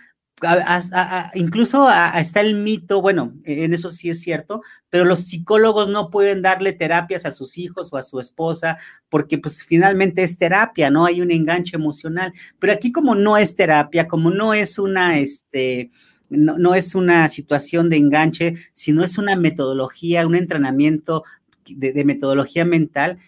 incluso 1.36 1.88
está 2.16 2.42
el 2.42 2.56
mito, 2.56 3.02
bueno, 3.02 3.34
en 3.46 3.74
eso 3.74 3.90
sí 3.90 4.10
es 4.10 4.22
cierto, 4.22 4.62
pero 4.90 5.06
los 5.06 5.20
psicólogos 5.20 5.88
no 5.88 6.10
pueden 6.10 6.42
darle 6.42 6.74
terapias 6.74 7.26
a 7.26 7.32
sus 7.32 7.58
hijos 7.58 7.92
o 7.92 7.98
a 7.98 8.02
su 8.02 8.20
esposa 8.20 8.78
porque 9.10 9.38
pues 9.38 9.64
finalmente 9.64 10.24
es 10.24 10.38
terapia, 10.38 10.90
¿no? 10.90 11.06
Hay 11.06 11.22
un 11.22 11.32
enganche 11.32 11.78
emocional, 11.78 12.34
pero 12.60 12.74
aquí 12.74 12.92
como 12.92 13.16
no 13.16 13.38
es 13.38 13.56
terapia, 13.56 14.08
como 14.08 14.32
no 14.32 14.54
es 14.54 14.80
una, 14.80 15.20
este, 15.20 15.92
no, 16.38 16.76
es 16.76 16.96
una 16.96 17.28
situación 17.30 17.90
de 17.90 17.98
enganche, 17.98 18.54
sino 18.74 19.04
es 19.04 19.18
una 19.18 19.36
metodología, 19.36 20.28
un 20.28 20.36
entrenamiento 20.36 21.24
de, 21.70 22.04
metodología 22.04 22.66
mental. 22.66 23.20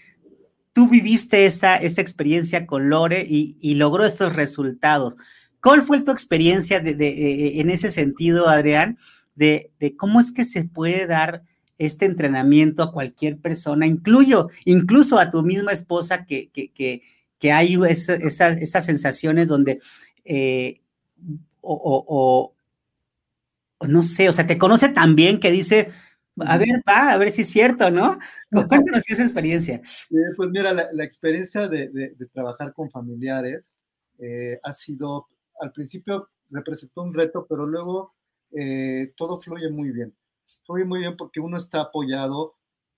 Tú 0.73 0.89
viviste 0.89 1.45
esta, 1.45 1.77
esta 1.77 2.01
experiencia 2.01 2.65
con 2.65 2.89
Lore 2.89 3.25
y, 3.27 3.75
logró 3.75 4.05
estos 4.05 4.35
resultados. 4.35 5.15
¿Cuál 5.61 5.81
fue 5.81 6.01
tu 6.01 6.11
experiencia 6.11 6.79
de, 6.79 7.59
en 7.59 7.69
ese 7.69 7.89
sentido, 7.89 8.47
Adrián, 8.47 8.97
de, 9.35 9.71
cómo 9.97 10.19
es 10.19 10.31
que 10.31 10.43
se 10.43 10.63
puede 10.65 11.07
dar 11.07 11.43
este 11.77 12.05
entrenamiento 12.05 12.83
a 12.83 12.91
cualquier 12.91 13.37
persona, 13.37 13.85
incluyo, 13.85 14.49
incluso 14.63 15.19
a 15.19 15.29
tu 15.29 15.43
misma 15.43 15.71
esposa, 15.71 16.25
que, 16.25 16.49
que, 16.49 17.01
hay 17.51 17.77
estas 17.85 18.85
sensaciones 18.85 19.49
donde, 19.49 19.79
eh, 20.23 20.81
o, 21.61 22.54
no 23.81 24.01
sé, 24.01 24.29
o 24.29 24.33
sea, 24.33 24.45
te 24.45 24.57
conoce 24.57 24.89
tan 24.89 25.15
bien 25.15 25.39
que 25.39 25.51
dice, 25.51 25.89
a 26.39 26.57
ver, 26.57 26.83
va, 26.87 27.13
a 27.13 27.17
ver 27.17 27.29
si 27.29 27.41
es 27.41 27.49
cierto, 27.49 27.91
¿no? 27.91 28.17
Cuéntanos 28.51 29.09
esa 29.09 29.23
experiencia. 29.23 29.81
pues 30.35 30.49
mira, 30.49 30.73
la, 30.73 31.03
experiencia 31.03 31.67
de, 31.67 32.15
trabajar 32.33 32.73
con 32.73 32.89
familiares 32.89 33.71
eh, 34.19 34.59
ha 34.63 34.73
sido, 34.73 35.27
al 35.59 35.71
principio 35.71 36.29
representó 36.49 37.03
un 37.03 37.13
reto, 37.13 37.45
pero 37.47 37.65
luego 37.65 38.13
eh, 38.51 39.13
todo 39.15 39.39
fluye 39.39 39.69
muy 39.69 39.91
bien. 39.91 40.13
Fluye 40.65 40.85
muy 40.85 40.99
bien 40.99 41.17
porque 41.17 41.39
uno 41.39 41.57
está 41.57 41.81
apoyado 41.81 42.55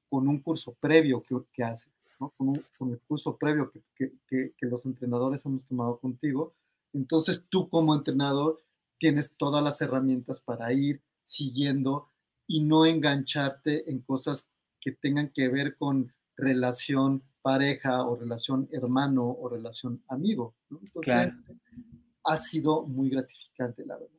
con 0.09 0.27
un 0.27 0.39
curso 0.39 0.75
previo 0.79 1.21
que, 1.21 1.35
que 1.53 1.63
haces, 1.63 1.91
¿no? 2.19 2.33
Con, 2.37 2.91
el 2.91 2.99
curso 3.07 3.37
previo 3.37 3.71
que, 3.95 4.11
que, 4.27 4.53
que 4.57 4.65
los 4.65 4.85
entrenadores 4.85 5.45
hemos 5.45 5.65
tomado 5.65 5.97
contigo. 5.99 6.53
Entonces 6.93 7.43
tú 7.49 7.69
como 7.69 7.93
entrenador 7.93 8.59
tienes 8.97 9.35
todas 9.35 9.63
las 9.63 9.81
herramientas 9.81 10.39
para 10.39 10.73
ir 10.73 11.01
siguiendo 11.23 12.09
y 12.47 12.61
no 12.61 12.85
engancharte 12.85 13.89
en 13.89 14.01
cosas 14.01 14.49
que 14.79 14.91
tengan 14.91 15.29
que 15.29 15.49
ver 15.49 15.75
con 15.75 16.13
relación 16.35 17.23
pareja 17.41 18.03
o 18.03 18.15
relación 18.15 18.67
hermano 18.71 19.25
o 19.29 19.49
relación 19.49 20.03
amigo. 20.07 20.55
Entonces, 20.69 21.33
ha 22.23 22.37
sido 22.37 22.85
muy 22.85 23.09
gratificante, 23.09 23.85
la 23.85 23.95
verdad. 23.95 24.11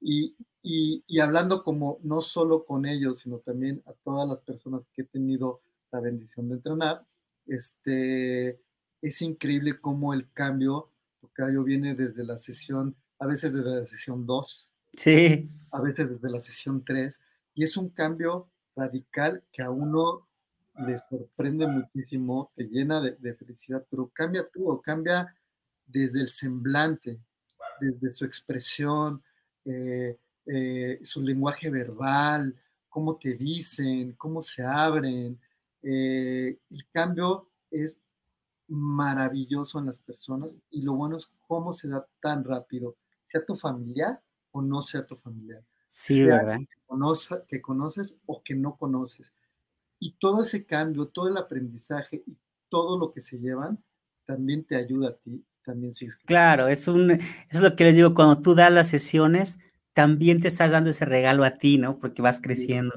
Y, 0.00 0.36
y, 0.62 1.20
hablando 1.20 1.64
como 1.64 1.98
no 2.02 2.20
solo 2.20 2.64
con 2.66 2.84
ellos, 2.84 3.20
sino 3.20 3.38
también 3.38 3.82
a 3.86 3.92
todas 4.04 4.28
las 4.28 4.42
personas 4.42 4.86
que 4.92 5.02
he 5.02 5.06
tenido 5.06 5.62
la 5.90 6.00
bendición 6.00 6.48
de 6.48 6.56
entrenar, 6.56 7.06
este, 7.46 8.60
es 9.00 9.22
increíble 9.22 9.80
cómo 9.80 10.12
el 10.12 10.30
cambio, 10.32 10.90
yo 11.38 11.64
viene 11.64 11.94
desde 11.94 12.24
la 12.24 12.38
sesión 12.38 12.94
a 13.18 13.26
veces 13.26 13.52
desde 13.52 13.80
la 13.80 13.86
sesión 13.86 14.26
2, 14.26 14.70
sí. 14.96 15.50
a 15.70 15.80
veces 15.80 16.10
desde 16.10 16.30
la 16.30 16.40
sesión 16.40 16.84
3, 16.84 17.20
y 17.54 17.64
es 17.64 17.76
un 17.76 17.88
cambio 17.90 18.48
radical 18.76 19.42
que 19.52 19.62
a 19.62 19.70
uno 19.70 20.26
le 20.86 20.98
sorprende 20.98 21.66
muchísimo, 21.66 22.50
te 22.56 22.64
llena 22.64 23.00
de, 23.00 23.34
felicidad, 23.34 23.86
pero 23.88 24.10
cambia 24.12 24.48
todo, 24.52 24.80
cambia 24.80 25.34
desde 25.86 26.20
el 26.20 26.28
semblante, 26.28 27.20
desde 27.80 28.10
su 28.10 28.24
expresión, 28.24 29.22
eh, 29.64 30.18
eh, 30.46 31.00
su 31.04 31.22
lenguaje 31.22 31.70
verbal, 31.70 32.54
cómo 32.88 33.16
te 33.16 33.34
dicen, 33.34 34.12
cómo 34.12 34.42
se 34.42 34.62
abren. 34.62 35.38
Eh, 35.82 36.58
el 36.70 36.86
cambio 36.92 37.48
es 37.70 38.00
maravilloso 38.68 39.78
en 39.78 39.86
las 39.86 39.98
personas 39.98 40.56
y 40.70 40.82
lo 40.82 40.94
bueno 40.94 41.16
es 41.16 41.28
cómo 41.46 41.72
se 41.72 41.88
da 41.88 42.06
tan 42.20 42.44
rápido 42.44 42.96
sea 43.34 43.44
tu 43.44 43.56
familiar 43.56 44.20
o 44.52 44.62
no 44.62 44.80
sea 44.80 45.04
tu 45.04 45.16
familiar. 45.16 45.62
Sí, 45.88 46.24
¿verdad? 46.24 46.58
Que, 47.48 47.60
conoces 47.60 48.16
o 48.26 48.42
que 48.42 48.54
no 48.54 48.76
conoces. 48.76 49.32
Y 49.98 50.16
todo 50.18 50.42
ese 50.42 50.64
cambio, 50.64 51.06
todo 51.06 51.28
el 51.28 51.36
aprendizaje 51.36 52.22
y 52.26 52.36
todo 52.68 52.98
lo 52.98 53.12
que 53.12 53.20
se 53.20 53.38
llevan, 53.38 53.82
también 54.24 54.64
te 54.64 54.76
ayuda 54.76 55.08
a 55.08 55.16
ti, 55.16 55.44
también. 55.64 55.92
Claro, 56.26 56.68
es, 56.68 56.86
un, 56.88 57.10
es 57.10 57.60
lo 57.60 57.74
que 57.74 57.84
les 57.84 57.96
digo, 57.96 58.14
cuando 58.14 58.40
tú 58.40 58.54
das 58.54 58.72
las 58.72 58.88
sesiones, 58.88 59.58
también 59.92 60.40
te 60.40 60.48
estás 60.48 60.70
dando 60.70 60.90
ese 60.90 61.04
regalo 61.04 61.44
a 61.44 61.56
ti, 61.56 61.78
¿no? 61.78 61.98
Porque 61.98 62.22
vas 62.22 62.40
creciendo. 62.40 62.94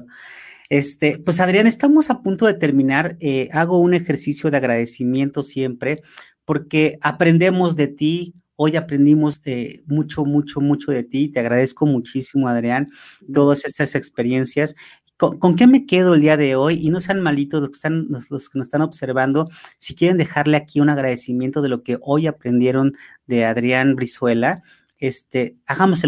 Este, 0.68 1.18
pues 1.18 1.40
Adrián, 1.40 1.66
estamos 1.66 2.10
a 2.10 2.22
punto 2.22 2.46
de 2.46 2.54
terminar. 2.54 3.16
Eh, 3.20 3.48
hago 3.52 3.78
un 3.78 3.94
ejercicio 3.94 4.50
de 4.50 4.58
agradecimiento 4.58 5.42
siempre 5.42 6.02
porque 6.44 6.98
aprendemos 7.02 7.76
de 7.76 7.88
ti, 7.88 8.34
Hoy 8.60 8.74
aprendimos 8.74 9.40
eh, 9.44 9.84
mucho, 9.86 10.24
mucho, 10.24 10.60
mucho 10.60 10.90
de 10.90 11.04
ti. 11.04 11.28
Te 11.28 11.38
agradezco 11.38 11.86
muchísimo, 11.86 12.48
Adrián, 12.48 12.88
todas 13.32 13.64
estas 13.64 13.94
experiencias. 13.94 14.74
¿Con, 15.16 15.54
qué 15.54 15.68
me 15.68 15.86
quedo 15.86 16.14
el 16.14 16.22
día 16.22 16.36
de 16.36 16.56
hoy? 16.56 16.84
Y 16.84 16.90
no 16.90 16.98
sean 16.98 17.20
malitos 17.20 17.60
los 17.60 17.70
que, 17.70 17.76
están, 17.76 18.08
los, 18.08 18.48
que 18.48 18.58
nos 18.58 18.66
están 18.66 18.82
observando. 18.82 19.48
Si 19.78 19.94
quieren 19.94 20.16
dejarle 20.16 20.56
aquí 20.56 20.80
un 20.80 20.90
agradecimiento 20.90 21.62
de 21.62 21.68
lo 21.68 21.84
que 21.84 21.98
hoy 22.00 22.26
aprendieron 22.26 22.96
de 23.28 23.44
Adrián 23.44 23.94
Brizuela, 23.94 24.64
este, 24.98 25.56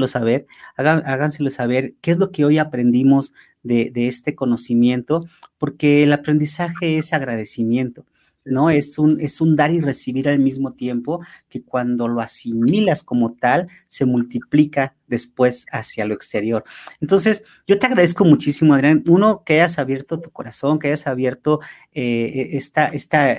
saber, 0.09 0.48
háganselo 0.76 1.51
saber 1.51 1.94
qué 2.01 2.11
es 2.11 2.18
lo 2.18 2.32
que 2.32 2.44
hoy 2.44 2.59
aprendimos 2.59 3.32
de, 3.62 3.92
de 3.92 4.09
este 4.09 4.34
conocimiento, 4.34 5.24
porque 5.57 6.03
el 6.03 6.12
aprendizaje 6.12 6.98
es 6.98 7.12
agradecimiento. 7.12 8.05
¿No? 8.45 8.70
Es 8.70 8.99
un, 8.99 9.20
es 9.20 9.41
un 9.41 9.55
dar 9.55 9.72
y 9.72 9.80
recibir 9.80 10.28
al 10.28 10.38
mismo 10.38 10.72
tiempo 10.72 11.20
que 11.49 11.62
cuando 11.62 12.09
lo 12.09 12.20
asimilas 12.20 13.03
como 13.03 13.34
tal, 13.34 13.66
se 13.88 14.07
multiplica 14.07 14.97
después 15.07 15.66
hacia 15.72 16.05
lo 16.05 16.14
exterior. 16.14 16.64
Entonces, 17.01 17.45
yo 17.66 17.78
te 17.78 17.86
agradezco 17.86 18.24
muchísimo, 18.24 18.74
Adrián, 18.74 19.03
uno, 19.07 19.43
que 19.45 19.55
hayas 19.55 19.78
abierto 19.78 20.20
tu 20.20 20.30
corazón, 20.30 20.78
que 20.78 20.88
hayas 20.88 21.07
abierto 21.07 21.61
eh, 21.93 22.51
esta, 22.53 22.86
esta 22.86 23.38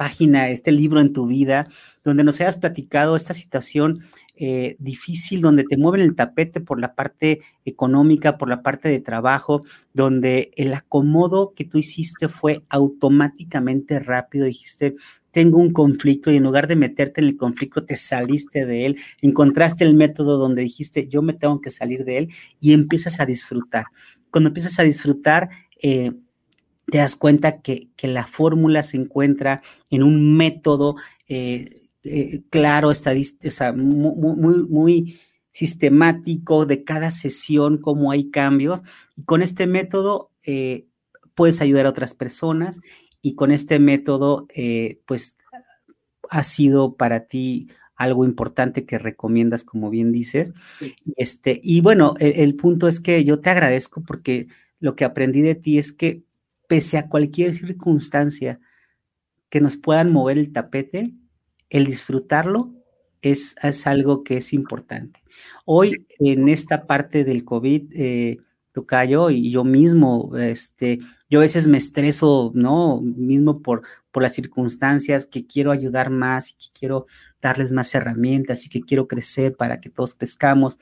página, 0.00 0.48
este 0.48 0.72
libro 0.72 1.00
en 1.00 1.12
tu 1.12 1.26
vida, 1.26 1.68
donde 2.02 2.24
nos 2.24 2.40
hayas 2.40 2.56
platicado 2.56 3.16
esta 3.16 3.34
situación 3.34 4.04
eh, 4.42 4.76
difícil, 4.78 5.42
donde 5.42 5.64
te 5.64 5.76
mueven 5.76 6.00
el 6.00 6.16
tapete 6.16 6.62
por 6.62 6.80
la 6.80 6.94
parte 6.94 7.40
económica, 7.66 8.38
por 8.38 8.48
la 8.48 8.62
parte 8.62 8.88
de 8.88 8.98
trabajo, 8.98 9.60
donde 9.92 10.50
el 10.56 10.72
acomodo 10.72 11.52
que 11.54 11.66
tú 11.66 11.76
hiciste 11.76 12.26
fue 12.26 12.64
automáticamente 12.70 14.00
rápido, 14.00 14.46
dijiste, 14.46 14.94
tengo 15.30 15.58
un 15.58 15.74
conflicto 15.74 16.32
y 16.32 16.36
en 16.36 16.44
lugar 16.44 16.68
de 16.68 16.76
meterte 16.76 17.20
en 17.20 17.26
el 17.26 17.36
conflicto, 17.36 17.84
te 17.84 17.98
saliste 17.98 18.64
de 18.64 18.86
él, 18.86 18.96
encontraste 19.20 19.84
el 19.84 19.92
método 19.92 20.38
donde 20.38 20.62
dijiste, 20.62 21.06
yo 21.06 21.20
me 21.20 21.34
tengo 21.34 21.60
que 21.60 21.70
salir 21.70 22.06
de 22.06 22.16
él 22.16 22.28
y 22.62 22.72
empiezas 22.72 23.20
a 23.20 23.26
disfrutar. 23.26 23.84
Cuando 24.30 24.48
empiezas 24.48 24.78
a 24.78 24.84
disfrutar, 24.84 25.50
eh, 25.82 26.12
te 26.86 26.96
das 26.96 27.14
cuenta 27.14 27.60
que, 27.60 27.90
la 28.02 28.26
fórmula 28.26 28.82
se 28.82 28.96
encuentra 28.96 29.60
en 29.90 30.02
un 30.02 30.34
método 30.38 30.96
eh, 31.28 31.66
eh, 32.04 32.42
claro, 32.50 32.90
muy, 33.76 34.66
muy, 34.68 35.20
sistemático 35.52 36.64
de 36.64 36.84
cada 36.84 37.10
sesión, 37.10 37.78
cómo 37.78 38.12
hay 38.12 38.30
cambios. 38.30 38.80
Y 39.16 39.24
con 39.24 39.42
este 39.42 39.66
método 39.66 40.30
eh, 40.46 40.86
puedes 41.34 41.60
ayudar 41.60 41.86
a 41.86 41.90
otras 41.90 42.14
personas 42.14 42.80
y 43.20 43.34
con 43.34 43.50
este 43.50 43.78
método, 43.78 44.46
eh, 44.54 45.00
pues, 45.06 45.36
ha 46.30 46.44
sido 46.44 46.96
para 46.96 47.26
ti 47.26 47.68
algo 47.96 48.24
importante 48.24 48.86
que 48.86 48.98
recomiendas, 48.98 49.64
como 49.64 49.90
bien 49.90 50.12
dices. 50.12 50.52
Este, 51.16 51.60
y 51.62 51.82
bueno, 51.82 52.14
el, 52.18 52.54
punto 52.54 52.88
es 52.88 53.00
que 53.00 53.24
yo 53.24 53.40
te 53.40 53.50
agradezco 53.50 54.02
porque 54.02 54.46
lo 54.78 54.96
que 54.96 55.04
aprendí 55.04 55.42
de 55.42 55.54
ti 55.54 55.76
es 55.76 55.92
que 55.92 56.22
pese 56.66 56.96
a 56.96 57.08
cualquier 57.08 57.54
circunstancia 57.54 58.60
que 59.50 59.60
nos 59.60 59.76
puedan 59.76 60.12
mover 60.12 60.38
el 60.38 60.52
tapete, 60.52 61.12
el 61.70 61.86
disfrutarlo 61.86 62.74
es, 63.22 63.56
es, 63.62 63.86
algo 63.86 64.24
que 64.24 64.38
es 64.38 64.52
importante. 64.52 65.22
Hoy, 65.64 66.06
en 66.18 66.48
esta 66.48 66.86
parte 66.86 67.24
del 67.24 67.44
COVID, 67.44 67.92
eh, 67.94 68.38
Tocayo, 68.72 69.30
y 69.30 69.50
yo 69.50 69.64
mismo, 69.64 70.36
este, 70.36 71.00
yo 71.28 71.38
a 71.38 71.42
veces 71.42 71.66
me 71.66 71.78
estreso, 71.78 72.52
¿no? 72.54 73.00
Mismo 73.00 73.62
por, 73.62 73.82
por 74.10 74.22
las 74.22 74.34
circunstancias, 74.34 75.26
que 75.26 75.46
quiero 75.46 75.70
ayudar 75.70 76.10
más 76.10 76.50
y 76.50 76.54
que 76.54 76.66
quiero 76.78 77.06
darles 77.42 77.72
más 77.72 77.94
herramientas 77.94 78.64
y 78.66 78.68
que 78.68 78.80
quiero 78.80 79.08
crecer 79.08 79.56
para 79.56 79.80
que 79.80 79.90
todos 79.90 80.14
crezcamos. 80.14 80.78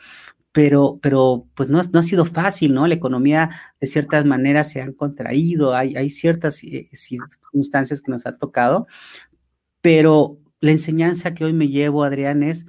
Pero, 0.53 0.99
pero 1.03 1.47
pues 1.55 1.68
no, 1.68 1.80
no 1.93 2.01
ha 2.01 2.03
sido 2.03 2.24
fácil, 2.24 2.74
¿no? 2.74 2.86
La 2.86 2.95
economía 2.95 3.51
de 3.80 3.86
ciertas 3.86 4.24
maneras 4.24 4.70
se 4.70 4.80
han 4.80 4.93
contraído, 4.93 5.74
hay, 5.74 5.95
hay 5.97 6.11
ciertas 6.11 6.64
eh, 6.64 6.89
circunstancias 6.93 8.01
que 8.01 8.11
nos 8.11 8.26
ha 8.26 8.32
tocado, 8.32 8.86
pero 9.80 10.39
la 10.61 10.72
enseñanza 10.72 11.34
que 11.34 11.44
hoy 11.44 11.52
me 11.52 11.68
llevo, 11.68 12.04
Adrián, 12.04 12.42
es, 12.42 12.66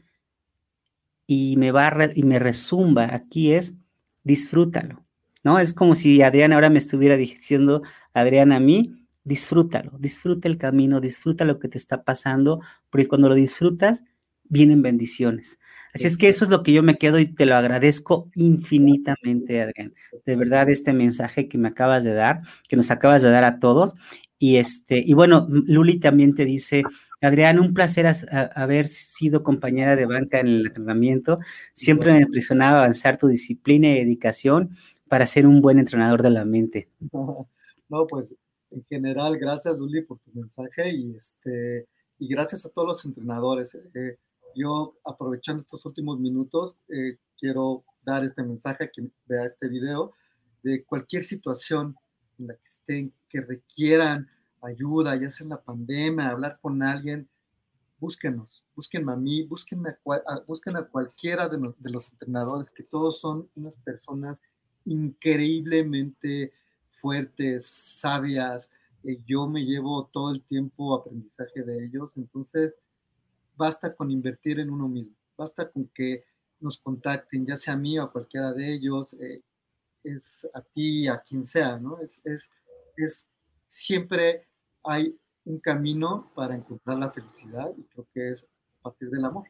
y 1.28 1.58
me 1.58 1.72
va 1.72 1.92
y 2.16 2.24
me 2.24 2.40
resumba 2.40 3.14
aquí 3.14 3.54
es, 3.54 3.76
disfrútalo, 4.24 5.06
¿no? 5.44 5.60
Es 5.60 5.74
como 5.74 5.96
si 5.96 6.22
Adrián 6.22 6.54
ahora 6.54 6.70
me 6.70 6.80
estuviera 6.80 7.18
diciendo, 7.18 7.84
Adrián, 8.14 8.52
a 8.52 8.60
mí, 8.60 9.06
disfrútalo, 9.24 9.92
disfruta 10.00 10.48
el 10.48 10.58
camino, 10.58 11.00
disfruta 11.02 11.46
lo 11.46 11.60
que 11.60 11.68
te 11.68 11.78
está 11.78 12.04
pasando, 12.04 12.62
porque 12.90 13.08
cuando 13.08 13.30
lo 13.30 13.36
disfrutas, 13.36 14.04
vienen 14.50 14.82
bendiciones. 14.82 15.60
Así 15.94 16.08
es 16.08 16.18
que 16.18 16.28
eso 16.28 16.44
es 16.44 16.52
lo 16.52 16.64
que 16.64 16.74
yo 16.74 16.84
me 16.84 16.96
quedo 16.96 17.20
y 17.20 17.28
te 17.28 17.46
lo 17.46 17.56
agradezco 17.56 18.30
infinitamente, 18.36 19.62
Adrián. 19.62 19.94
De 20.26 20.36
verdad, 20.36 20.70
este 20.70 20.94
mensaje 20.94 21.48
que 21.48 21.58
me 21.58 21.68
acabas 21.70 22.04
de 22.04 22.14
dar, 22.14 22.42
que 22.68 22.76
nos 22.76 22.92
acabas 22.92 23.22
de 23.22 23.30
dar 23.30 23.44
a 23.44 23.60
todos. 23.60 23.94
Y 24.38 24.58
este, 24.58 25.02
y 25.06 25.14
bueno, 25.14 25.48
Luli 25.50 26.00
también 26.00 26.34
te 26.34 26.46
dice, 26.46 26.84
Adrián, 27.22 27.60
un 27.60 27.74
placer 27.74 28.08
haber 28.56 28.86
sido 28.86 29.44
compañera 29.44 29.96
de 29.96 30.06
banca 30.06 30.40
en 30.40 30.48
el 30.48 30.68
entrenamiento. 30.68 31.40
Siempre 31.74 32.14
me 32.14 32.22
impresionaba 32.22 32.80
avanzar 32.80 33.18
tu 33.18 33.28
disciplina 33.28 33.90
y 33.90 34.00
dedicación 34.00 34.76
para 35.10 35.26
ser 35.26 35.46
un 35.46 35.62
buen 35.62 35.80
entrenador 35.80 36.22
de 36.22 36.30
la 36.30 36.46
mente. 36.46 36.88
No, 37.12 38.06
pues 38.08 38.36
en 38.72 38.86
general, 38.86 39.38
gracias 39.38 39.78
Luli 39.78 40.02
por 40.02 40.20
tu 40.20 40.32
mensaje 40.32 40.94
y 40.94 41.16
este 41.16 41.88
y 42.20 42.28
gracias 42.28 42.66
a 42.66 42.70
todos 42.70 42.88
los 42.88 43.06
entrenadores. 43.06 43.76
Eh, 43.76 44.18
yo, 44.56 44.96
aprovechando 45.06 45.62
estos 45.62 45.86
últimos 45.86 46.20
minutos, 46.20 46.76
eh, 46.90 47.18
quiero 47.40 47.84
dar 48.04 48.24
este 48.24 48.44
mensaje 48.44 48.84
a 48.84 48.90
quien 48.90 49.12
vea 49.26 49.46
este 49.46 49.68
video 49.68 50.14
de 50.62 50.84
cualquier 50.84 51.24
situación 51.24 51.96
en 52.38 52.48
la 52.48 52.54
que 52.56 52.68
estén, 52.68 53.14
que 53.30 53.42
requieran 53.42 54.30
ayuda, 54.62 55.16
ya 55.16 55.32
sea 55.32 55.46
en 55.46 55.50
la 55.50 55.62
pandemia, 55.62 56.30
hablar 56.30 56.60
con 56.62 56.82
alguien, 56.82 57.28
búsquenos, 58.00 58.64
búsquenme 58.76 59.12
a 59.12 59.16
mí, 59.16 59.44
búsquenme 59.44 59.90
a, 59.90 60.40
busquen 60.48 60.78
a 60.78 60.84
cualquiera 60.84 61.50
de, 61.50 61.58
de, 61.78 61.90
los 61.90 62.12
entrenadores, 62.12 62.70
que 62.70 62.84
todos 62.84 63.20
son 63.20 63.50
unas 63.56 63.76
personas 63.78 64.42
increíblemente 64.86 66.54
fuertes, 67.02 67.66
sabias. 67.66 68.70
Eh, 69.04 69.22
yo 69.26 69.48
me 69.48 69.66
llevo 69.66 70.06
todo 70.12 70.32
el 70.32 70.44
tiempo 70.44 70.96
aprendizaje 70.96 71.64
de 71.64 71.86
ellos, 71.86 72.18
entonces 72.18 72.80
basta 73.56 73.94
con 73.94 74.12
invertir 74.12 74.60
en 74.60 74.70
uno 74.70 74.88
mismo, 74.88 75.16
basta 75.38 75.70
con 75.70 75.88
que 75.90 76.24
nos 76.60 76.78
contacten, 76.78 77.46
ya 77.46 77.56
sea 77.56 77.74
a 77.74 77.78
mí 77.78 77.98
o 78.00 78.04
a 78.04 78.12
cualquiera 78.12 78.54
de 78.54 78.74
ellos, 78.74 79.14
eh, 79.14 79.42
es 80.04 80.48
a 80.54 80.62
ti, 80.62 81.08
a 81.08 81.20
quien 81.20 81.44
sea, 81.44 81.78
¿no? 81.78 82.00
Es, 82.00 82.20
es, 82.24 82.50
es, 82.96 83.30
siempre 83.66 84.48
hay 84.84 85.18
un 85.46 85.60
camino 85.60 86.32
para 86.36 86.56
encontrar 86.56 86.98
la 86.98 87.12
felicidad 87.12 87.72
y 87.78 87.84
creo 87.84 88.08
que 88.14 88.32
es 88.32 88.44
a 88.44 88.84
partir 88.84 89.10
del 89.10 89.26
amor 89.26 89.46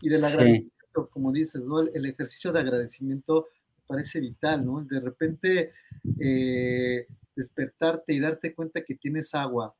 y 0.00 0.08
del 0.08 0.24
agradecimiento, 0.24 1.08
como 1.10 1.32
dices, 1.32 1.60
¿no? 1.62 1.80
El, 1.80 1.90
el, 1.94 2.06
ejercicio 2.06 2.52
de 2.52 2.60
agradecimiento 2.60 3.48
parece 3.86 4.20
vital, 4.20 4.64
¿no? 4.64 4.82
De 4.82 5.00
repente 5.00 5.72
eh, 6.20 7.06
despertarte 7.34 8.12
y 8.12 8.20
darte 8.20 8.54
cuenta 8.54 8.82
que 8.82 8.94
tienes 8.94 9.34
agua 9.34 9.74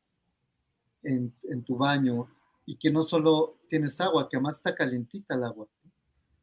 en, 1.02 1.30
en, 1.50 1.62
tu 1.64 1.78
baño 1.78 2.26
y 2.64 2.76
que 2.76 2.90
no 2.90 3.02
solo 3.02 3.58
tienes 3.68 4.00
agua, 4.00 4.28
que 4.28 4.36
además 4.36 4.56
está 4.56 4.74
calientita 4.74 5.34
el 5.34 5.44
agua. 5.44 5.66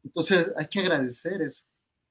Entonces 0.02 0.52
hay 0.56 0.66
que 0.66 0.80
agradecer 0.80 1.42
eso. 1.42 1.64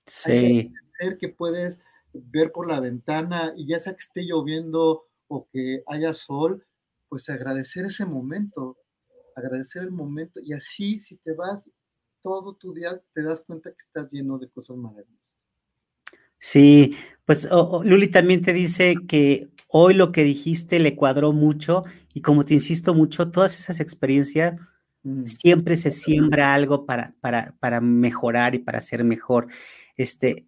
Sí. 0.06 0.32
Hay 0.32 0.64
que 0.64 0.70
agradecer 0.70 1.18
que 1.18 1.30
puedes 1.30 1.80
ver 2.14 2.52
por 2.52 2.68
la 2.68 2.80
ventana 2.80 3.54
y 3.56 3.68
ya 3.68 3.80
sea 3.80 3.94
que 3.94 4.04
esté 4.04 4.22
lloviendo 4.24 5.06
o 5.28 5.48
que 5.52 5.84
haya 5.88 6.14
sol, 6.14 6.66
pues 7.10 7.30
agradecer 7.30 7.86
ese 7.86 8.06
momento, 8.06 8.78
agradecer 9.36 9.84
el 9.84 9.92
momento 9.92 10.40
y 10.44 10.54
así 10.54 11.00
si 11.00 11.18
te 11.18 11.34
vas 11.34 11.68
todo 12.22 12.56
tu 12.56 12.74
día 12.74 13.00
te 13.14 13.22
das 13.22 13.42
cuenta 13.46 13.70
que 13.70 13.78
estás 13.78 14.12
lleno 14.12 14.40
de 14.40 14.50
cosas 14.50 14.78
maravillosas. 14.78 15.36
Sí, 16.40 16.96
pues 17.26 17.48
Luli 17.84 18.10
también 18.10 18.42
te 18.42 18.52
dice 18.52 18.96
que 19.08 19.50
hoy 19.68 19.94
lo 19.94 20.12
que 20.12 20.24
dijiste 20.24 20.80
le 20.80 20.96
cuadró 20.96 21.32
mucho 21.32 21.84
y 22.14 22.22
como 22.22 22.44
te 22.44 22.54
insisto 22.54 22.94
mucho, 22.94 23.32
todas 23.32 23.58
esas 23.58 23.80
experiencias 23.80 24.60
mm. 25.04 25.24
siempre 25.26 25.78
se 25.78 25.92
siembra 25.92 26.54
algo 26.54 26.86
para, 26.86 27.12
para, 27.22 27.56
para, 27.60 27.80
mejorar 27.82 28.56
y 28.56 28.60
para 28.60 28.82
ser 28.82 29.04
mejor. 29.04 29.48
Este, 29.96 30.48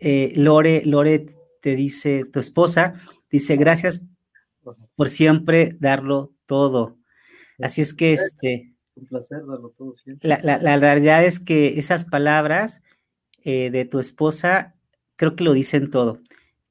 eh, 0.00 0.32
Lore, 0.36 0.82
Lore 0.84 1.26
te 1.60 1.76
dice, 1.76 2.24
tu 2.24 2.40
esposa, 2.40 3.00
dice, 3.30 3.56
gracias 3.56 4.02
por 4.96 5.08
siempre 5.08 5.76
darlo 5.78 6.32
todo. 6.46 6.98
Así 7.60 7.80
es 7.80 7.94
que 7.94 8.14
este... 8.14 8.74
Un 8.96 9.06
placer 9.06 9.38
darlo 9.46 9.72
todo 9.76 9.92
La, 10.22 10.40
la, 10.42 10.58
la, 10.58 10.76
realidad 10.76 11.24
es 11.24 11.40
que 11.40 11.78
esas 11.78 12.04
palabras 12.04 12.82
eh, 13.44 13.70
de 13.70 13.84
tu 13.84 13.98
esposa 13.98 14.74
creo 15.16 15.36
que 15.36 15.44
lo 15.44 15.52
dicen 15.52 15.90
todo. 15.90 16.20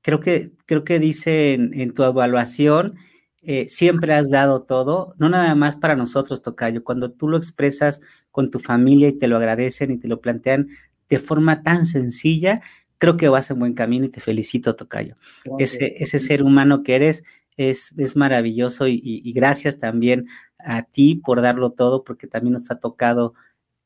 Creo 0.01 0.19
que, 0.19 0.53
creo 0.65 0.83
que 0.83 0.99
dice 0.99 1.53
en, 1.53 1.93
tu 1.93 2.03
evaluación, 2.03 2.95
eh, 3.43 3.67
siempre 3.67 4.13
has 4.13 4.29
dado 4.29 4.63
todo, 4.63 5.13
no 5.17 5.29
nada 5.29 5.53
más 5.55 5.77
para 5.77 5.95
nosotros, 5.95 6.41
Tocayo. 6.41 6.83
Cuando 6.83 7.11
tú 7.11 7.27
lo 7.27 7.37
expresas 7.37 8.01
con 8.31 8.49
tu 8.49 8.59
familia 8.59 9.09
y 9.09 9.17
te 9.17 9.27
lo 9.27 9.37
agradecen 9.37 9.91
y 9.91 9.97
te 9.97 10.07
lo 10.07 10.21
plantean 10.21 10.67
de 11.09 11.19
forma 11.19 11.63
tan 11.63 11.85
sencilla, 11.85 12.61
creo 12.99 13.17
que 13.17 13.29
vas 13.29 13.49
en 13.49 13.59
buen 13.59 13.73
camino 13.73 14.05
y 14.05 14.09
te 14.09 14.21
felicito, 14.21 14.75
Tocayo. 14.75 15.15
Ese, 15.57 15.95
ese 15.97 16.19
ser 16.19 16.43
humano 16.43 16.83
que 16.83 16.95
eres 16.95 17.23
es, 17.57 17.93
es 17.97 18.15
maravilloso 18.15 18.87
y, 18.87 19.01
y, 19.03 19.33
gracias 19.33 19.79
también 19.79 20.27
a 20.59 20.83
ti 20.83 21.15
por 21.15 21.41
darlo 21.41 21.71
todo, 21.71 22.03
porque 22.03 22.27
también 22.27 22.53
nos 22.53 22.69
ha 22.71 22.79
tocado 22.79 23.33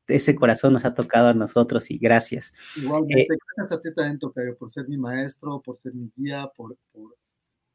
ese 0.07 0.35
corazón 0.35 0.73
nos 0.73 0.85
ha 0.85 0.93
tocado 0.93 1.29
a 1.29 1.33
nosotros 1.33 1.89
y 1.91 1.97
gracias. 1.97 2.53
Igualmente, 2.75 3.21
eh, 3.21 3.37
gracias 3.55 3.79
a 3.79 3.81
ti 3.81 3.93
también, 3.93 4.19
Tocayo, 4.19 4.57
por 4.57 4.71
ser 4.71 4.87
mi 4.87 4.97
maestro, 4.97 5.61
por 5.61 5.77
ser 5.77 5.93
mi 5.93 6.11
guía, 6.15 6.51
por, 6.55 6.75
por, 6.91 7.15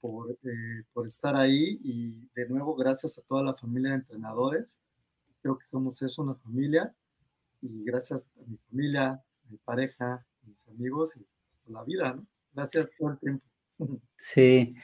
por, 0.00 0.30
eh, 0.30 0.84
por, 0.92 1.06
estar 1.06 1.36
ahí 1.36 1.80
y 1.82 2.28
de 2.34 2.48
nuevo 2.48 2.74
gracias 2.74 3.18
a 3.18 3.22
toda 3.22 3.42
la 3.42 3.54
familia 3.54 3.90
de 3.90 3.96
entrenadores. 3.96 4.74
Creo 5.42 5.58
que 5.58 5.66
somos 5.66 6.02
eso, 6.02 6.22
una 6.22 6.34
familia 6.34 6.94
y 7.62 7.84
gracias 7.84 8.26
a 8.36 8.46
mi 8.46 8.58
familia, 8.68 9.10
a 9.12 9.50
mi 9.50 9.56
pareja, 9.58 10.26
mis 10.48 10.66
amigos 10.68 11.12
y 11.16 11.72
la 11.72 11.84
vida, 11.84 12.14
¿no? 12.14 12.26
Gracias 12.54 12.88
por 12.98 13.12
el 13.12 13.18
tiempo. 13.18 13.44
Sí, 14.16 14.74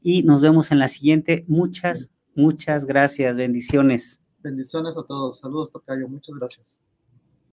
y 0.00 0.22
nos 0.22 0.40
vemos 0.40 0.70
en 0.70 0.78
la 0.78 0.86
siguiente. 0.86 1.44
Muchas, 1.48 2.10
muchas 2.36 2.86
gracias. 2.86 3.36
Bendiciones. 3.36 4.20
Bendiciones 4.38 4.96
a 4.96 5.02
todos. 5.02 5.40
Saludos, 5.40 5.72
Tocayo. 5.72 6.06
Muchas 6.06 6.36
gracias. 6.36 6.80